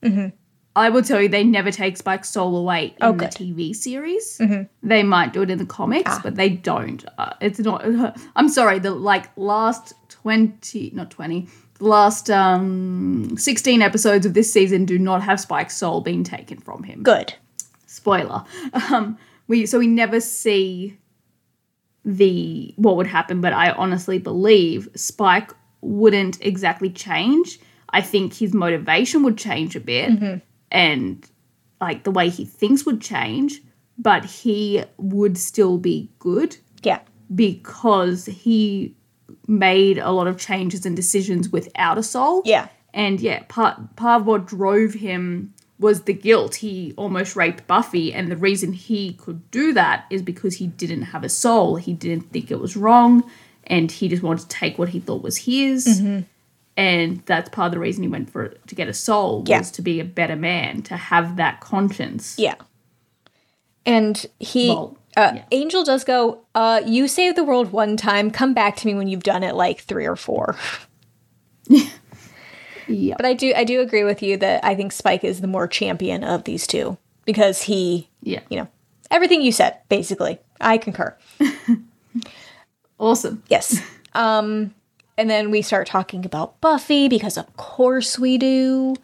Mm-hmm. 0.00 0.28
I 0.74 0.88
will 0.88 1.02
tell 1.02 1.20
you, 1.20 1.28
they 1.28 1.44
never 1.44 1.70
take 1.70 1.96
Spike's 1.98 2.30
soul 2.30 2.56
away 2.56 2.86
in 2.86 2.94
Oh, 3.02 3.12
the. 3.12 3.26
TV 3.26 3.74
series. 3.74 4.38
Mhm. 4.38 4.68
They 4.82 5.02
might 5.02 5.32
do 5.34 5.42
it 5.42 5.50
in 5.50 5.58
the 5.58 5.66
comics, 5.66 6.10
Ah. 6.10 6.20
but 6.22 6.36
they 6.36 6.48
don't. 6.48 7.04
Uh, 7.18 7.34
it's 7.42 7.58
not. 7.58 7.84
I'm 8.36 8.48
sorry. 8.48 8.78
The 8.78 8.90
like 8.92 9.28
last 9.36 9.92
twenty, 10.08 10.90
not 10.94 11.10
twenty, 11.10 11.48
the 11.78 11.84
last 11.86 12.30
um 12.30 13.36
sixteen 13.36 13.82
episodes 13.82 14.24
of 14.24 14.32
this 14.34 14.50
season 14.52 14.84
do 14.86 14.98
not 14.98 15.22
have 15.22 15.40
Spike's 15.40 15.76
soul 15.76 16.00
being 16.00 16.24
taken 16.24 16.58
from 16.58 16.82
him 16.84 17.02
Good. 17.02 17.34
spoiler 17.86 18.44
um 18.90 19.18
we 19.48 19.66
so 19.66 19.78
we 19.78 19.86
never 19.88 20.20
see 20.20 20.96
the 22.04 22.72
what 22.76 22.96
would 22.96 23.06
happen 23.06 23.40
but 23.40 23.52
i 23.52 23.70
honestly 23.72 24.18
believe 24.18 24.88
spike 24.96 25.52
wouldn't 25.82 26.38
exactly 26.44 26.90
change 26.90 27.60
i 27.90 28.00
think 28.00 28.34
his 28.34 28.52
motivation 28.52 29.22
would 29.22 29.36
change 29.38 29.76
a 29.76 29.80
bit 29.80 30.10
and 30.72 31.24
like 31.80 32.02
the 32.02 32.10
way 32.10 32.28
he 32.28 32.44
thinks 32.44 32.84
would 32.84 33.00
change 33.00 33.60
but 33.98 34.24
he 34.24 34.82
would 34.96 35.36
still 35.38 35.76
be 35.78 36.10
good 36.18 36.56
Yeah. 36.82 37.00
because 37.32 38.26
he 38.26 38.94
made 39.46 39.98
a 39.98 40.10
lot 40.10 40.26
of 40.26 40.38
changes 40.38 40.84
and 40.86 40.96
decisions 40.96 41.50
without 41.50 41.98
a 41.98 42.02
soul 42.02 42.42
Yeah. 42.44 42.68
and 42.94 43.20
yeah, 43.20 43.42
part 43.48 43.96
part 43.96 44.22
of 44.22 44.26
what 44.26 44.46
drove 44.46 44.94
him 44.94 45.52
was 45.78 46.02
the 46.02 46.12
guilt. 46.12 46.54
He 46.56 46.94
almost 46.96 47.34
raped 47.34 47.66
Buffy, 47.66 48.12
and 48.12 48.28
the 48.30 48.36
reason 48.36 48.72
he 48.72 49.14
could 49.14 49.50
do 49.50 49.72
that 49.72 50.04
is 50.10 50.22
because 50.22 50.54
he 50.56 50.68
didn't 50.68 51.02
have 51.02 51.24
a 51.24 51.28
soul. 51.28 51.74
He 51.74 51.92
didn't 51.92 52.30
think 52.32 52.52
it 52.52 52.60
was 52.60 52.76
wrong, 52.76 53.28
and 53.66 53.90
he 53.90 54.06
just 54.08 54.22
wanted 54.22 54.42
to 54.42 54.48
take 54.48 54.78
what 54.78 54.90
he 54.90 55.00
thought 55.00 55.22
was 55.24 55.38
his. 55.38 55.86
Mm-hmm. 55.86 56.20
And 56.76 57.22
that's 57.26 57.50
part 57.50 57.66
of 57.66 57.72
the 57.72 57.78
reason 57.78 58.02
he 58.02 58.08
went 58.08 58.30
for 58.30 58.44
it, 58.44 58.66
to 58.66 58.74
get 58.74 58.88
a 58.88 58.94
soul 58.94 59.44
Yeah. 59.46 59.58
was 59.58 59.70
to 59.72 59.82
be 59.82 60.00
a 60.00 60.04
better 60.04 60.36
man, 60.36 60.82
to 60.84 60.96
have 60.96 61.36
that 61.36 61.60
conscience. 61.60 62.36
Yeah. 62.38 62.54
And 63.84 64.24
he, 64.38 64.68
Well, 64.68 64.96
uh, 65.16 65.32
yeah. 65.34 65.44
Angel 65.50 65.84
does 65.84 66.02
go, 66.04 66.40
uh, 66.54 66.80
you 66.86 67.08
saved 67.08 67.36
the 67.36 67.44
world 67.44 67.72
one 67.72 67.96
time. 67.98 68.30
Come 68.30 68.54
back 68.54 68.76
to 68.76 68.86
me 68.86 68.94
when 68.94 69.08
you've 69.08 69.22
done 69.22 69.42
it 69.42 69.54
like 69.54 69.80
three 69.80 70.06
or 70.06 70.16
four. 70.16 70.56
Yeah. 72.88 73.14
But 73.16 73.26
I 73.26 73.34
do, 73.34 73.52
I 73.56 73.62
do 73.62 73.80
agree 73.80 74.02
with 74.02 74.22
you 74.22 74.36
that 74.38 74.64
I 74.64 74.74
think 74.74 74.90
Spike 74.92 75.22
is 75.22 75.40
the 75.40 75.46
more 75.46 75.68
champion 75.68 76.24
of 76.24 76.42
these 76.44 76.66
two 76.66 76.98
because 77.24 77.62
he, 77.62 78.08
Yeah. 78.22 78.40
you 78.50 78.56
know, 78.58 78.66
everything 79.10 79.40
you 79.40 79.52
said, 79.52 79.78
basically. 79.88 80.38
I 80.60 80.78
concur. 80.78 81.16
Awesome. 82.98 83.42
Yes. 83.48 83.80
Um, 84.14 84.74
and 85.22 85.30
then 85.30 85.52
we 85.52 85.62
start 85.62 85.86
talking 85.86 86.26
about 86.26 86.60
Buffy 86.60 87.08
because 87.08 87.38
of 87.38 87.56
course 87.56 88.18
we 88.18 88.38
do. 88.38 88.96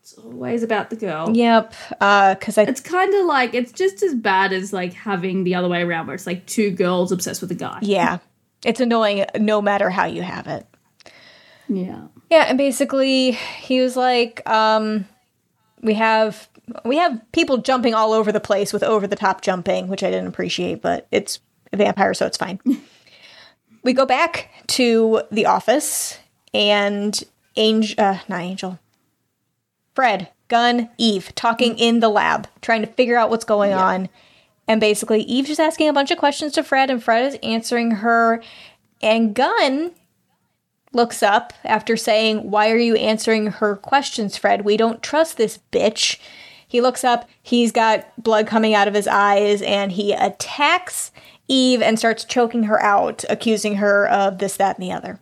It's 0.00 0.14
always 0.14 0.62
about 0.62 0.88
the 0.88 0.96
girl. 0.96 1.36
Yep. 1.36 1.74
Uh, 2.00 2.34
cause 2.36 2.56
I, 2.56 2.62
It's 2.62 2.80
kind 2.80 3.12
of 3.14 3.26
like, 3.26 3.52
it's 3.52 3.70
just 3.72 4.02
as 4.02 4.14
bad 4.14 4.54
as 4.54 4.72
like 4.72 4.94
having 4.94 5.44
the 5.44 5.54
other 5.54 5.68
way 5.68 5.82
around 5.82 6.06
where 6.06 6.14
it's 6.14 6.26
like 6.26 6.46
two 6.46 6.70
girls 6.70 7.12
obsessed 7.12 7.42
with 7.42 7.50
a 7.50 7.54
guy. 7.54 7.78
yeah, 7.82 8.18
it's 8.64 8.80
annoying 8.80 9.26
no 9.38 9.60
matter 9.60 9.90
how 9.90 10.06
you 10.06 10.22
have 10.22 10.46
it. 10.46 10.66
Yeah. 11.68 12.06
Yeah, 12.30 12.46
and 12.48 12.56
basically 12.56 13.32
he 13.32 13.82
was 13.82 13.96
like, 13.96 14.40
um, 14.48 15.06
we 15.82 15.92
have 15.94 16.48
we 16.86 16.96
have 16.96 17.20
people 17.32 17.58
jumping 17.58 17.92
all 17.94 18.14
over 18.14 18.32
the 18.32 18.40
place 18.40 18.72
with 18.72 18.82
over 18.82 19.06
the 19.06 19.14
top 19.16 19.42
jumping, 19.42 19.88
which 19.88 20.02
I 20.02 20.10
didn't 20.10 20.28
appreciate, 20.28 20.80
but 20.80 21.06
it's 21.10 21.40
a 21.70 21.76
vampire, 21.76 22.14
so 22.14 22.24
it's 22.24 22.38
fine. 22.38 22.60
we 23.82 23.92
go 23.92 24.06
back 24.06 24.50
to 24.68 25.22
the 25.30 25.46
office 25.46 26.18
and 26.52 27.22
Angel, 27.56 28.02
uh, 28.02 28.18
not 28.28 28.40
Angel, 28.40 28.78
Fred, 29.94 30.28
Gunn, 30.48 30.90
Eve 30.98 31.34
talking 31.34 31.78
in 31.78 32.00
the 32.00 32.08
lab, 32.08 32.48
trying 32.60 32.82
to 32.82 32.88
figure 32.88 33.16
out 33.16 33.30
what's 33.30 33.44
going 33.44 33.72
on. 33.72 34.08
And 34.68 34.80
basically, 34.80 35.22
Eve's 35.22 35.48
just 35.48 35.60
asking 35.60 35.88
a 35.88 35.92
bunch 35.92 36.10
of 36.10 36.18
questions 36.18 36.52
to 36.52 36.62
Fred, 36.62 36.90
and 36.90 37.02
Fred 37.02 37.26
is 37.26 37.38
answering 37.42 37.90
her. 37.90 38.42
And 39.02 39.34
Gunn 39.34 39.92
looks 40.92 41.22
up 41.22 41.52
after 41.64 41.96
saying, 41.96 42.50
Why 42.50 42.70
are 42.70 42.78
you 42.78 42.94
answering 42.96 43.48
her 43.48 43.76
questions, 43.76 44.36
Fred? 44.36 44.64
We 44.64 44.76
don't 44.76 45.02
trust 45.02 45.36
this 45.36 45.58
bitch. 45.72 46.18
He 46.66 46.80
looks 46.80 47.02
up, 47.02 47.28
he's 47.42 47.72
got 47.72 48.06
blood 48.22 48.46
coming 48.46 48.74
out 48.74 48.86
of 48.86 48.94
his 48.94 49.08
eyes, 49.08 49.60
and 49.60 49.90
he 49.90 50.12
attacks 50.12 51.10
Eve 51.50 51.82
and 51.82 51.98
starts 51.98 52.24
choking 52.24 52.62
her 52.62 52.80
out, 52.80 53.24
accusing 53.28 53.76
her 53.76 54.08
of 54.08 54.38
this, 54.38 54.56
that, 54.56 54.78
and 54.78 54.86
the 54.86 54.92
other. 54.92 55.20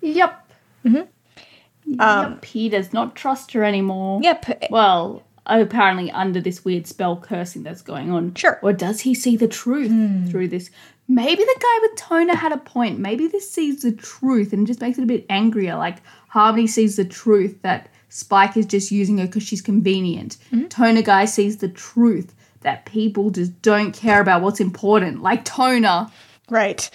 Yep. 0.00 0.52
Mm-hmm. 0.84 1.92
yep. 1.92 2.00
Um, 2.00 2.40
he 2.42 2.68
does 2.68 2.92
not 2.92 3.16
trust 3.16 3.52
her 3.52 3.64
anymore. 3.64 4.20
Yep. 4.22 4.68
Well, 4.70 5.24
apparently 5.46 6.10
under 6.12 6.40
this 6.40 6.64
weird 6.64 6.86
spell 6.86 7.16
cursing 7.16 7.64
that's 7.64 7.82
going 7.82 8.12
on. 8.12 8.34
Sure. 8.34 8.58
Or 8.62 8.72
does 8.72 9.00
he 9.00 9.14
see 9.14 9.36
the 9.36 9.48
truth 9.48 9.90
hmm. 9.90 10.26
through 10.26 10.48
this? 10.48 10.70
Maybe 11.08 11.42
the 11.42 11.58
guy 11.60 11.78
with 11.82 11.96
Toner 11.96 12.36
had 12.36 12.52
a 12.52 12.58
point. 12.58 12.98
Maybe 12.98 13.26
this 13.26 13.50
sees 13.50 13.82
the 13.82 13.92
truth 13.92 14.52
and 14.52 14.66
just 14.66 14.80
makes 14.80 14.96
it 14.96 15.02
a 15.02 15.06
bit 15.06 15.26
angrier. 15.28 15.76
Like 15.76 15.98
Harmony 16.28 16.66
sees 16.66 16.96
the 16.96 17.04
truth 17.04 17.60
that 17.62 17.88
Spike 18.08 18.56
is 18.56 18.66
just 18.66 18.90
using 18.90 19.18
her 19.18 19.26
because 19.26 19.42
she's 19.42 19.60
convenient. 19.60 20.38
Mm-hmm. 20.52 20.68
Toner 20.68 21.02
guy 21.02 21.24
sees 21.24 21.58
the 21.58 21.68
truth 21.68 22.33
that 22.64 22.84
people 22.86 23.30
just 23.30 23.62
don't 23.62 23.92
care 23.92 24.20
about 24.20 24.42
what's 24.42 24.60
important. 24.60 25.22
Like 25.22 25.44
Toner. 25.44 26.08
Right. 26.50 26.90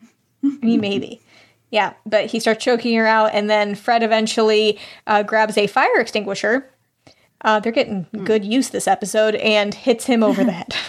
I 0.44 0.58
mean, 0.62 0.80
maybe. 0.80 1.20
Yeah, 1.70 1.92
but 2.04 2.26
he 2.26 2.40
starts 2.40 2.64
choking 2.64 2.96
her 2.96 3.06
out, 3.06 3.30
and 3.32 3.48
then 3.48 3.76
Fred 3.76 4.02
eventually 4.02 4.78
uh, 5.06 5.22
grabs 5.22 5.56
a 5.56 5.68
fire 5.68 6.00
extinguisher. 6.00 6.68
Uh, 7.42 7.60
they're 7.60 7.72
getting 7.72 8.06
good 8.24 8.44
use 8.44 8.70
this 8.70 8.88
episode 8.88 9.36
and 9.36 9.72
hits 9.72 10.04
him 10.04 10.22
over 10.22 10.44
the 10.44 10.52
head. 10.52 10.74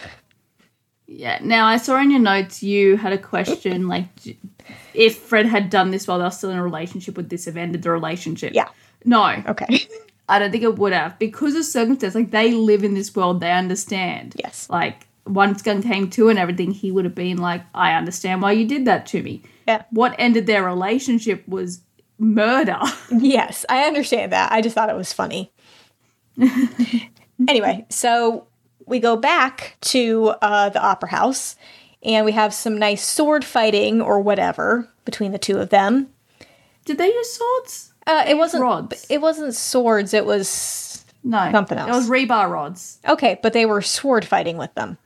Yeah. 1.13 1.39
Now 1.41 1.67
I 1.67 1.75
saw 1.75 1.99
in 1.99 2.09
your 2.09 2.21
notes 2.21 2.63
you 2.63 2.95
had 2.95 3.11
a 3.11 3.17
question 3.17 3.89
like 3.89 4.05
if 4.93 5.17
Fred 5.17 5.45
had 5.45 5.69
done 5.69 5.91
this 5.91 6.07
while 6.07 6.17
they 6.17 6.23
were 6.23 6.31
still 6.31 6.51
in 6.51 6.57
a 6.57 6.63
relationship, 6.63 7.17
would 7.17 7.29
this 7.29 7.45
have 7.45 7.57
ended 7.57 7.83
the 7.83 7.91
relationship? 7.91 8.53
Yeah. 8.53 8.69
No. 9.03 9.43
Okay. 9.45 9.87
I 10.31 10.39
don't 10.39 10.51
think 10.51 10.63
it 10.63 10.77
would 10.77 10.93
have 10.93 11.19
because 11.19 11.55
of 11.55 11.65
circumstance. 11.65 12.15
Like 12.15 12.31
they 12.31 12.51
live 12.51 12.83
in 12.83 12.93
this 12.93 13.15
world, 13.15 13.41
they 13.41 13.51
understand. 13.51 14.35
Yes. 14.37 14.69
Like 14.69 15.07
once 15.27 15.61
Gunn 15.61 15.83
came 15.83 16.09
to 16.11 16.29
and 16.29 16.39
everything, 16.39 16.71
he 16.71 16.91
would 16.91 17.05
have 17.05 17.15
been 17.15 17.37
like, 17.37 17.61
"I 17.75 17.93
understand 17.93 18.41
why 18.41 18.53
you 18.53 18.65
did 18.67 18.85
that 18.85 19.05
to 19.07 19.21
me." 19.21 19.43
Yeah. 19.67 19.83
What 19.91 20.15
ended 20.17 20.45
their 20.47 20.63
relationship 20.63 21.47
was 21.47 21.81
murder. 22.17 22.79
Yes, 23.11 23.65
I 23.67 23.83
understand 23.83 24.31
that. 24.31 24.51
I 24.51 24.61
just 24.61 24.73
thought 24.73 24.89
it 24.89 24.95
was 24.95 25.11
funny. 25.11 25.51
anyway, 27.47 27.85
so 27.89 28.47
we 28.85 28.99
go 28.99 29.17
back 29.17 29.75
to 29.81 30.33
uh, 30.41 30.69
the 30.69 30.81
opera 30.81 31.09
house 31.09 31.55
and 32.03 32.25
we 32.25 32.31
have 32.31 32.53
some 32.53 32.77
nice 32.77 33.03
sword 33.03 33.43
fighting 33.43 34.01
or 34.01 34.21
whatever 34.21 34.89
between 35.05 35.31
the 35.33 35.37
two 35.37 35.57
of 35.57 35.69
them. 35.69 36.09
did 36.85 36.97
they 36.97 37.07
use 37.07 37.33
swords? 37.33 37.90
Uh, 38.07 38.23
it 38.27 38.35
wasn't 38.37 38.63
rods. 38.63 39.05
It 39.09 39.21
wasn't 39.21 39.53
swords. 39.53 40.13
It 40.13 40.25
was 40.25 41.05
No, 41.23 41.49
Something 41.51 41.77
else. 41.77 41.89
It 41.89 41.93
was 41.93 42.09
rebar 42.09 42.49
rods. 42.49 42.99
okay, 43.07 43.39
but 43.43 43.53
they 43.53 43.65
were 43.65 43.81
sword 43.81 44.25
fighting 44.25 44.57
with 44.57 44.73
them. 44.73 44.97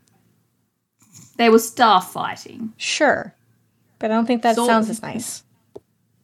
They 1.37 1.49
were 1.49 1.59
staff 1.59 2.11
fighting. 2.13 2.73
Sure, 2.77 3.33
but 3.99 4.09
I 4.11 4.13
don't 4.13 4.25
think 4.25 4.41
that 4.43 4.55
Sword- 4.55 4.67
sounds 4.67 4.89
as 4.89 5.01
nice. 5.01 5.43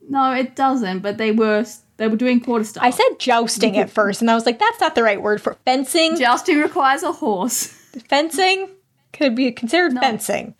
No, 0.09 0.31
it 0.33 0.55
doesn't. 0.55 0.99
But 0.99 1.17
they 1.17 1.31
were 1.31 1.65
they 1.97 2.07
were 2.07 2.15
doing 2.15 2.39
quarter 2.39 2.63
staff. 2.63 2.83
I 2.83 2.89
said 2.89 3.19
jousting 3.19 3.77
at 3.77 3.89
first, 3.89 4.21
and 4.21 4.31
I 4.31 4.35
was 4.35 4.45
like, 4.45 4.59
"That's 4.59 4.79
not 4.79 4.95
the 4.95 5.03
right 5.03 5.21
word 5.21 5.41
for 5.41 5.55
fencing." 5.65 6.17
jousting 6.17 6.57
requires 6.59 7.03
a 7.03 7.11
horse. 7.11 7.67
fencing 8.07 8.69
could 9.13 9.35
be 9.35 9.51
considered 9.51 9.93
fencing. 9.93 10.55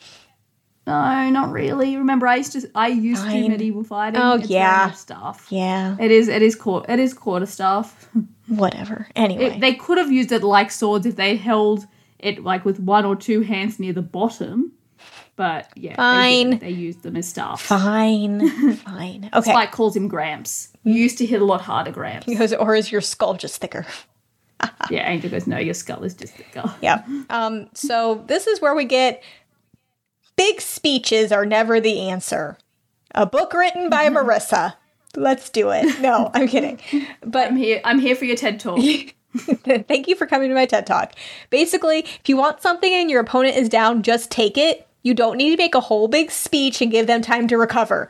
No, 0.87 1.29
not 1.29 1.51
really. 1.51 1.95
Remember, 1.95 2.27
I 2.27 2.37
used 2.37 2.53
to 2.53 2.69
I 2.73 2.87
used 2.87 3.23
to 3.23 3.29
Fine. 3.29 3.49
medieval 3.49 3.83
fighting. 3.83 4.19
Oh, 4.19 4.33
It's 4.39 4.49
yeah. 4.49 4.91
staff. 4.91 5.47
Yeah, 5.49 5.95
It 5.99 6.11
is. 6.11 6.27
It 6.27 6.41
is 6.41 6.55
quarter. 6.55 6.91
It 6.91 6.99
is 6.99 7.13
quarter 7.13 7.45
staff. 7.45 8.09
whatever. 8.47 9.07
Anyway, 9.15 9.43
It, 9.45 9.59
they 9.61 9.73
could 9.75 9.97
have 9.99 10.11
used 10.11 10.31
it 10.31 10.43
like 10.43 10.71
swords 10.71 11.05
if 11.05 11.15
they 11.15 11.35
held 11.35 11.85
it 12.19 12.43
like 12.43 12.65
with 12.65 12.79
one 12.79 13.05
or 13.05 13.15
two 13.15 13.41
hands 13.41 13.79
near 13.79 13.93
the 13.93 14.01
bottom. 14.01 14.71
But 15.35 15.69
yeah, 15.75 15.95
Fine. 15.95 16.51
They, 16.51 16.57
they 16.57 16.69
used 16.71 17.03
them 17.03 17.15
as 17.15 17.27
staff. 17.27 17.61
fine, 17.61 18.75
fine. 18.77 19.29
Okay. 19.33 19.49
Spike 19.51 19.71
calls 19.71 19.95
him 19.95 20.07
Gramps. 20.07 20.69
You 20.83 20.93
used 20.93 21.17
to 21.19 21.25
hit 21.25 21.41
a 21.41 21.45
lot 21.45 21.61
harder, 21.61 21.91
Gramps. 21.91 22.25
He 22.25 22.35
goes, 22.35 22.53
or 22.53 22.75
is 22.75 22.91
your 22.91 23.01
skull 23.01 23.35
just 23.35 23.61
thicker? 23.61 23.85
yeah, 24.91 25.09
Angel 25.09 25.29
goes, 25.31 25.47
no, 25.47 25.57
your 25.57 25.73
skull 25.73 26.03
is 26.03 26.13
just 26.13 26.33
thicker. 26.33 26.71
Yeah. 26.81 27.03
Um, 27.29 27.69
so 27.73 28.23
this 28.27 28.45
is 28.45 28.61
where 28.61 28.75
we 28.75 28.85
get 28.85 29.23
big 30.41 30.59
speeches 30.59 31.31
are 31.31 31.45
never 31.45 31.79
the 31.79 32.09
answer. 32.09 32.57
A 33.13 33.27
book 33.27 33.53
written 33.53 33.91
by 33.91 34.07
mm-hmm. 34.07 34.17
Marissa. 34.17 34.73
Let's 35.15 35.51
do 35.51 35.69
it. 35.69 36.01
No, 36.01 36.31
I'm 36.33 36.47
kidding. 36.47 36.79
But 37.23 37.49
I'm 37.49 37.57
here. 37.57 37.79
I'm 37.85 37.99
here 37.99 38.15
for 38.15 38.25
your 38.25 38.35
TED 38.35 38.59
talk. 38.59 38.79
thank 39.37 40.07
you 40.07 40.15
for 40.15 40.25
coming 40.25 40.49
to 40.49 40.55
my 40.55 40.65
TED 40.65 40.87
Talk. 40.87 41.13
Basically, 41.51 41.99
if 41.99 42.27
you 42.27 42.37
want 42.37 42.61
something 42.61 42.91
and 42.91 43.09
your 43.11 43.21
opponent 43.21 43.55
is 43.55 43.69
down, 43.69 44.01
just 44.01 44.31
take 44.31 44.57
it. 44.57 44.87
You 45.03 45.13
don't 45.13 45.37
need 45.37 45.51
to 45.51 45.57
make 45.57 45.75
a 45.75 45.79
whole 45.79 46.07
big 46.07 46.31
speech 46.31 46.81
and 46.81 46.91
give 46.91 47.05
them 47.05 47.21
time 47.21 47.47
to 47.47 47.57
recover. 47.57 48.09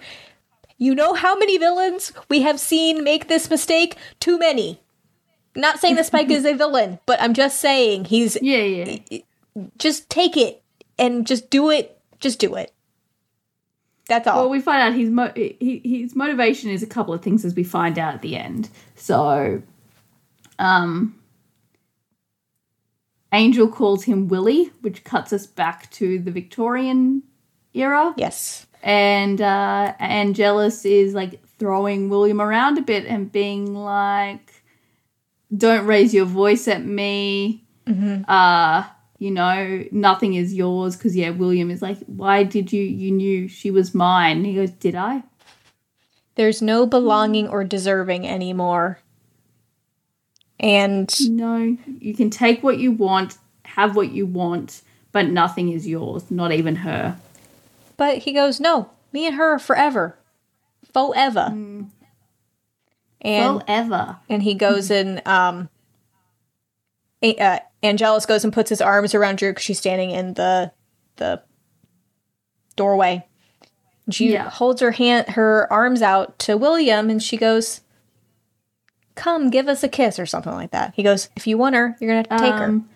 You 0.77 0.95
know 0.95 1.13
how 1.13 1.37
many 1.37 1.57
villains 1.57 2.13
we 2.29 2.43
have 2.43 2.59
seen 2.61 3.03
make 3.03 3.27
this 3.27 3.49
mistake? 3.49 3.97
Too 4.21 4.39
many. 4.39 4.79
Not 5.53 5.79
saying 5.79 5.95
that 5.95 6.05
Spike 6.05 6.31
is 6.31 6.45
a 6.45 6.53
villain, 6.55 6.97
but 7.05 7.21
I'm 7.21 7.33
just 7.33 7.59
saying 7.59 8.05
he's 8.05 8.37
yeah, 8.41 8.63
yeah. 8.63 9.19
just 9.77 10.09
take 10.09 10.37
it 10.37 10.63
and 10.97 11.27
just 11.27 11.49
do 11.49 11.69
it. 11.69 12.00
Just 12.21 12.39
do 12.39 12.55
it. 12.55 12.71
That's 14.07 14.27
all. 14.27 14.41
Well, 14.41 14.49
we 14.49 14.61
find 14.61 14.81
out 14.81 14.93
his 14.97 15.09
mo- 15.09 15.31
he, 15.35 15.81
his 15.83 16.15
motivation 16.15 16.69
is 16.69 16.81
a 16.83 16.87
couple 16.87 17.13
of 17.13 17.21
things 17.21 17.43
as 17.45 17.53
we 17.55 17.63
find 17.63 17.99
out 17.99 18.13
at 18.15 18.21
the 18.21 18.35
end. 18.35 18.69
So, 18.95 19.61
um, 20.59 21.15
Angel 23.33 23.67
calls 23.67 24.03
him 24.03 24.27
Willie, 24.27 24.71
which 24.81 25.03
cuts 25.03 25.31
us 25.31 25.45
back 25.47 25.89
to 25.91 26.19
the 26.19 26.31
Victorian 26.31 27.23
era. 27.73 28.13
yes. 28.17 28.65
and 28.83 29.39
uh 29.39 29.93
Angelus 29.99 30.83
is 30.85 31.13
like 31.13 31.41
throwing 31.57 32.09
William 32.09 32.41
around 32.41 32.77
a 32.77 32.81
bit 32.81 33.05
and 33.05 33.31
being 33.31 33.73
like 33.73 34.51
don't 35.55 35.85
raise 35.85 36.13
your 36.13 36.25
voice 36.25 36.67
at 36.67 36.83
me 36.83 37.63
uh 38.27 38.83
you 39.21 39.29
know 39.29 39.85
nothing 39.91 40.33
is 40.33 40.51
yours 40.51 40.97
because 40.97 41.15
yeah 41.15 41.29
William 41.29 41.69
is 41.69 41.79
like 41.79 41.99
why 42.07 42.43
did 42.43 42.73
you 42.73 42.81
you 42.81 43.11
knew 43.11 43.47
she 43.47 43.69
was 43.69 43.93
mine 43.93 44.37
and 44.37 44.45
he 44.47 44.55
goes 44.55 44.71
did 44.71 44.95
I 44.95 45.21
There's 46.33 46.59
no 46.59 46.87
belonging 46.87 47.47
or 47.47 47.63
deserving 47.63 48.27
anymore. 48.27 48.99
And 50.59 51.07
no 51.29 51.77
you 51.99 52.15
can 52.15 52.31
take 52.31 52.63
what 52.63 52.79
you 52.79 52.91
want 52.91 53.37
have 53.65 53.95
what 53.95 54.11
you 54.11 54.25
want 54.25 54.81
but 55.11 55.27
nothing 55.27 55.71
is 55.71 55.87
yours 55.87 56.31
not 56.31 56.51
even 56.51 56.77
her 56.77 57.15
but 57.97 58.17
he 58.19 58.33
goes, 58.33 58.59
"No, 58.59 58.89
me 59.13 59.27
and 59.27 59.35
her 59.35 59.53
are 59.53 59.59
forever. 59.59 60.17
Forever." 60.91 61.49
And 63.21 63.61
forever 63.61 64.17
and 64.27 64.41
he 64.41 64.55
goes 64.55 64.89
and 64.89 65.21
um 65.27 65.69
A- 67.21 67.37
uh, 67.37 67.59
Angelus 67.83 68.25
goes 68.25 68.43
and 68.43 68.53
puts 68.53 68.69
his 68.69 68.81
arms 68.81 69.13
around 69.15 69.37
Dru 69.37 69.53
cuz 69.53 69.63
she's 69.63 69.79
standing 69.79 70.11
in 70.11 70.33
the 70.35 70.71
the 71.17 71.41
doorway. 72.75 73.25
She 74.09 74.31
Yeah. 74.33 74.49
holds 74.49 74.81
her 74.81 74.91
hand 74.91 75.29
her 75.29 75.71
arms 75.71 76.01
out 76.01 76.37
to 76.39 76.57
William 76.57 77.09
and 77.09 77.21
she 77.21 77.37
goes, 77.37 77.81
"Come, 79.15 79.49
give 79.49 79.67
us 79.67 79.83
a 79.83 79.89
kiss" 79.89 80.19
or 80.19 80.25
something 80.25 80.53
like 80.53 80.71
that. 80.71 80.93
He 80.95 81.03
goes, 81.03 81.29
"If 81.35 81.47
you 81.47 81.57
want 81.57 81.75
her, 81.75 81.95
you're 81.99 82.11
going 82.11 82.23
to 82.23 82.29
have 82.29 82.39
to 82.39 82.45
take 82.45 82.55
her." 82.55 82.65
Um, 82.65 82.89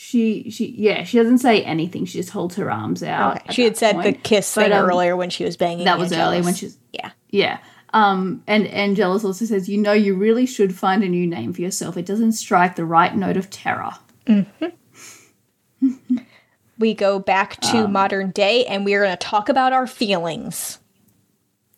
she 0.00 0.48
she 0.50 0.66
yeah 0.78 1.02
she 1.02 1.18
doesn't 1.18 1.38
say 1.38 1.60
anything 1.62 2.04
she 2.04 2.18
just 2.18 2.30
holds 2.30 2.54
her 2.54 2.70
arms 2.70 3.02
out 3.02 3.38
Okay. 3.38 3.52
She 3.52 3.64
had 3.64 3.76
said 3.76 3.96
the 3.98 4.02
point. 4.02 4.22
kiss 4.22 4.54
But, 4.54 4.64
thing 4.68 4.72
um, 4.72 4.88
earlier 4.88 5.16
when 5.16 5.28
she 5.28 5.44
was 5.44 5.56
banging. 5.56 5.86
that 5.86 5.98
was 5.98 6.12
early 6.12 6.36
Angelus. 6.36 6.44
when 6.44 6.54
she's 6.54 6.78
yeah. 6.92 7.10
yeah 7.30 7.58
um 7.94 8.42
and 8.46 8.66
angelus 8.68 9.24
also 9.24 9.44
says 9.44 9.68
you 9.68 9.78
know 9.78 9.92
you 9.92 10.14
really 10.14 10.44
should 10.46 10.74
find 10.74 11.02
a 11.02 11.08
new 11.08 11.26
name 11.26 11.52
for 11.52 11.62
yourself. 11.62 11.96
It 11.96 12.06
doesn't 12.06 12.32
strike 12.32 12.76
the 12.76 12.84
right 12.84 13.14
note 13.16 13.36
of 13.36 13.50
terror. 13.50 13.92
We 16.80 16.94
go 16.94 17.18
back 17.18 17.60
to 17.62 17.84
Um, 17.86 17.92
modern 17.92 18.30
day 18.30 18.64
and 18.66 18.84
we 18.84 18.94
are 18.94 19.02
going 19.02 19.10
to 19.10 19.16
talk 19.16 19.48
about 19.48 19.72
our 19.72 19.88
feelings. 19.88 20.78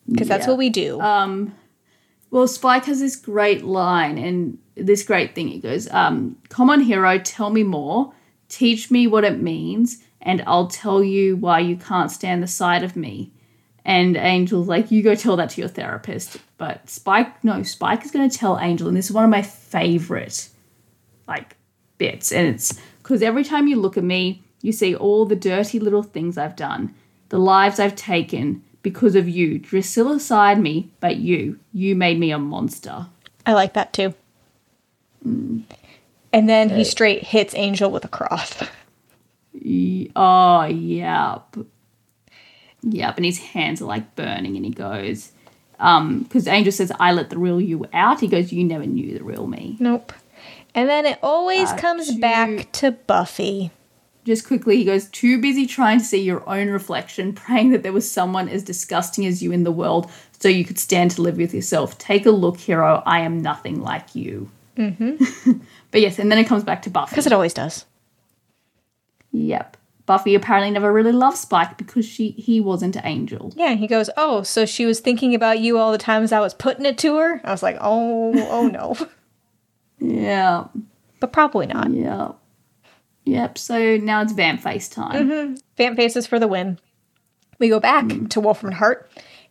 Because 0.06 0.28
that's 0.28 0.44
Yeah. 0.44 0.50
what 0.50 0.58
we 0.58 0.68
do. 0.68 1.00
um 1.00 1.54
well 2.30 2.46
spike 2.46 2.84
has 2.84 3.00
this 3.00 3.16
great 3.16 3.64
line 3.64 4.16
and 4.18 4.58
this 4.76 5.02
great 5.02 5.34
thing. 5.34 5.48
He 5.48 5.58
goes 5.58 5.90
um 5.90 6.36
come 6.48 6.68
on 6.70 6.80
hero 6.80 7.18
tell 7.18 7.50
me 7.50 7.62
more. 7.62 8.12
Teach 8.48 8.90
me 8.90 9.06
what 9.06 9.24
it 9.24 9.40
means 9.40 10.02
and 10.22 10.42
i'll 10.46 10.66
tell 10.66 11.02
you 11.02 11.36
why 11.36 11.60
you 11.60 11.76
can't 11.76 12.10
stand 12.10 12.42
the 12.42 12.46
sight 12.46 12.82
of 12.82 12.94
me 12.94 13.32
and 13.90 14.16
angel's 14.16 14.68
like 14.68 14.90
you 14.90 15.02
go 15.02 15.14
tell 15.14 15.36
that 15.36 15.50
to 15.50 15.60
your 15.60 15.68
therapist 15.68 16.38
but 16.58 16.88
spike 16.88 17.42
no 17.44 17.62
spike 17.62 18.04
is 18.04 18.10
going 18.10 18.28
to 18.28 18.36
tell 18.36 18.58
angel 18.58 18.88
and 18.88 18.96
this 18.96 19.06
is 19.06 19.12
one 19.12 19.24
of 19.24 19.30
my 19.30 19.42
favorite 19.42 20.48
like 21.26 21.56
bits 21.98 22.32
and 22.32 22.46
it's 22.48 22.80
because 23.02 23.22
every 23.22 23.44
time 23.44 23.66
you 23.66 23.76
look 23.76 23.96
at 23.96 24.04
me 24.04 24.42
you 24.62 24.72
see 24.72 24.94
all 24.94 25.24
the 25.24 25.36
dirty 25.36 25.78
little 25.78 26.02
things 26.02 26.38
i've 26.38 26.56
done 26.56 26.94
the 27.28 27.38
lives 27.38 27.78
i've 27.78 27.96
taken 27.96 28.62
because 28.82 29.14
of 29.14 29.28
you 29.28 29.58
drusilla 29.58 30.18
sired 30.18 30.58
me 30.58 30.90
but 31.00 31.16
you 31.16 31.58
you 31.72 31.94
made 31.94 32.18
me 32.18 32.30
a 32.30 32.38
monster 32.38 33.06
I 33.46 33.54
like 33.54 33.74
that 33.74 33.92
too. 33.92 34.14
Mm. 35.26 35.62
And 36.32 36.48
then 36.48 36.70
he 36.70 36.84
straight 36.84 37.24
hits 37.24 37.54
Angel 37.54 37.90
with 37.90 38.04
a 38.04 38.08
cross. 38.08 38.54
Oh 40.16 40.64
yep 40.64 41.56
yep 42.82 43.16
and 43.16 43.24
his 43.24 43.38
hands 43.38 43.80
are 43.82 43.86
like 43.86 44.14
burning 44.16 44.56
and 44.56 44.64
he 44.64 44.70
goes 44.70 45.32
um 45.78 46.22
because 46.22 46.46
angel 46.46 46.72
says 46.72 46.90
i 47.00 47.12
let 47.12 47.30
the 47.30 47.38
real 47.38 47.60
you 47.60 47.84
out 47.92 48.20
he 48.20 48.28
goes 48.28 48.52
you 48.52 48.64
never 48.64 48.86
knew 48.86 49.16
the 49.16 49.24
real 49.24 49.46
me 49.46 49.76
Nope. 49.80 50.12
And 50.72 50.88
then 50.88 51.04
it 51.04 51.18
always 51.20 51.68
Uh, 51.72 51.76
comes 51.78 52.06
to- 52.14 52.20
back 52.20 52.70
to 52.72 52.92
Buffy. 52.92 53.72
just 54.24 54.46
quickly, 54.46 54.76
he 54.76 54.84
goes, 54.84 55.08
too 55.08 55.40
busy 55.40 55.66
trying 55.66 55.98
to 55.98 56.04
see 56.04 56.22
your 56.22 56.48
own 56.48 56.68
reflection, 56.68 57.32
praying 57.32 57.70
that 57.70 57.82
there 57.82 57.92
was 57.92 58.08
someone 58.08 58.48
as 58.48 58.62
disgusting 58.62 59.26
as 59.26 59.42
you 59.42 59.50
in 59.50 59.64
the 59.64 59.72
world 59.72 60.08
so 60.38 60.46
you 60.48 60.64
could 60.64 60.78
stand 60.78 61.10
to 61.12 61.22
live 61.22 61.38
with 61.38 61.52
yourself. 61.52 61.98
Take 61.98 62.24
a 62.24 62.30
look, 62.30 62.56
hero. 62.58 63.02
I 63.04 63.20
am 63.22 63.42
nothing 63.42 63.82
like 63.82 64.14
you. 64.14 64.48
Mm-hmm. 64.76 65.52
but 65.90 66.00
yes, 66.00 66.20
and 66.20 66.30
then 66.30 66.38
it 66.38 66.46
comes 66.46 66.62
back 66.62 66.82
to 66.82 66.90
Buffy. 66.90 67.10
Because 67.10 67.26
it 67.26 67.32
always 67.32 67.52
does. 67.54 67.84
Yep. 69.32 69.76
Buffy 70.10 70.34
apparently 70.34 70.72
never 70.72 70.92
really 70.92 71.12
loved 71.12 71.36
Spike 71.36 71.78
because 71.78 72.04
she 72.04 72.30
he 72.32 72.60
wasn't 72.60 72.96
Angel. 73.04 73.52
Yeah, 73.54 73.74
he 73.74 73.86
goes, 73.86 74.10
Oh, 74.16 74.42
so 74.42 74.66
she 74.66 74.84
was 74.84 74.98
thinking 74.98 75.36
about 75.36 75.60
you 75.60 75.78
all 75.78 75.92
the 75.92 75.98
times 75.98 76.32
I 76.32 76.40
was 76.40 76.52
putting 76.52 76.84
it 76.84 76.98
to 76.98 77.14
her? 77.18 77.40
I 77.44 77.52
was 77.52 77.62
like, 77.62 77.78
Oh, 77.80 78.32
oh 78.50 78.66
no. 78.66 78.96
Yeah. 80.00 80.64
but 81.20 81.32
probably 81.32 81.66
not. 81.68 81.92
Yeah. 81.92 82.32
Yep. 83.24 83.56
So 83.56 83.98
now 83.98 84.22
it's 84.22 84.32
vamp 84.32 84.62
face 84.62 84.88
time. 84.88 85.28
Mm-hmm. 85.30 85.54
Vamp 85.76 85.96
faces 85.96 86.26
for 86.26 86.40
the 86.40 86.48
win. 86.48 86.80
We 87.60 87.68
go 87.68 87.78
back 87.78 88.06
mm. 88.06 88.28
to 88.30 88.40
Wolfram 88.40 88.72
Hart, 88.72 89.08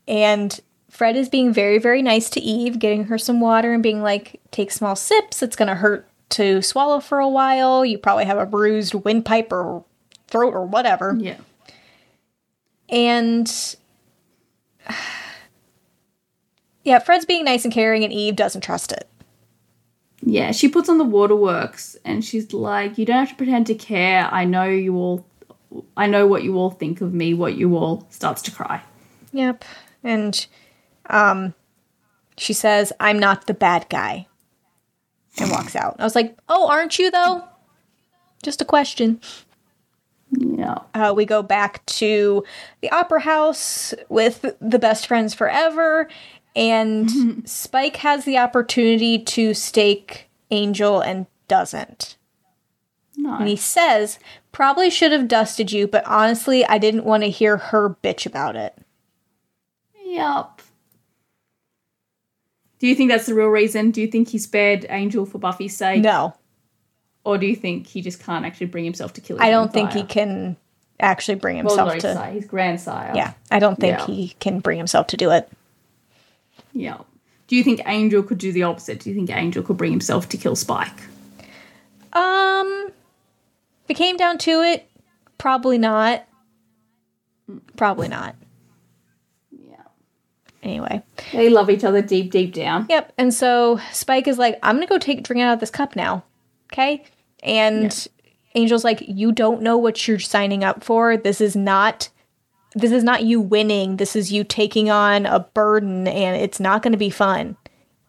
and 0.10 0.60
Fred 0.90 1.16
is 1.16 1.30
being 1.30 1.54
very, 1.54 1.78
very 1.78 2.02
nice 2.02 2.30
to 2.32 2.42
Eve, 2.42 2.80
getting 2.80 3.06
her 3.06 3.18
some 3.18 3.40
water 3.40 3.72
and 3.72 3.82
being 3.82 4.02
like, 4.02 4.42
take 4.52 4.72
small 4.72 4.98
sips. 4.98 5.42
It's 5.42 5.56
going 5.56 5.70
to 5.70 5.76
hurt 5.76 6.10
to 6.32 6.62
swallow 6.62 7.00
for 7.00 7.20
a 7.20 7.30
while. 7.30 7.86
You 7.86 7.98
probably 7.98 8.26
have 8.26 8.40
a 8.40 8.46
bruised 8.46 8.94
windpipe 8.94 9.54
or 9.54 9.86
throat 10.30 10.54
or 10.54 10.66
whatever. 10.66 11.16
Yeah. 11.20 11.38
And 12.90 13.76
yeah, 16.84 17.00
Fred's 17.00 17.26
being 17.26 17.46
nice 17.46 17.64
and 17.64 17.74
caring, 17.74 18.04
and 18.04 18.14
Eve 18.14 18.36
doesn't 18.36 18.62
trust 18.62 18.92
it. 18.92 19.10
Yeah, 20.22 20.52
she 20.52 20.68
puts 20.68 20.90
on 20.90 20.98
the 20.98 21.06
waterworks 21.06 21.96
and 22.04 22.24
she's 22.24 22.52
like, 22.54 22.98
You 22.98 23.06
don't 23.06 23.18
have 23.18 23.30
to 23.30 23.36
pretend 23.36 23.68
to 23.68 23.76
care. 23.76 24.28
I 24.32 24.46
know 24.46 24.66
you 24.66 24.96
all 24.98 25.26
I 25.96 26.08
know 26.08 26.28
what 26.28 26.44
you 26.44 26.58
all 26.58 26.72
think 26.72 27.02
of 27.02 27.14
me, 27.14 27.34
what 27.34 27.56
you 27.56 27.78
all 27.78 28.06
starts 28.10 28.42
to 28.44 28.52
cry. 28.52 28.82
Yep. 29.32 29.64
And 30.04 30.46
um 31.10 31.54
she 32.38 32.54
says, 32.54 32.92
I'm 33.00 33.20
not 33.20 33.48
the 33.48 33.54
bad 33.54 33.88
guy. 33.90 34.28
And 35.40 35.52
walks 35.52 35.76
out. 35.76 35.96
I 36.00 36.04
was 36.04 36.16
like, 36.16 36.38
Oh, 36.50 36.70
aren't 36.70 37.00
you 37.00 37.12
though? 37.12 37.44
Just 38.44 38.62
a 38.62 38.66
question. 38.66 39.22
Yeah. 40.32 40.80
Uh, 40.94 41.14
we 41.16 41.26
go 41.26 41.42
back 41.42 41.86
to 41.88 42.44
the 42.82 42.92
opera 42.92 43.22
house 43.22 43.94
with 44.10 44.46
the 44.60 44.80
best 44.80 45.08
friends 45.08 45.34
forever, 45.34 46.08
and 46.56 47.44
Spike 47.50 47.98
has 47.98 48.26
the 48.26 48.38
opportunity 48.38 49.20
to 49.20 49.54
stake 49.54 50.30
Angel 50.52 51.02
and 51.02 51.28
doesn't. 51.48 52.18
And 53.40 53.48
he 53.48 53.56
says, 53.56 54.20
Probably 54.52 54.90
should 54.90 55.12
have 55.12 55.28
dusted 55.28 55.72
you, 55.72 55.88
but 55.88 56.06
honestly, 56.08 56.66
I 56.66 56.78
didn't 56.78 57.06
want 57.06 57.24
to 57.24 57.30
hear 57.30 57.58
her 57.58 57.98
bitch 58.02 58.26
about 58.26 58.56
it. 58.56 58.76
Yup. 60.06 60.62
Do 62.80 62.88
you 62.88 62.96
think 62.96 63.12
that's 63.12 63.26
the 63.26 63.36
real 63.36 63.48
reason? 63.48 63.92
Do 63.92 64.02
you 64.02 64.08
think 64.08 64.30
he 64.30 64.38
spared 64.38 64.86
Angel 64.90 65.26
for 65.26 65.38
Buffy's 65.38 65.76
sake? 65.76 66.02
No, 66.02 66.34
Or 67.30 67.38
do 67.38 67.46
you 67.46 67.56
think 67.56 67.86
he 67.86 68.02
just 68.02 68.20
can't 68.24 68.44
actually 68.44 68.66
bring 68.68 68.86
himself 68.86 69.14
to 69.14 69.22
kill 69.22 69.38
his 69.38 69.46
I 69.46 69.52
don't 69.52 69.72
think 69.72 69.92
he 69.92 70.02
can 70.04 70.58
actually 71.00 71.36
bring 71.36 71.64
Well, 71.64 71.76
himself 71.78 71.90
to. 72.00 72.08
his 72.08 72.18
sire, 72.18 72.32
his 72.32 72.46
grandsire. 72.46 73.12
Yeah, 73.16 73.34
I 73.52 73.60
don't 73.60 73.80
think 73.80 74.00
Yeah. 74.00 74.06
he 74.08 74.36
can 74.40 74.60
bring 74.62 74.80
himself 74.80 75.06
to 75.08 75.18
do 75.18 75.30
it. 75.30 75.48
Yeah. 76.74 76.98
Do 77.48 77.56
you 77.56 77.64
think 77.64 77.82
Angel 77.86 78.24
could 78.24 78.40
do 78.40 78.52
the 78.52 78.64
opposite? 78.64 79.00
Do 79.02 79.10
you 79.10 79.16
think 79.16 79.30
Angel 79.30 79.62
could 79.62 79.78
bring 79.78 79.92
himself 79.92 80.28
to 80.30 80.38
kill 80.38 80.56
Spike? 80.56 81.02
Um, 82.14 82.88
if 83.84 83.90
it 83.90 83.94
came 83.94 84.18
down 84.18 84.40
to 84.40 84.62
it, 84.62 84.90
probably 85.38 85.78
not. 85.78 86.26
Probably 87.76 88.08
not. 88.08 88.36
Yeah. 89.52 89.76
Anyway. 90.64 91.04
They 91.32 91.50
love 91.50 91.70
each 91.70 91.84
other 91.84 92.02
deep, 92.02 92.32
deep 92.32 92.54
down. 92.54 92.88
Yep. 92.90 93.14
And 93.20 93.34
so 93.34 93.80
Spike 93.92 94.28
is 94.28 94.38
like, 94.40 94.58
I'm 94.64 94.76
gonna 94.76 94.88
go 94.88 94.98
take 94.98 95.20
a 95.20 95.22
drink 95.22 95.42
out 95.44 95.54
of 95.54 95.60
this 95.60 95.72
cup 95.72 95.96
now. 95.96 96.24
Okay. 96.72 97.04
And 97.44 98.08
Angel's 98.56 98.84
like, 98.84 99.04
you 99.08 99.32
don't 99.32 99.62
know 99.62 99.78
what 99.78 100.08
you're 100.08 100.20
signing 100.20 100.64
up 100.64 100.84
for. 100.84 101.18
This 101.18 101.42
is 101.42 101.56
not 101.56 102.10
this 102.76 102.92
is 102.92 103.04
not 103.04 103.24
you 103.24 103.42
winning. 103.42 103.98
This 103.98 104.16
is 104.16 104.32
you 104.32 104.44
taking 104.44 104.92
on 104.92 105.26
a 105.26 105.40
burden 105.40 106.08
and 106.08 106.40
it's 106.40 106.60
not 106.60 106.84
gonna 106.84 106.98
be 106.98 107.10
fun. 107.10 107.58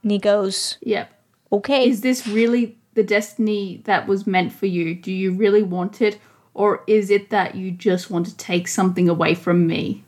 And 0.03 0.11
he 0.11 0.19
goes, 0.19 0.79
Yep. 0.83 1.11
Okay. 1.53 1.89
Is 1.89 2.03
this 2.03 2.27
really 2.27 2.79
the 2.95 3.03
destiny 3.03 3.83
that 3.85 4.07
was 4.07 4.27
meant 4.27 4.53
for 4.53 4.67
you? 4.67 4.95
Do 4.95 5.13
you 5.13 5.33
really 5.33 5.63
want 5.63 6.01
it? 6.01 6.19
Or 6.53 6.83
is 6.87 7.11
it 7.11 7.31
that 7.31 7.55
you 7.55 7.71
just 7.71 8.11
want 8.11 8.27
to 8.27 8.37
take 8.37 8.69
something 8.69 9.09
away 9.09 9.35
from 9.35 9.67
me? 9.67 10.05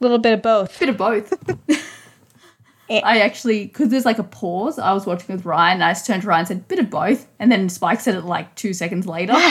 a 0.00 0.04
little 0.04 0.18
bit 0.18 0.34
of 0.34 0.42
both. 0.42 0.78
Bit 0.78 0.90
of 0.90 0.96
both. 0.96 1.32
Eh. 2.88 3.00
I 3.04 3.18
actually, 3.20 3.66
because 3.66 3.88
there's 3.88 4.04
like 4.04 4.18
a 4.18 4.24
pause, 4.24 4.78
I 4.78 4.92
was 4.92 5.06
watching 5.06 5.34
with 5.34 5.44
Ryan, 5.44 5.74
and 5.74 5.84
I 5.84 5.90
just 5.92 6.06
turned 6.06 6.22
to 6.22 6.28
Ryan 6.28 6.40
and 6.40 6.48
said, 6.48 6.68
bit 6.68 6.78
of 6.78 6.88
both. 6.90 7.26
And 7.38 7.50
then 7.50 7.68
Spike 7.68 8.00
said 8.00 8.14
it 8.14 8.24
like 8.24 8.54
two 8.54 8.72
seconds 8.74 9.06
later. 9.06 9.34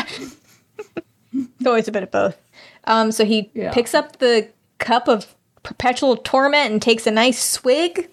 It's 1.34 1.68
always 1.68 1.88
a 1.90 1.92
bit 1.92 2.04
of 2.04 2.12
both. 2.12 2.38
Um, 2.86 3.12
so 3.12 3.26
he 3.26 3.52
Yeah. 3.54 3.74
picks 3.74 3.94
up 3.94 4.20
the 4.20 4.48
cup 4.78 5.10
of 5.10 5.36
perpetual 5.64 6.16
torment 6.16 6.72
and 6.72 6.82
takes 6.82 7.06
a 7.06 7.12
nice 7.12 7.42
swig. 7.44 8.10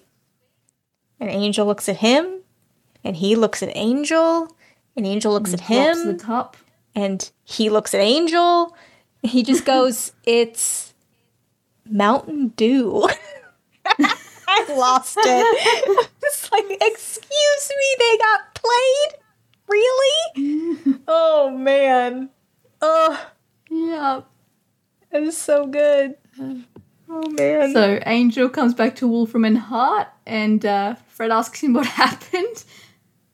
And 1.21 1.29
Angel 1.29 1.65
looks 1.65 1.87
at 1.87 1.97
him, 1.97 2.41
and 3.01 3.15
he 3.15 3.37
looks 3.37 3.63
at 3.63 3.69
Angel, 3.77 4.53
and 4.97 5.05
Angel 5.07 5.31
looks 5.31 5.53
at 5.53 5.59
Drops 5.65 6.01
him, 6.01 6.17
the 6.17 6.21
cup. 6.21 6.57
and 6.95 7.31
he 7.45 7.69
looks 7.69 7.93
at 7.93 8.01
Angel. 8.01 8.75
He 9.21 9.41
just 9.41 9.63
goes, 9.63 10.11
"It's 10.25 10.93
Mountain 11.89 12.49
Dew." 12.57 13.07
I 14.55 14.73
lost 14.77 15.17
it. 15.19 16.07
it's 16.23 16.51
like, 16.51 16.65
excuse 16.69 17.71
me, 17.77 17.95
they 17.99 18.17
got 18.17 18.55
played. 18.55 19.19
Really? 19.67 20.95
oh 21.07 21.49
man. 21.57 22.29
Oh, 22.81 23.27
Yeah. 23.69 24.21
that 25.11 25.23
is 25.23 25.37
so 25.37 25.65
good. 25.67 26.15
Oh 27.09 27.29
man. 27.37 27.73
So 27.73 27.99
Angel 28.05 28.49
comes 28.49 28.73
back 28.73 28.95
to 28.97 29.07
Wolfram 29.07 29.45
and 29.45 29.57
Hart, 29.57 30.07
and 30.25 30.65
uh, 30.65 30.95
Fred 31.07 31.31
asks 31.31 31.61
him 31.61 31.73
what 31.73 31.85
happened. 32.03 32.63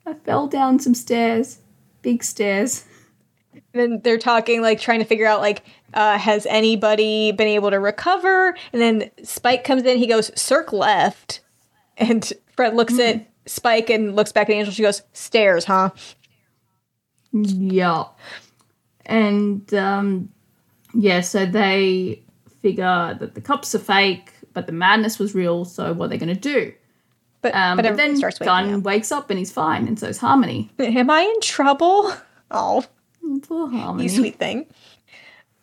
I 0.05 0.13
fell 0.13 0.47
down 0.47 0.80
some 0.80 0.95
stairs, 0.95 1.59
big 2.01 2.24
stairs. 2.24 2.86
then 3.74 4.01
they're 4.03 4.17
talking 4.17 4.61
like 4.61 4.80
trying 4.80 4.99
to 4.99 5.05
figure 5.05 5.26
out 5.28 5.41
like 5.41 5.63
uh, 5.94 6.18
has 6.18 6.46
anybody 6.48 7.32
been 7.32 7.48
able 7.48 7.70
to 7.72 7.80
recover 7.80 8.56
and 8.74 8.82
then 8.82 9.10
spike 9.24 9.64
comes 9.64 9.84
in 9.84 9.98
he 9.98 10.08
goes 10.08 10.32
Sirk 10.40 10.72
left 10.74 11.42
and 11.98 12.32
fred 12.56 12.76
looks 12.76 12.98
at 13.00 13.28
spike 13.46 13.90
and 13.90 14.16
looks 14.16 14.32
back 14.32 14.50
at 14.50 14.54
angel 14.56 14.74
she 14.74 14.84
goes 14.84 15.02
stairs 15.14 15.66
huh 15.66 15.90
Yeah. 17.32 18.06
And 19.06 19.72
um, 19.74 20.30
yeah, 20.94 21.22
so 21.22 21.46
they 21.46 22.24
figure 22.62 23.18
that 23.20 23.34
the 23.36 23.42
cups 23.42 23.74
are 23.76 23.80
fake, 23.80 24.34
but 24.54 24.68
the 24.68 24.72
madness 24.74 25.18
was 25.20 25.34
real. 25.34 25.66
So 25.66 25.94
what 25.94 26.06
are 26.06 26.08
they 26.10 26.18
going 26.18 26.36
to 26.36 26.40
do? 26.40 26.74
but, 27.42 27.56
Um, 27.56 27.78
but 27.78 27.86
but 27.86 27.98
then 27.98 28.18
starts 28.18 28.38
Gunn 28.40 28.74
up 28.74 28.82
wakes 28.84 29.12
up 29.12 29.30
and 29.30 29.40
he's 29.40 29.52
fine, 29.52 29.88
and 29.88 29.98
so 29.98 30.08
is 30.08 30.18
Harmony. 30.18 30.70
am 30.80 31.10
i 31.10 31.22
in 31.22 31.42
trouble 31.42 32.12
oh 32.52 32.84
Poor 33.44 33.70
Harmony. 33.70 34.04
you 34.04 34.10
sweet 34.10 34.38
thing 34.38 34.66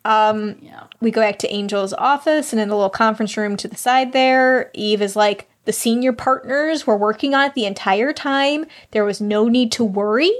Yeah. 0.07 0.83
we 1.01 1.11
go 1.11 1.21
back 1.21 1.37
to 1.39 1.51
angel's 1.51 1.91
office 1.93 2.53
and 2.53 2.61
in 2.61 2.69
the 2.69 2.75
little 2.75 2.89
conference 2.89 3.35
room 3.35 3.57
to 3.57 3.67
the 3.67 3.75
side 3.75 4.13
there 4.13 4.71
eve 4.73 5.01
is 5.01 5.15
like 5.15 5.49
the 5.65 5.73
senior 5.73 6.13
partners 6.13 6.87
were 6.87 6.95
working 6.95 7.33
on 7.35 7.47
it 7.47 7.53
the 7.55 7.65
entire 7.65 8.13
time 8.13 8.65
there 8.91 9.03
was 9.03 9.19
no 9.19 9.47
need 9.49 9.71
to 9.73 9.83
worry 9.83 10.31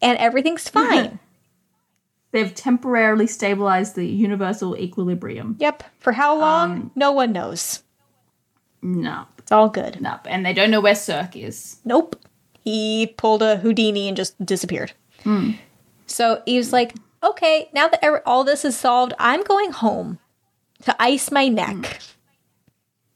and 0.00 0.18
everything's 0.18 0.68
fine 0.68 1.18
They've 2.32 2.54
temporarily 2.54 3.26
stabilized 3.26 3.94
the 3.94 4.06
universal 4.06 4.74
equilibrium. 4.74 5.56
Yep. 5.60 5.82
For 6.00 6.12
how 6.12 6.38
long? 6.38 6.70
Um, 6.72 6.90
no 6.94 7.12
one 7.12 7.30
knows. 7.30 7.82
No, 8.80 9.26
It's 9.36 9.52
all 9.52 9.68
good. 9.68 10.00
no, 10.00 10.18
and 10.24 10.44
they 10.46 10.54
don't 10.54 10.70
know 10.70 10.80
where 10.80 10.94
Sirk 10.94 11.36
is. 11.36 11.76
Nope. 11.84 12.16
He 12.64 13.12
pulled 13.18 13.42
a 13.42 13.58
Houdini 13.58 14.08
and 14.08 14.16
just 14.16 14.42
disappeared. 14.46 14.92
So 16.06 16.42
Eve's 16.46 16.72
like, 16.72 16.94
okay, 17.22 17.70
now 17.72 17.88
that 17.88 18.22
all 18.26 18.44
this 18.44 18.64
is 18.64 18.76
solved, 18.76 19.14
I'm 19.18 19.42
going 19.44 19.72
home 19.72 20.18
to 20.84 20.96
ice 21.00 21.30
my 21.30 21.48
neck. 21.48 22.00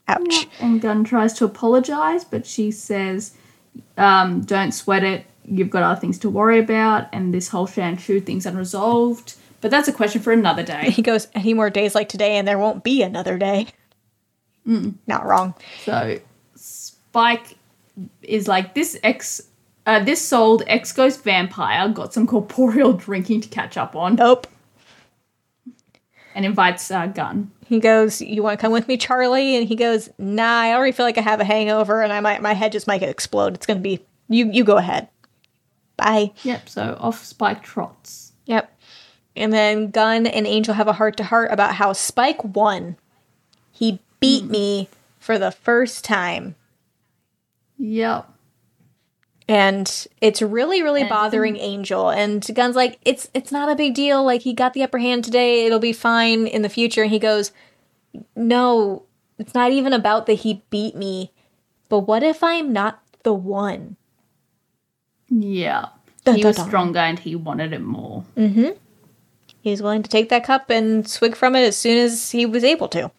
Ouch. 0.08 0.46
And 0.60 0.80
Gunn 0.80 1.04
tries 1.04 1.32
to 1.34 1.44
apologize, 1.44 2.24
but 2.24 2.46
she 2.46 2.70
says, 2.70 3.34
um, 3.96 4.42
"Don't 4.42 4.72
sweat 4.72 5.02
it. 5.02 5.26
You've 5.44 5.70
got 5.70 5.82
other 5.82 6.00
things 6.00 6.18
to 6.20 6.30
worry 6.30 6.58
about, 6.60 7.08
and 7.12 7.34
this 7.34 7.48
whole 7.48 7.66
Shanshu 7.66 8.24
thing's 8.24 8.46
unresolved." 8.46 9.34
But 9.60 9.70
that's 9.70 9.88
a 9.88 9.92
question 9.92 10.22
for 10.22 10.32
another 10.32 10.62
day. 10.62 10.90
He 10.90 11.02
goes, 11.02 11.26
any 11.34 11.54
more 11.54 11.70
days 11.70 11.94
like 11.94 12.08
today, 12.08 12.36
and 12.36 12.46
there 12.46 12.58
won't 12.58 12.84
be 12.84 13.02
another 13.02 13.36
day. 13.38 13.66
Not 14.64 15.24
wrong. 15.24 15.54
So 15.84 16.20
Spike 16.54 17.56
is 18.22 18.46
like 18.46 18.74
this 18.74 18.98
ex. 19.02 19.42
Uh, 19.86 20.00
this 20.00 20.20
souled 20.20 20.64
ex 20.66 20.92
ghost 20.92 21.22
vampire 21.22 21.88
got 21.88 22.12
some 22.12 22.26
corporeal 22.26 22.92
drinking 23.06 23.40
to 23.40 23.48
catch 23.48 23.76
up 23.76 23.94
on 23.94 24.16
Nope. 24.16 24.46
and 26.34 26.44
invites 26.44 26.90
uh, 26.90 27.06
Gunn. 27.06 27.50
He 27.66 27.78
goes, 27.80 28.20
"You 28.20 28.42
want 28.42 28.58
to 28.58 28.62
come 28.62 28.72
with 28.72 28.88
me, 28.88 28.96
Charlie?" 28.96 29.56
And 29.56 29.66
he 29.66 29.76
goes, 29.76 30.08
"Nah, 30.18 30.60
I 30.60 30.72
already 30.74 30.92
feel 30.92 31.06
like 31.06 31.18
I 31.18 31.22
have 31.22 31.40
a 31.40 31.44
hangover, 31.44 32.02
and 32.02 32.12
I 32.12 32.20
might 32.20 32.42
my 32.42 32.52
head 32.52 32.72
just 32.72 32.86
might 32.86 33.02
explode. 33.02 33.54
It's 33.54 33.66
gonna 33.66 33.80
be 33.80 34.04
you. 34.28 34.50
You 34.50 34.64
go 34.64 34.76
ahead. 34.76 35.08
Bye." 35.96 36.32
Yep, 36.42 36.68
so 36.68 36.96
off 37.00 37.24
Spike 37.24 37.62
trots. 37.62 38.32
Yep. 38.46 38.72
And 39.34 39.52
then 39.52 39.90
Gunn 39.90 40.26
and 40.26 40.46
Angel 40.46 40.74
have 40.74 40.88
a 40.88 40.94
heart 40.94 41.16
to 41.18 41.24
heart 41.24 41.50
about 41.52 41.74
how 41.74 41.92
Spike 41.92 42.42
won. 42.42 42.96
He 43.70 43.98
beat 44.18 44.44
me 44.46 44.88
for 45.18 45.38
the 45.38 45.50
first 45.50 46.04
time. 46.04 46.54
Yep. 47.78 48.30
And 49.48 50.06
it's 50.20 50.42
really, 50.42 50.82
really 50.82 51.02
And 51.02 51.10
bothering 51.10 51.56
Angel. 51.56 52.10
And 52.10 52.44
Gunn's 52.52 52.74
like, 52.74 52.98
it's 53.04 53.30
it's 53.32 53.52
not 53.52 53.70
a 53.70 53.76
big 53.76 53.94
deal. 53.94 54.24
Like 54.24 54.42
he 54.42 54.52
got 54.52 54.74
the 54.74 54.82
upper 54.82 54.98
hand 54.98 55.24
today. 55.24 55.66
It'll 55.66 55.78
be 55.78 55.92
fine 55.92 56.46
in 56.46 56.62
the 56.62 56.68
future. 56.68 57.02
And 57.02 57.12
he 57.12 57.20
goes, 57.20 57.52
No, 58.34 59.04
it's 59.38 59.54
not 59.54 59.70
even 59.70 59.92
about 59.92 60.26
that 60.26 60.34
he 60.34 60.64
beat 60.70 60.96
me, 60.96 61.32
but 61.88 62.00
what 62.00 62.22
if 62.22 62.42
I'm 62.42 62.72
not 62.72 63.02
the 63.22 63.34
one? 63.34 63.96
Yeah. 65.28 65.86
Dun, 66.24 66.36
he 66.36 66.42
dun, 66.42 66.48
was 66.48 66.56
dun. 66.56 66.66
stronger 66.66 66.98
and 66.98 67.18
he 67.18 67.36
wanted 67.36 67.72
it 67.72 67.82
more. 67.82 68.24
Mm-hmm. 68.36 68.70
He 69.60 69.70
was 69.70 69.82
willing 69.82 70.02
to 70.02 70.10
take 70.10 70.28
that 70.28 70.44
cup 70.44 70.70
and 70.70 71.08
swig 71.08 71.36
from 71.36 71.56
it 71.56 71.62
as 71.62 71.76
soon 71.76 71.98
as 71.98 72.30
he 72.30 72.46
was 72.46 72.64
able 72.64 72.88
to. 72.88 73.10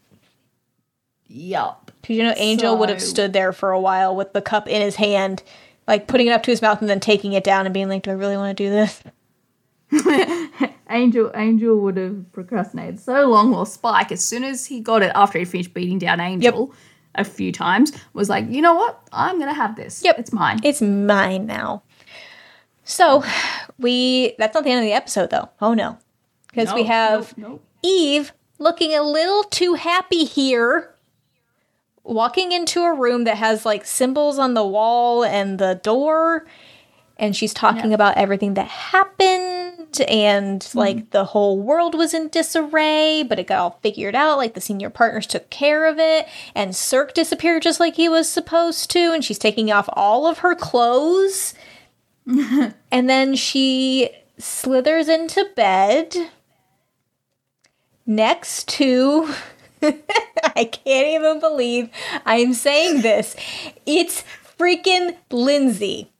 Yup. 1.27 1.91
Because 2.01 2.15
you 2.15 2.23
know, 2.23 2.33
Angel 2.37 2.77
would 2.77 2.89
have 2.89 3.01
stood 3.01 3.33
there 3.33 3.51
for 3.51 3.71
a 3.71 3.79
while 3.79 4.15
with 4.15 4.31
the 4.31 4.41
cup 4.41 4.67
in 4.67 4.81
his 4.81 4.95
hand, 4.95 5.43
like 5.87 6.07
putting 6.07 6.27
it 6.27 6.31
up 6.31 6.43
to 6.43 6.51
his 6.51 6.61
mouth 6.61 6.81
and 6.81 6.89
then 6.89 6.99
taking 6.99 7.33
it 7.33 7.43
down 7.43 7.65
and 7.65 7.73
being 7.73 7.89
like, 7.89 8.03
"Do 8.03 8.11
I 8.11 8.13
really 8.13 8.37
want 8.37 8.57
to 8.57 8.63
do 8.63 8.69
this?" 8.69 9.01
Angel 10.89 11.31
Angel 11.33 11.77
would 11.79 11.97
have 11.97 12.31
procrastinated 12.31 12.99
so 12.99 13.27
long 13.27 13.51
while 13.51 13.65
Spike, 13.65 14.11
as 14.11 14.23
soon 14.23 14.43
as 14.43 14.65
he 14.65 14.79
got 14.79 15.01
it 15.01 15.11
after 15.15 15.39
he 15.39 15.45
finished 15.45 15.73
beating 15.73 15.99
down 15.99 16.19
Angel 16.19 16.73
a 17.15 17.23
few 17.23 17.51
times, 17.51 17.91
was 18.13 18.29
like, 18.29 18.45
you 18.49 18.61
know 18.61 18.75
what? 18.75 19.01
I'm 19.11 19.39
gonna 19.39 19.53
have 19.53 19.75
this. 19.75 20.03
Yep. 20.03 20.19
It's 20.19 20.31
mine. 20.31 20.59
It's 20.63 20.81
mine 20.81 21.45
now. 21.45 21.83
So, 22.83 23.23
we 23.77 24.35
that's 24.37 24.53
not 24.53 24.63
the 24.63 24.71
end 24.71 24.79
of 24.79 24.85
the 24.85 24.93
episode 24.93 25.29
though. 25.29 25.49
Oh 25.61 25.73
no. 25.73 25.97
Because 26.49 26.73
we 26.73 26.83
have 26.83 27.37
nope, 27.37 27.49
nope. 27.49 27.63
Eve 27.83 28.33
looking 28.59 28.93
a 28.93 29.03
little 29.03 29.43
too 29.43 29.75
happy 29.75 30.23
here. 30.25 30.95
Walking 32.07 32.53
into 32.53 32.83
a 32.83 32.93
room 32.93 33.25
that 33.25 33.37
has 33.37 33.65
like 33.65 33.85
symbols 33.85 34.39
on 34.39 34.53
the 34.53 34.65
wall 34.65 35.23
and 35.23 35.59
the 35.59 35.79
door. 35.83 36.45
And 37.17 37.35
she's 37.35 37.53
talking 37.53 37.93
about 37.93 38.15
everything 38.15 38.53
that 38.53 38.67
happened 38.67 39.99
and 40.07 40.63
hmm. 40.63 40.77
like 40.77 41.09
the 41.11 41.25
whole 41.25 41.59
world 41.59 41.95
was 41.95 42.13
in 42.13 42.29
disarray, 42.29 43.23
but 43.23 43.39
it 43.39 43.47
got 43.47 43.59
all 43.59 43.79
figured 43.81 44.15
out. 44.15 44.37
Like 44.37 44.53
the 44.53 44.61
senior 44.61 44.89
partners 44.89 45.27
took 45.27 45.49
care 45.49 45.85
of 45.85 45.97
it. 45.99 46.27
And 46.55 46.75
Sirk 46.75 47.13
disappeared 47.13 47.63
just 47.63 47.79
like 47.79 47.95
he 47.95 48.09
was 48.09 48.29
supposed 48.29 48.89
to. 48.91 49.11
And 49.11 49.23
she's 49.23 49.39
taking 49.39 49.71
off 49.71 49.89
all 49.93 50.27
of 50.27 50.39
her 50.39 50.55
clothes. 50.55 51.53
and 52.27 53.09
then 53.09 53.35
she 53.35 54.09
slithers 54.37 55.09
into 55.09 55.49
bed 55.55 56.15
next 58.05 58.67
to 58.69 59.33
I 60.55 60.65
can't 60.65 61.07
even 61.07 61.39
believe 61.39 61.89
I'm 62.25 62.53
saying 62.53 63.01
this. 63.01 63.35
It's 63.85 64.23
freaking 64.57 65.15
Lindsey. 65.31 66.11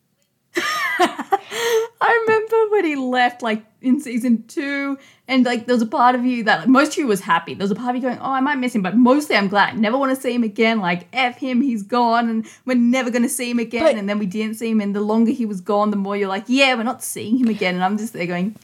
I 1.00 2.26
remember 2.26 2.72
when 2.72 2.86
he 2.86 2.96
left, 2.96 3.42
like 3.44 3.64
in 3.82 4.00
season 4.00 4.44
two, 4.48 4.98
and 5.28 5.46
like 5.46 5.68
there 5.68 5.76
was 5.76 5.84
a 5.84 5.88
part 5.88 6.16
of 6.16 6.26
you 6.26 6.44
that 6.46 6.62
like, 6.62 6.68
most 6.68 6.94
of 6.94 6.98
you 6.98 7.08
was 7.08 7.22
happy. 7.22 7.54
There 7.54 7.64
was 7.64 7.72
a 7.72 7.76
part 7.76 7.96
of 7.96 7.96
you 8.02 8.02
going, 8.02 8.20
"Oh, 8.20 8.32
I 8.32 8.40
might 8.40 8.56
miss 8.58 8.74
him," 8.74 8.82
but 8.82 8.96
mostly 8.96 9.36
I'm 9.36 9.48
glad. 9.50 9.74
I 9.74 9.78
never 9.78 9.98
want 9.98 10.16
to 10.16 10.22
see 10.22 10.34
him 10.34 10.44
again. 10.44 10.80
Like 10.80 11.08
f 11.14 11.38
him, 11.38 11.62
he's 11.62 11.84
gone, 11.84 12.30
and 12.30 12.48
we're 12.66 12.76
never 12.78 13.12
gonna 13.12 13.30
see 13.30 13.52
him 13.52 13.60
again. 13.60 13.84
But- 13.84 13.96
and 13.96 14.10
then 14.10 14.18
we 14.18 14.26
didn't 14.26 14.56
see 14.56 14.72
him, 14.72 14.82
and 14.82 14.96
the 14.96 15.02
longer 15.02 15.32
he 15.32 15.46
was 15.46 15.62
gone, 15.62 15.92
the 15.92 15.98
more 15.98 16.18
you're 16.18 16.28
like, 16.28 16.46
"Yeah, 16.48 16.74
we're 16.76 16.84
not 16.84 17.04
seeing 17.04 17.38
him 17.38 17.50
again." 17.50 17.76
And 17.76 17.84
I'm 17.84 17.98
just 17.98 18.14
there 18.14 18.26
going. 18.26 18.56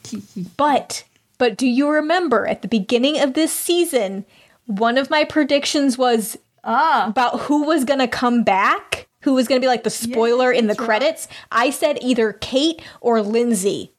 But 0.56 1.04
but 1.38 1.56
do 1.56 1.66
you 1.68 1.88
remember 1.88 2.46
at 2.46 2.62
the 2.62 2.68
beginning 2.68 3.20
of 3.20 3.34
this 3.34 3.52
season, 3.52 4.24
one 4.66 4.98
of 4.98 5.10
my 5.10 5.24
predictions 5.24 5.96
was 5.98 6.36
"Ah, 6.64 7.06
about 7.08 7.40
who 7.42 7.64
was 7.64 7.84
going 7.84 8.00
to 8.00 8.08
come 8.08 8.42
back? 8.42 9.06
Who 9.20 9.34
was 9.34 9.48
going 9.48 9.60
to 9.60 9.64
be 9.64 9.68
like 9.68 9.84
the 9.84 9.90
spoiler 9.90 10.52
in 10.52 10.66
the 10.66 10.74
that's 10.74 10.80
right. 10.80 10.86
credits? 10.86 11.28
I 11.50 11.70
said 11.70 11.98
either 12.02 12.32
Kate 12.34 12.82
or 13.00 13.22
Lindsey. 13.22 13.92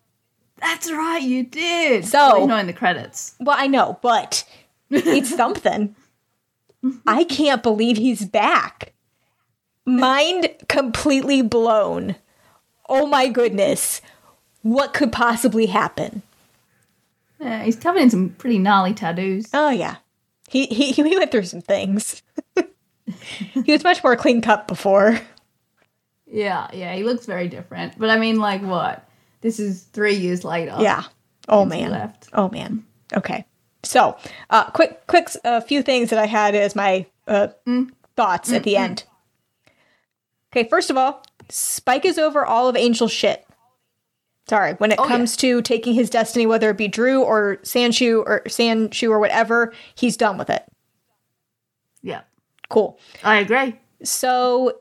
that's 0.57 0.91
right, 0.91 1.21
you 1.21 1.43
did." 1.43 2.05
So- 2.05 2.39
Well, 2.39 2.47
not 2.47 2.59
in 2.61 2.67
the 2.67 2.73
credits. 2.73 3.35
Well, 3.39 3.55
I 3.59 3.67
know, 3.67 3.99
but 4.01 4.43
it's 4.89 5.35
something. 5.35 5.95
I 7.07 7.23
can't 7.23 7.63
believe 7.63 7.97
he's 7.97 8.25
back. 8.25 8.93
Mind 9.85 10.49
completely 10.69 11.41
blown. 11.41 12.15
Oh 12.87 13.07
my 13.07 13.27
goodness. 13.27 14.01
What 14.61 14.93
could 14.93 15.11
possibly 15.11 15.65
happen? 15.67 16.21
Yeah, 17.39 17.63
he's 17.63 17.75
covered 17.75 17.99
in 18.01 18.09
some 18.09 18.29
pretty 18.29 18.57
gnarly 18.59 18.93
tattoos. 18.93 19.47
Oh 19.53 19.69
yeah. 19.69 19.95
He 20.49 20.65
he 20.67 20.91
he 20.91 21.17
went 21.17 21.31
through 21.31 21.43
some 21.43 21.61
things. 21.61 22.21
he 23.65 23.71
was 23.71 23.83
much 23.83 24.03
more 24.03 24.15
clean 24.15 24.41
cut 24.41 24.67
before. 24.67 25.19
Yeah, 26.27 26.67
yeah, 26.73 26.93
he 26.95 27.03
looks 27.03 27.25
very 27.25 27.47
different. 27.47 27.97
But 27.97 28.09
I 28.09 28.17
mean, 28.17 28.37
like, 28.39 28.61
what? 28.61 29.07
This 29.41 29.59
is 29.59 29.83
three 29.83 30.15
years 30.15 30.43
later. 30.43 30.75
Yeah. 30.79 31.03
Oh 31.47 31.65
man. 31.65 31.91
left. 31.91 32.29
Oh 32.33 32.49
man. 32.49 32.85
Okay. 33.15 33.45
So, 33.83 34.17
uh, 34.49 34.71
quick, 34.71 35.05
quick, 35.05 35.29
a 35.43 35.61
few 35.61 35.83
things 35.83 36.09
that 36.09 36.17
I 36.17 36.25
had 36.25 36.55
as 36.55 36.75
my 36.75 37.05
uh, 37.27 37.49
thoughts 38.15 38.51
at 38.51 38.63
the 38.63 38.77
end. 38.77 39.03
Okay, 40.51 40.67
first 40.67 40.89
of 40.89 40.97
all, 40.97 41.23
Spike 41.49 42.05
is 42.05 42.17
over 42.17 42.43
all 42.43 42.67
of 42.67 42.75
Angel's 42.75 43.11
shit. 43.11 43.44
Sorry, 44.47 44.73
when 44.73 44.91
it 44.91 44.99
Oh, 44.99 45.03
yeah. 45.05 45.09
comes 45.09 45.35
to 45.37 45.61
taking 45.63 45.93
his 45.95 46.09
destiny, 46.09 46.45
whether 46.45 46.69
it 46.69 46.77
be 46.77 46.87
Dru 46.87 47.21
or 47.23 47.57
Sanshu 47.63 48.23
or 48.25 48.41
Sanshu 48.45 49.09
or 49.09 49.19
whatever, 49.19 49.73
he's 49.95 50.15
done 50.17 50.37
with 50.37 50.49
it. 50.51 50.63
Yeah, 52.03 52.21
Cool. 52.69 52.99
I 53.23 53.37
agree. 53.37 53.79
So, 54.03 54.79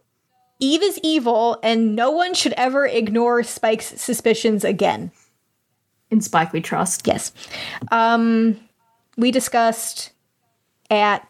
Eve 0.60 0.82
is 0.82 1.00
evil, 1.02 1.58
and 1.62 1.96
no 1.96 2.10
one 2.10 2.34
should 2.34 2.52
ever 2.54 2.86
ignore 2.86 3.42
Spike's 3.42 4.00
suspicions 4.00 4.64
again. 4.64 5.10
In 6.10 6.20
Spike, 6.20 6.52
we 6.52 6.60
trust. 6.60 7.06
Yes. 7.06 7.32
Um, 7.90 8.60
we 9.16 9.30
discussed 9.30 10.12
at, 10.90 11.26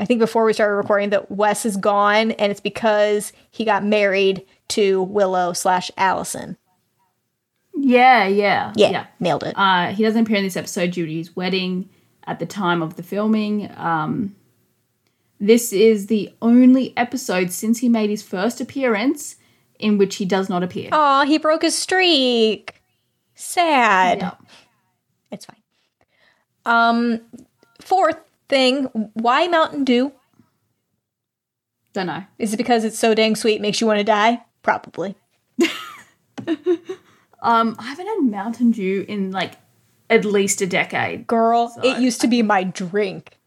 I 0.00 0.04
think 0.04 0.18
before 0.18 0.44
we 0.44 0.52
started 0.52 0.74
recording, 0.74 1.10
that 1.10 1.30
Wes 1.30 1.64
is 1.64 1.76
gone, 1.76 2.32
and 2.32 2.50
it's 2.50 2.60
because 2.60 3.32
he 3.50 3.64
got 3.64 3.84
married 3.84 4.44
to 4.68 5.02
Willow 5.04 5.52
slash 5.52 5.90
Allison. 5.96 6.56
Yeah, 7.84 8.26
yeah, 8.26 8.72
Yeah, 8.76 8.90
yeah. 8.90 9.06
nailed 9.18 9.42
it. 9.42 9.54
Uh, 9.56 9.88
he 9.88 10.04
doesn't 10.04 10.22
appear 10.22 10.36
in 10.36 10.44
this 10.44 10.56
episode 10.56 10.92
due 10.92 11.04
to 11.04 11.12
his 11.12 11.34
wedding 11.34 11.88
at 12.26 12.38
the 12.38 12.46
time 12.46 12.80
of 12.80 12.94
the 12.94 13.02
filming. 13.02 13.68
Um, 13.76 14.36
this 15.40 15.72
is 15.72 16.06
the 16.06 16.32
only 16.40 16.96
episode 16.96 17.50
since 17.50 17.80
he 17.80 17.88
made 17.88 18.08
his 18.08 18.22
first 18.22 18.60
appearance 18.60 19.34
in 19.80 19.98
which 19.98 20.14
he 20.16 20.24
does 20.24 20.48
not 20.48 20.62
appear. 20.62 20.90
Oh, 20.92 21.24
he 21.26 21.38
broke 21.38 21.62
his 21.62 21.76
streak. 21.76 22.80
Sad. 23.34 24.18
Yeah. 24.20 24.34
It's 25.32 25.46
fine. 25.46 25.56
Um, 26.64 27.20
fourth 27.80 28.18
thing, 28.48 28.84
why 29.14 29.48
Mountain 29.48 29.82
Dew? 29.82 30.12
Don't 31.94 32.06
know. 32.06 32.22
Is 32.38 32.54
it 32.54 32.58
because 32.58 32.84
it's 32.84 32.98
so 32.98 33.12
dang 33.12 33.34
sweet 33.34 33.60
makes 33.60 33.80
you 33.80 33.88
want 33.88 33.98
to 33.98 34.04
die? 34.04 34.40
Probably. 34.62 35.16
Um, 37.42 37.76
I 37.78 37.82
haven't 37.84 38.06
had 38.06 38.18
Mountain 38.22 38.70
Dew 38.70 39.04
in 39.06 39.32
like 39.32 39.54
at 40.08 40.24
least 40.24 40.62
a 40.62 40.66
decade. 40.66 41.26
Girl, 41.26 41.68
So 41.68 41.82
it 41.82 42.00
used 42.00 42.20
to 42.22 42.28
be 42.28 42.42
my 42.42 42.64
drink. 42.64 43.38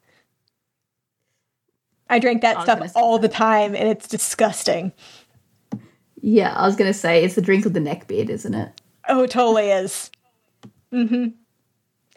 I 2.09 2.19
drank 2.19 2.41
that 2.41 2.57
I 2.57 2.63
stuff 2.63 2.91
all 2.95 3.17
the 3.17 3.29
time 3.29 3.73
and 3.73 3.89
it's 3.89 4.07
disgusting. 4.07 4.91
Yeah, 6.21 6.53
I 6.53 6.65
was 6.65 6.75
gonna 6.75 6.93
say 6.93 7.23
it's 7.23 7.35
the 7.35 7.41
drink 7.41 7.65
of 7.65 7.73
the 7.73 7.79
neckbeard, 7.79 8.29
isn't 8.29 8.53
it? 8.53 8.81
Oh, 9.07 9.23
it 9.23 9.31
totally 9.31 9.71
is. 9.71 10.11
Mm-hmm. 10.91 11.27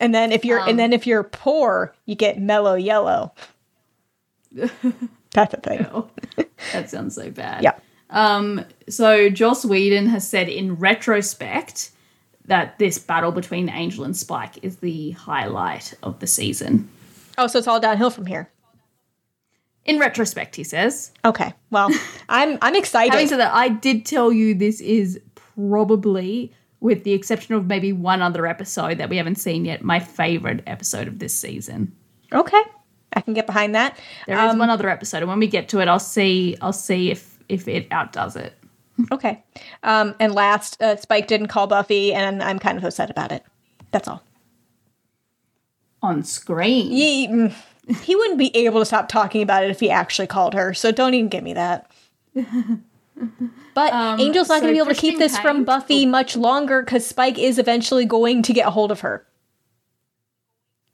And 0.01 0.15
then 0.15 0.33
if 0.33 0.45
you're 0.45 0.61
Um, 0.61 0.69
and 0.69 0.79
then 0.79 0.93
if 0.93 1.07
you're 1.07 1.23
poor, 1.25 1.95
you 2.07 2.15
get 2.15 2.41
mellow 2.41 2.75
yellow. 2.75 3.33
That's 5.33 5.55
a 5.55 5.61
thing. 5.61 5.87
Oh, 5.93 6.11
that 6.73 6.91
sounds 6.91 7.15
so 7.15 7.31
bad. 7.31 7.63
Yeah. 7.63 7.79
Um, 8.11 8.65
so 8.89 9.29
Joss 9.29 9.65
Whedon 9.65 10.07
has 10.07 10.29
said 10.29 10.49
in 10.49 10.77
retrospect 10.77 11.91
that 12.47 12.79
this 12.79 12.99
battle 12.99 13.33
between 13.33 13.69
Angel 13.69 14.05
and 14.05 14.17
Spike 14.17 14.59
is 14.63 14.77
the 14.77 15.11
highlight 15.13 15.95
of 16.03 16.19
the 16.21 16.27
season. 16.27 16.89
Oh, 17.37 17.47
so 17.47 17.59
it's 17.59 17.69
all 17.69 17.81
downhill 17.81 18.11
from 18.11 18.27
here. 18.27 18.51
In 19.85 19.99
retrospect, 19.99 20.57
he 20.57 20.65
says. 20.65 21.13
Okay. 21.25 21.53
Well, 21.71 21.91
I'm 22.29 22.59
I'm 22.63 22.75
excited. 22.75 23.13
Having 23.13 23.29
said 23.29 23.41
that, 23.41 23.55
I 23.55 23.69
did 23.69 24.05
tell 24.05 24.33
you 24.33 24.55
this 24.55 24.81
is 24.81 25.21
probably, 25.35 26.53
with 26.81 27.05
the 27.05 27.13
exception 27.13 27.55
of 27.55 27.67
maybe 27.67 27.93
one 27.93 28.21
other 28.23 28.47
episode 28.47 28.99
that 28.99 29.09
we 29.09 29.17
haven't 29.17 29.37
seen 29.37 29.65
yet, 29.65 29.83
my 29.83 30.01
favorite 30.01 30.63
episode 30.67 31.09
of 31.09 31.19
this 31.19 31.35
season. 31.35 31.95
okay. 32.33 32.63
I 33.15 33.23
can 33.23 33.33
get 33.33 33.47
behind 33.47 33.75
that. 33.75 33.99
There 34.27 34.39
is 34.51 34.55
one 34.55 34.69
other 34.69 34.91
episode, 34.91 35.19
and 35.19 35.29
when 35.29 35.39
we 35.39 35.47
get 35.47 35.71
to 35.71 35.81
it, 35.81 35.89
I'll 35.89 35.99
see. 35.99 36.59
I'll 36.61 36.75
see 36.75 37.11
if 37.11 37.38
if 37.49 37.67
it 37.69 37.87
outdoes 37.91 38.37
it. 38.37 38.55
Okay. 39.13 39.43
Um, 39.83 40.15
and 40.19 40.35
last, 40.35 40.81
uh, 40.83 40.97
Spike 40.97 41.27
didn't 41.29 41.49
call 41.49 41.67
Buffy, 41.67 42.13
and 42.13 42.43
I'm 42.43 42.59
kind 42.59 42.77
of 42.79 42.85
upset 42.85 43.11
about 43.11 43.31
it. 43.33 43.45
That's 43.93 44.09
all. 44.09 44.23
On 46.03 46.23
screen. 46.25 46.91
He, 46.91 47.29
mm, 47.29 47.55
he 48.03 48.17
wouldn't 48.17 48.39
be 48.39 48.55
able 48.57 48.81
to 48.81 48.85
stop 48.85 49.09
talking 49.09 49.43
about 49.43 49.65
it 49.65 49.71
if 49.71 49.81
he 49.81 49.91
actually 49.91 50.27
called 50.27 50.55
her, 50.55 50.75
so 50.75 50.91
don't 50.91 51.15
even 51.15 51.29
give 51.29 51.45
me 51.45 51.55
that. 51.55 51.91
But 53.75 53.93
Um, 53.93 54.21
Angel's 54.21 54.49
not 54.49 54.57
so 54.57 54.61
going 54.63 54.75
to 54.75 54.77
be 54.81 54.85
able 54.85 54.95
to 54.95 55.01
keep 55.01 55.19
this 55.19 55.39
from 55.39 55.65
Buffy 55.65 56.07
much 56.07 56.37
longer 56.37 56.83
because 56.83 57.07
Spike 57.07 57.39
is 57.39 57.59
eventually 57.59 58.05
going 58.05 58.43
to 58.43 58.53
get 58.53 58.67
a 58.67 58.71
hold 58.71 58.91
of 58.93 59.01
her. 59.01 59.27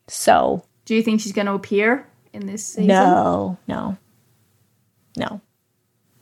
So, 0.09 0.65
Do 0.85 0.95
you 0.95 1.03
think 1.03 1.21
she's 1.21 1.33
going 1.33 1.47
to 1.47 1.53
appear 1.53 2.07
in 2.33 2.47
this 2.47 2.65
season? 2.65 2.87
No, 2.89 3.57
no, 3.69 3.97
no, 5.17 5.41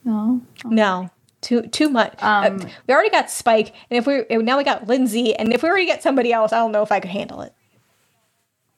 No. 0.03 0.41
no. 0.65 1.09
Too 1.41 1.63
too 1.63 1.89
much. 1.89 2.13
Uh, 2.21 2.49
Um, 2.51 2.59
we 2.87 2.93
already 2.93 3.09
got 3.09 3.29
Spike, 3.29 3.73
and 3.89 3.97
if 3.97 4.07
we 4.07 4.23
now 4.37 4.57
we 4.57 4.63
got 4.63 4.87
Lindsey, 4.87 5.35
and 5.35 5.53
if 5.53 5.61
we 5.61 5.67
already 5.69 5.85
get 5.85 6.01
somebody 6.01 6.31
else, 6.31 6.53
I 6.53 6.57
don't 6.57 6.71
know 6.71 6.83
if 6.83 6.91
I 6.91 7.01
could 7.01 7.11
handle 7.11 7.41
it. 7.41 7.53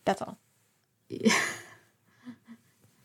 That's 0.03 0.21
all. 0.21 0.37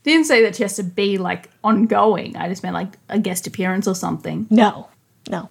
Didn't 0.02 0.24
say 0.24 0.42
that 0.42 0.56
she 0.56 0.62
has 0.62 0.76
to 0.76 0.82
be 0.82 1.18
like 1.18 1.50
ongoing. 1.62 2.36
I 2.36 2.48
just 2.48 2.62
meant 2.62 2.74
like 2.74 2.96
a 3.10 3.18
guest 3.18 3.46
appearance 3.46 3.86
or 3.86 3.94
something. 3.94 4.46
No, 4.48 4.88
no. 5.28 5.50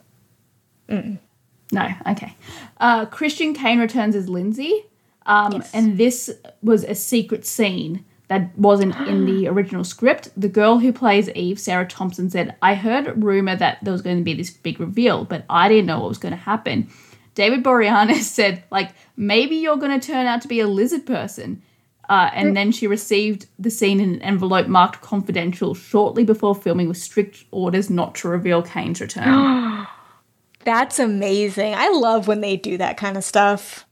No, 1.71 1.87
okay. 2.07 2.35
Uh, 2.79 3.05
Christian 3.05 3.53
Kane 3.53 3.79
returns 3.79 4.15
as 4.15 4.27
Lindsey, 4.27 4.85
um, 5.27 5.63
and 5.71 5.99
this 5.99 6.31
was 6.63 6.83
a 6.83 6.95
secret 6.95 7.45
scene 7.45 8.05
that 8.29 8.57
wasn't 8.57 8.95
in 9.07 9.25
the 9.25 9.47
original 9.53 9.83
script. 9.83 10.29
The 10.37 10.47
girl 10.47 10.79
who 10.79 10.93
plays 10.93 11.29
Eve, 11.31 11.59
Sarah 11.59 11.87
Thompson, 11.87 12.29
said, 12.29 12.55
"I 12.61 12.75
heard 12.75 13.07
a 13.07 13.13
rumor 13.13 13.55
that 13.55 13.79
there 13.83 13.91
was 13.93 14.01
going 14.01 14.17
to 14.17 14.23
be 14.23 14.33
this 14.33 14.49
big 14.49 14.79
reveal, 14.79 15.25
but 15.25 15.43
I 15.49 15.67
didn't 15.67 15.87
know 15.87 15.99
what 15.99 16.09
was 16.09 16.17
going 16.17 16.31
to 16.31 16.37
happen." 16.37 16.89
David 17.35 17.63
Boreanaz 17.63 18.21
said, 18.23 18.63
"Like 18.71 18.91
maybe 19.17 19.57
you're 19.57 19.77
going 19.77 19.99
to 19.99 20.07
turn 20.07 20.25
out 20.25 20.41
to 20.43 20.47
be 20.47 20.61
a 20.61 20.67
lizard 20.67 21.05
person." 21.05 21.61
Uh, 22.09 22.31
and 22.33 22.57
then 22.57 22.71
she 22.71 22.87
received 22.87 23.45
the 23.59 23.69
scene 23.69 23.99
in 23.99 24.15
an 24.15 24.21
envelope 24.23 24.65
marked 24.65 24.99
confidential 24.99 25.75
shortly 25.75 26.23
before 26.23 26.55
filming 26.55 26.87
with 26.87 26.97
strict 26.97 27.45
orders 27.51 27.91
not 27.91 28.15
to 28.15 28.27
reveal 28.27 28.63
Kane's 28.63 28.99
return. 28.99 29.85
That's 30.65 30.97
amazing. 30.97 31.75
I 31.75 31.89
love 31.89 32.27
when 32.27 32.41
they 32.41 32.57
do 32.57 32.79
that 32.79 32.97
kind 32.97 33.15
of 33.15 33.23
stuff. 33.23 33.85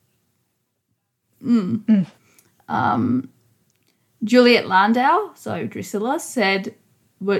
Hmm. 1.43 1.75
Mm. 1.75 2.07
Um, 2.67 3.29
Juliet 4.23 4.67
Landau, 4.67 5.31
so 5.35 5.65
Drusilla, 5.67 6.19
said 6.19 6.73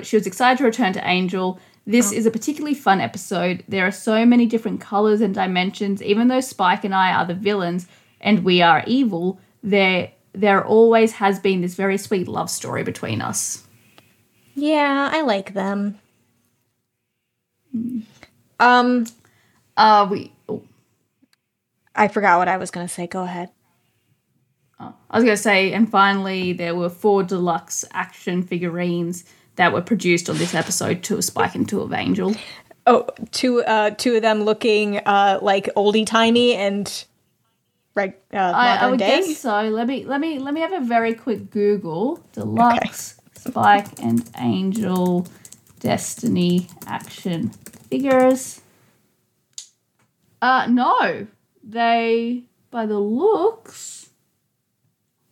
she 0.04 0.16
was 0.16 0.28
excited 0.28 0.58
to 0.60 0.64
return 0.64 0.94
to 0.94 1.08
Angel. 1.08 1.60
This 1.86 2.12
is 2.12 2.26
a 2.26 2.32
particularly 2.32 2.76
fun 2.76 3.00
episode. 3.00 3.64
There 3.68 3.88
are 3.88 3.92
so 3.92 4.26
many 4.26 4.46
different 4.46 4.82
colors 4.82 5.22
and 5.22 5.34
dimensions. 5.34 6.04
Even 6.04 6.28
though 6.28 6.42
Spike 6.42 6.84
and 6.84 6.94
I 6.94 7.14
are 7.14 7.26
the 7.26 7.34
villains 7.34 7.88
and 8.20 8.44
we 8.44 8.62
are 8.62 8.84
evil, 8.86 9.40
there 9.64 10.12
there 10.34 10.64
always 10.64 11.14
has 11.14 11.40
been 11.40 11.62
this 11.62 11.76
very 11.76 11.98
sweet 11.98 12.28
love 12.28 12.50
story 12.50 12.84
between 12.84 13.22
us. 13.22 13.66
Yeah, 14.54 15.10
I 15.12 15.22
like 15.22 15.54
them. 15.54 15.98
Um, 18.60 19.06
Uh 19.78 20.08
we 20.12 20.34
oh, 20.50 20.64
I 21.96 22.08
forgot 22.08 22.38
what 22.38 22.48
I 22.48 22.58
was 22.58 22.70
gonna 22.70 22.88
say. 22.88 23.08
Go 23.08 23.24
ahead. 23.24 23.50
I 24.80 24.94
was 25.14 25.24
going 25.24 25.36
to 25.36 25.42
say, 25.42 25.74
and 25.74 25.90
finally, 25.90 26.54
there 26.54 26.76
were 26.76 26.90
four 26.90 27.24
deluxe 27.24 27.84
action 27.94 28.44
figurines 28.44 29.26
that 29.56 29.74
were 29.74 29.82
produced 29.82 30.30
on 30.30 30.38
this 30.38 30.54
episode: 30.54 31.04
two 31.04 31.18
of 31.18 31.24
Spike 31.24 31.56
and 31.56 31.68
two 31.68 31.82
of 31.82 31.94
Angel. 31.94 32.36
Oh, 32.86 33.08
two 33.32 33.64
uh 33.64 33.90
two 33.92 34.16
of 34.16 34.22
them 34.22 34.44
looking 34.44 34.98
uh 35.00 35.40
like 35.42 35.70
oldie 35.76 36.06
timey 36.06 36.54
and 36.54 37.06
right 37.96 38.18
uh 38.34 38.38
I, 38.38 38.78
I 38.78 38.90
would 38.90 39.00
day. 39.00 39.20
guess 39.20 39.40
so. 39.40 39.64
Let 39.64 39.88
me 39.88 40.06
let 40.06 40.22
me 40.22 40.40
let 40.40 40.54
me 40.54 40.62
have 40.62 40.72
a 40.72 40.80
very 40.80 41.14
quick 41.14 41.50
Google. 41.50 42.24
Deluxe 42.32 43.20
Spike 43.36 44.00
and 44.02 44.30
Angel 44.38 45.28
Destiny 45.82 46.70
action 46.86 47.50
figures. 47.90 48.62
Uh 50.42 50.68
no. 50.70 51.28
They 51.62 52.44
by 52.72 52.86
the 52.86 53.00
looks 53.00 54.07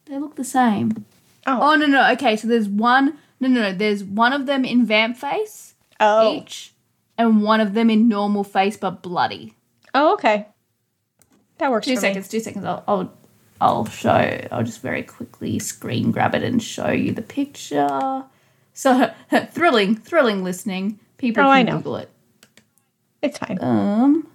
they 0.06 0.18
look 0.18 0.36
the 0.36 0.44
same. 0.44 1.06
Oh. 1.48 1.60
Oh 1.74 1.76
no 1.76 1.86
no 1.86 2.12
okay, 2.14 2.36
so 2.36 2.48
there's 2.48 2.68
one 2.70 3.18
no 3.40 3.48
no 3.48 3.62
no, 3.62 3.74
there's 3.74 4.04
one 4.04 4.34
of 4.34 4.46
them 4.46 4.66
in 4.66 4.86
vamp 4.86 5.18
face 5.18 5.76
Oh. 6.00 6.34
each 6.36 6.74
and 7.18 7.42
one 7.44 7.62
of 7.62 7.74
them 7.74 7.90
in 7.90 8.08
normal 8.08 8.44
face 8.44 8.76
but 8.78 9.02
bloody. 9.02 9.54
Oh, 9.94 10.14
okay. 10.16 10.48
That 11.60 11.72
works 11.72 11.88
Two 11.88 11.96
for 11.96 12.02
seconds, 12.02 12.28
two 12.28 12.42
seconds. 12.42 12.66
I'll, 12.66 12.84
I'll, 12.88 13.14
I'll 13.62 13.86
show. 13.86 14.10
I'll 14.52 14.64
just 14.64 14.82
very 14.82 15.04
quickly 15.04 15.58
screen 15.60 16.12
grab 16.12 16.36
it 16.36 16.44
and 16.44 16.62
show 16.62 16.90
you 16.92 17.14
the 17.14 17.22
picture. 17.22 18.26
So 18.74 19.14
thrilling, 19.52 19.96
thrilling 19.96 20.44
listening. 20.44 21.00
People 21.18 21.44
Oh, 21.44 21.46
can 21.46 21.52
I 21.54 21.64
know. 21.64 21.78
Google 21.78 21.96
it. 21.98 22.10
It's 23.22 23.38
fine. 23.38 23.58
Um, 23.62 24.28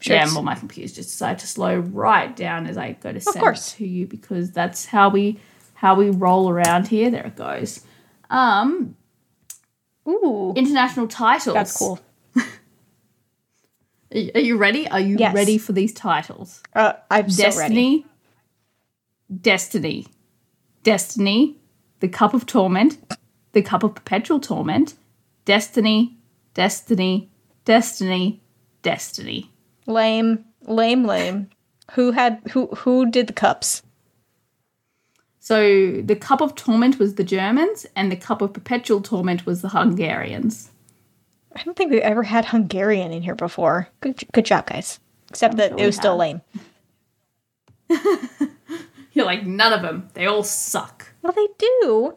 Sure 0.00 0.16
yeah, 0.16 0.24
well, 0.26 0.42
my 0.42 0.54
computer's 0.54 0.92
just 0.94 1.10
decided 1.10 1.38
to 1.40 1.46
slow 1.46 1.76
right 1.78 2.34
down 2.34 2.66
as 2.66 2.78
I 2.78 2.92
go 2.92 3.12
to 3.12 3.20
send 3.20 3.38
course. 3.38 3.74
it 3.74 3.76
to 3.76 3.86
you 3.86 4.06
because 4.06 4.50
that's 4.50 4.86
how 4.86 5.10
we 5.10 5.38
how 5.74 5.94
we 5.94 6.08
roll 6.10 6.48
around 6.50 6.88
here. 6.88 7.10
There 7.10 7.26
it 7.26 7.36
goes. 7.36 7.84
Um, 8.30 8.96
Ooh, 10.08 10.54
international 10.56 11.06
titles. 11.06 11.54
that's 11.54 11.76
cool. 11.76 12.00
Are 14.12 14.40
you, 14.40 14.56
ready? 14.56 14.88
Are 14.88 14.98
you 15.00 15.16
Yes. 15.18 15.34
ready 15.34 15.56
for 15.58 15.72
these 15.72 15.92
titles? 15.92 16.62
Uh, 16.74 16.94
I'm 17.10 17.30
so 17.30 17.44
ready. 17.44 17.52
Destiny, 17.52 18.06
Destiny, 19.40 20.06
Destiny, 20.82 21.56
the 22.00 22.08
Cup 22.08 22.34
of 22.34 22.44
Torment, 22.46 22.98
the 23.52 23.62
Cup 23.62 23.82
of 23.84 23.94
Perpetual 23.94 24.40
Torment, 24.40 24.94
Destiny, 25.44 26.16
Destiny, 26.54 27.30
Destiny, 27.64 28.42
Destiny. 28.82 29.49
Lame, 29.90 30.44
lame, 30.66 31.04
lame. 31.04 31.50
Who 31.92 32.12
had 32.12 32.40
who? 32.52 32.68
Who 32.68 33.10
did 33.10 33.26
the 33.26 33.32
cups? 33.32 33.82
So 35.40 36.00
the 36.02 36.14
Cup 36.14 36.40
of 36.40 36.54
Torment 36.54 36.98
was 36.98 37.16
the 37.16 37.24
Germans, 37.24 37.86
and 37.96 38.12
the 38.12 38.16
Cup 38.16 38.40
of 38.40 38.52
Perpetual 38.52 39.00
Torment 39.00 39.46
was 39.46 39.62
the 39.62 39.70
Hungarians. 39.70 40.70
I 41.56 41.62
don't 41.64 41.76
think 41.76 41.90
we've 41.90 42.02
ever 42.02 42.22
had 42.22 42.44
Hungarian 42.44 43.10
in 43.10 43.22
here 43.22 43.34
before. 43.34 43.88
Good, 44.00 44.22
good 44.32 44.44
job, 44.44 44.66
guys. 44.66 45.00
Except 45.30 45.56
that 45.56 45.70
sure 45.70 45.80
it 45.80 45.86
was 45.86 45.96
still 45.96 46.16
lame. 46.16 46.42
You're 49.12 49.26
like, 49.26 49.44
none 49.44 49.72
of 49.72 49.82
them. 49.82 50.08
They 50.14 50.26
all 50.26 50.44
suck. 50.44 51.12
Well, 51.22 51.32
they 51.32 51.48
do. 51.58 52.16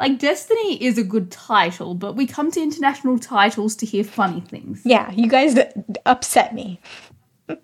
Like, 0.00 0.18
Destiny 0.18 0.82
is 0.82 0.98
a 0.98 1.04
good 1.04 1.30
title, 1.30 1.94
but 1.94 2.16
we 2.16 2.26
come 2.26 2.50
to 2.52 2.60
international 2.60 3.18
titles 3.18 3.76
to 3.76 3.86
hear 3.86 4.02
funny 4.02 4.40
things. 4.40 4.82
Yeah, 4.84 5.10
you 5.12 5.28
guys 5.28 5.56
upset 6.04 6.54
me. 6.54 6.80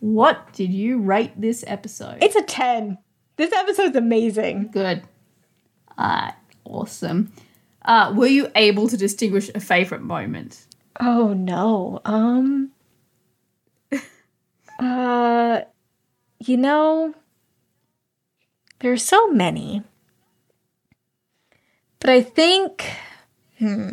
What 0.00 0.54
did 0.54 0.72
you 0.72 0.98
rate 0.98 1.38
this 1.38 1.62
episode? 1.66 2.22
It's 2.22 2.34
a 2.34 2.42
ten. 2.42 2.98
This 3.36 3.52
episode's 3.52 3.96
amazing. 3.96 4.70
Good. 4.72 5.02
Uh, 5.96 6.32
awesome. 6.64 7.32
Uh, 7.84 8.12
were 8.16 8.26
you 8.26 8.50
able 8.56 8.88
to 8.88 8.96
distinguish 8.96 9.50
a 9.54 9.60
favorite 9.60 10.00
moment? 10.00 10.66
Oh 10.98 11.34
no. 11.34 12.00
Um. 12.06 12.72
uh, 14.78 15.60
you 16.38 16.56
know, 16.56 17.14
there's 18.80 19.04
so 19.04 19.30
many, 19.30 19.82
but 22.00 22.10
I 22.10 22.22
think. 22.22 22.90
Hmm. 23.58 23.90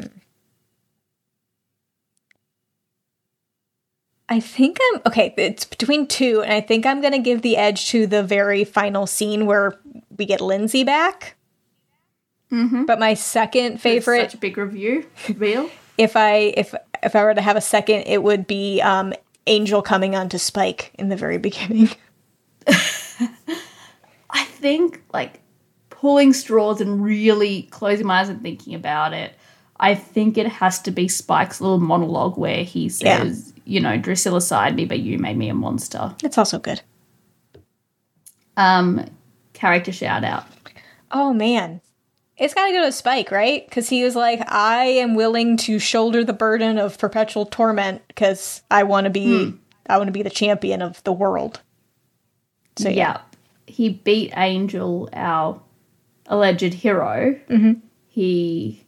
I 4.29 4.41
think 4.41 4.77
I'm 4.81 5.01
okay. 5.07 5.33
It's 5.37 5.63
between 5.63 6.07
two, 6.07 6.41
and 6.41 6.51
I 6.51 6.59
think 6.59 6.85
I'm 6.85 7.01
gonna 7.01 7.19
give 7.19 7.41
the 7.41 7.55
edge 7.55 7.89
to 7.89 8.07
the 8.07 8.23
very 8.23 8.63
final 8.63 9.07
scene 9.07 9.45
where 9.45 9.79
we 10.17 10.25
get 10.25 10.41
Lindsey 10.41 10.83
back. 10.83 11.35
Mm-hmm. 12.51 12.85
But 12.85 12.99
my 12.99 13.13
second 13.13 13.81
favorite 13.81 14.31
Such 14.31 14.33
a 14.35 14.37
big 14.37 14.57
review. 14.57 15.05
Real. 15.35 15.69
if 15.97 16.15
I 16.15 16.53
if 16.57 16.73
if 17.03 17.15
I 17.15 17.23
were 17.23 17.33
to 17.33 17.41
have 17.41 17.55
a 17.55 17.61
second, 17.61 18.03
it 18.07 18.23
would 18.23 18.47
be 18.47 18.81
um, 18.81 19.13
Angel 19.47 19.81
coming 19.81 20.15
onto 20.15 20.37
Spike 20.37 20.91
in 20.95 21.09
the 21.09 21.15
very 21.15 21.37
beginning. 21.37 21.89
I 22.67 24.43
think 24.43 25.01
like 25.13 25.39
pulling 25.99 26.31
straws 26.31 26.79
and 26.79 27.03
really 27.03 27.63
closing 27.63 28.05
my 28.05 28.19
eyes 28.19 28.29
and 28.29 28.41
thinking 28.41 28.75
about 28.75 29.13
it. 29.13 29.33
I 29.79 29.95
think 29.95 30.37
it 30.37 30.47
has 30.47 30.79
to 30.83 30.91
be 30.91 31.07
Spike's 31.07 31.59
little 31.59 31.79
monologue 31.79 32.37
where 32.37 32.63
he 32.63 32.89
says, 32.89 33.53
you 33.65 33.79
know, 33.79 33.97
Drusilla 33.97 34.41
sired 34.41 34.75
me, 34.75 34.85
but 34.85 34.99
you 34.99 35.17
made 35.17 35.37
me 35.37 35.49
a 35.49 35.53
monster. 35.53 36.15
It's 36.23 36.37
also 36.37 36.59
good. 36.59 36.81
Um, 38.55 39.05
character 39.53 39.91
shout 39.91 40.23
out. 40.23 40.45
Oh 41.11 41.33
man, 41.33 41.81
it's 42.37 42.53
got 42.53 42.67
to 42.67 42.73
go 42.73 42.83
to 42.85 42.91
Spike, 42.91 43.31
right? 43.31 43.67
Because 43.67 43.87
he 43.87 44.03
was 44.03 44.15
like, 44.15 44.41
"I 44.51 44.85
am 44.85 45.15
willing 45.15 45.57
to 45.57 45.79
shoulder 45.79 46.23
the 46.23 46.33
burden 46.33 46.77
of 46.79 46.97
perpetual 46.97 47.45
torment 47.45 48.01
because 48.07 48.61
I 48.69 48.83
want 48.83 49.05
to 49.05 49.11
be 49.11 49.53
I 49.87 49.97
want 49.97 50.07
to 50.07 50.11
be 50.11 50.23
the 50.23 50.29
champion 50.29 50.81
of 50.81 51.03
the 51.03 51.13
world." 51.13 51.61
So 52.77 52.89
yeah, 52.89 52.95
yeah. 52.95 53.21
He 53.67 53.89
beat 53.89 54.33
Angel, 54.35 55.09
our 55.13 55.61
alleged 56.27 56.73
hero. 56.73 57.39
He 58.07 58.83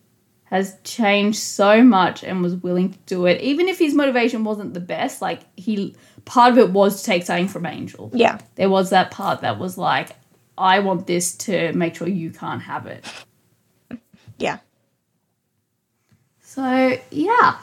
has 0.45 0.77
changed 0.83 1.37
so 1.37 1.83
much 1.83 2.23
and 2.23 2.41
was 2.41 2.55
willing 2.55 2.91
to 2.91 2.97
do 3.05 3.25
it, 3.27 3.39
even 3.41 3.67
if 3.67 3.77
his 3.77 3.93
motivation 3.93 4.43
wasn't 4.43 4.73
the 4.73 4.79
best. 4.79 5.21
Like 5.21 5.41
he, 5.55 5.95
part 6.25 6.51
of 6.51 6.57
it 6.57 6.71
was 6.71 6.99
to 7.01 7.05
take 7.05 7.23
something 7.23 7.47
from 7.47 7.65
Angel. 7.67 8.09
yeah, 8.13 8.39
There 8.55 8.69
was 8.69 8.89
that 8.89 9.11
part 9.11 9.41
that 9.41 9.59
was 9.59 9.77
like, 9.77 10.09
I 10.57 10.79
want 10.79 11.05
this 11.07 11.35
to 11.37 11.71
make 11.73 11.95
sure 11.95 12.07
you 12.07 12.31
can't 12.31 12.61
have 12.63 12.87
it. 12.87 13.05
Yeah. 14.39 14.57
So 16.41 16.97
yeah, 17.11 17.57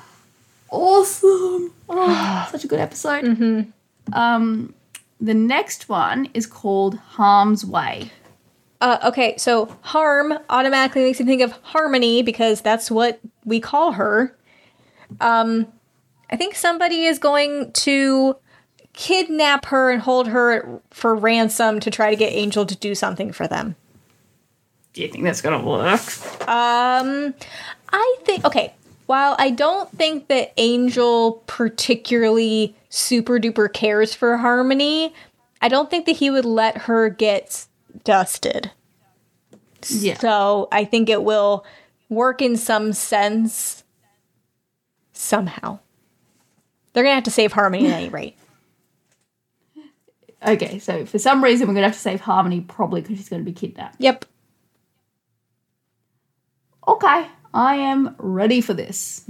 awesome! 0.70 1.72
Oh, 1.88 2.48
such 2.52 2.64
a 2.64 2.68
good 2.68 2.78
episode. 2.80 3.72
Um, 4.12 4.74
the 5.20 5.34
next 5.34 5.88
one 5.88 6.28
is 6.34 6.46
called 6.46 6.96
Harm's 6.96 7.64
Way. 7.64 8.12
Uh, 8.80 8.98
okay, 9.04 9.36
so 9.38 9.66
harm 9.80 10.38
automatically 10.50 11.02
makes 11.02 11.18
me 11.18 11.26
think 11.26 11.42
of 11.42 11.52
harmony 11.62 12.22
because 12.22 12.60
that's 12.60 12.90
what 12.90 13.20
we 13.44 13.58
call 13.58 13.92
her. 13.92 14.36
Um, 15.20 15.66
I 16.30 16.36
think 16.36 16.54
somebody 16.54 17.04
is 17.04 17.18
going 17.18 17.72
to 17.72 18.36
kidnap 18.92 19.66
her 19.66 19.90
and 19.90 20.02
hold 20.02 20.28
her 20.28 20.80
for 20.90 21.14
ransom 21.14 21.80
to 21.80 21.90
try 21.90 22.10
to 22.10 22.16
get 22.16 22.32
Angel 22.32 22.66
to 22.66 22.76
do 22.76 22.94
something 22.94 23.32
for 23.32 23.46
them. 23.46 23.76
Do 24.92 25.02
you 25.02 25.08
think 25.08 25.24
that's 25.24 25.42
gonna 25.42 25.62
work? 25.62 26.00
Um, 26.48 27.34
I 27.92 28.16
think 28.24 28.44
okay. 28.44 28.72
While 29.04 29.36
I 29.38 29.50
don't 29.50 29.88
think 29.92 30.28
that 30.28 30.52
Angel 30.56 31.44
particularly 31.46 32.74
super 32.88 33.38
duper 33.38 33.72
cares 33.72 34.14
for 34.14 34.36
Harmony, 34.38 35.14
I 35.60 35.68
don't 35.68 35.90
think 35.90 36.06
that 36.06 36.16
he 36.16 36.30
would 36.30 36.44
let 36.44 36.78
her 36.78 37.08
get 37.08 37.66
dusted. 38.06 38.70
Yeah. 39.88 40.16
So 40.18 40.68
I 40.72 40.86
think 40.86 41.10
it 41.10 41.22
will 41.22 41.66
work 42.08 42.40
in 42.40 42.56
some 42.56 42.94
sense 42.94 43.84
somehow. 45.12 45.80
They're 46.92 47.02
gonna 47.02 47.16
have 47.16 47.24
to 47.24 47.30
save 47.30 47.52
Harmony 47.52 47.88
at 47.88 48.00
any 48.00 48.08
rate. 48.08 48.36
Okay, 50.46 50.78
so 50.78 51.06
for 51.06 51.18
some 51.18 51.42
reason 51.42 51.66
we're 51.66 51.74
gonna 51.74 51.86
have 51.86 51.96
to 51.96 52.00
save 52.00 52.20
Harmony, 52.20 52.60
probably 52.60 53.00
because 53.00 53.16
she's 53.16 53.28
gonna 53.28 53.42
be 53.42 53.52
kidnapped. 53.52 53.96
Yep. 53.98 54.26
Okay, 56.86 57.26
I 57.54 57.76
am 57.76 58.14
ready 58.18 58.60
for 58.60 58.74
this. 58.74 59.24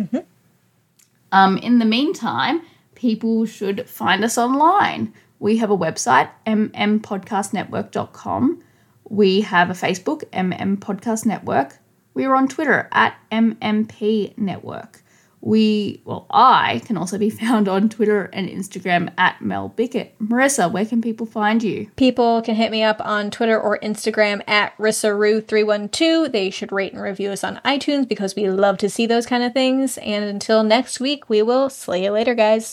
Um, 1.33 1.59
in 1.59 1.79
the 1.79 1.85
meantime, 1.85 2.63
people 2.97 3.47
should 3.47 3.89
find 3.89 4.25
us 4.25 4.37
online. 4.37 5.15
We 5.39 5.59
have 5.59 5.71
a 5.71 5.77
website, 5.77 6.29
mmpodcastnetwork.com. 6.47 8.63
We 9.09 9.43
have 9.43 9.71
a 9.71 9.75
Facebook, 9.75 10.25
MM 10.33 10.79
Podcast 10.79 11.27
Network. 11.27 11.79
We 12.15 12.25
are 12.25 12.35
on 12.35 12.49
Twitter 12.49 12.89
at 12.93 13.17
MMP 13.31 14.37
Network. 14.37 15.03
We, 15.41 16.03
well, 16.05 16.27
I 16.29 16.83
can 16.87 16.97
also 16.97 17.19
be 17.19 17.31
found 17.45 17.69
on 17.69 17.89
Twitter 17.89 18.25
and 18.33 18.49
Instagram 18.49 19.13
at 19.17 19.41
Mel 19.41 19.69
Bickett. 19.69 20.19
Marissa, 20.19 20.71
where 20.71 20.85
can 20.85 21.01
people 21.01 21.25
find 21.25 21.63
you? 21.63 21.89
People 21.95 22.43
can 22.43 22.57
hit 22.57 22.73
me 22.73 22.83
up 22.83 23.01
on 23.01 23.31
Twitter 23.31 23.61
or 23.61 23.79
Instagram 23.79 24.43
at 24.49 24.77
Rissaru312. 24.77 26.33
They 26.33 26.51
should 26.51 26.73
rate 26.73 26.93
and 26.93 27.01
review 27.01 27.31
us 27.31 27.45
on 27.45 27.61
iTunes 27.65 28.09
because 28.09 28.35
we 28.35 28.51
love 28.51 28.77
to 28.79 28.91
see 28.91 29.07
those 29.07 29.27
kind 29.27 29.45
of 29.45 29.53
things. 29.53 29.99
And 29.99 30.25
until 30.25 30.65
next 30.65 30.99
week, 30.99 31.29
we 31.29 31.43
will 31.43 31.71
slay 31.71 32.03
you 32.03 32.11
later, 32.11 32.35
guys. 32.35 32.67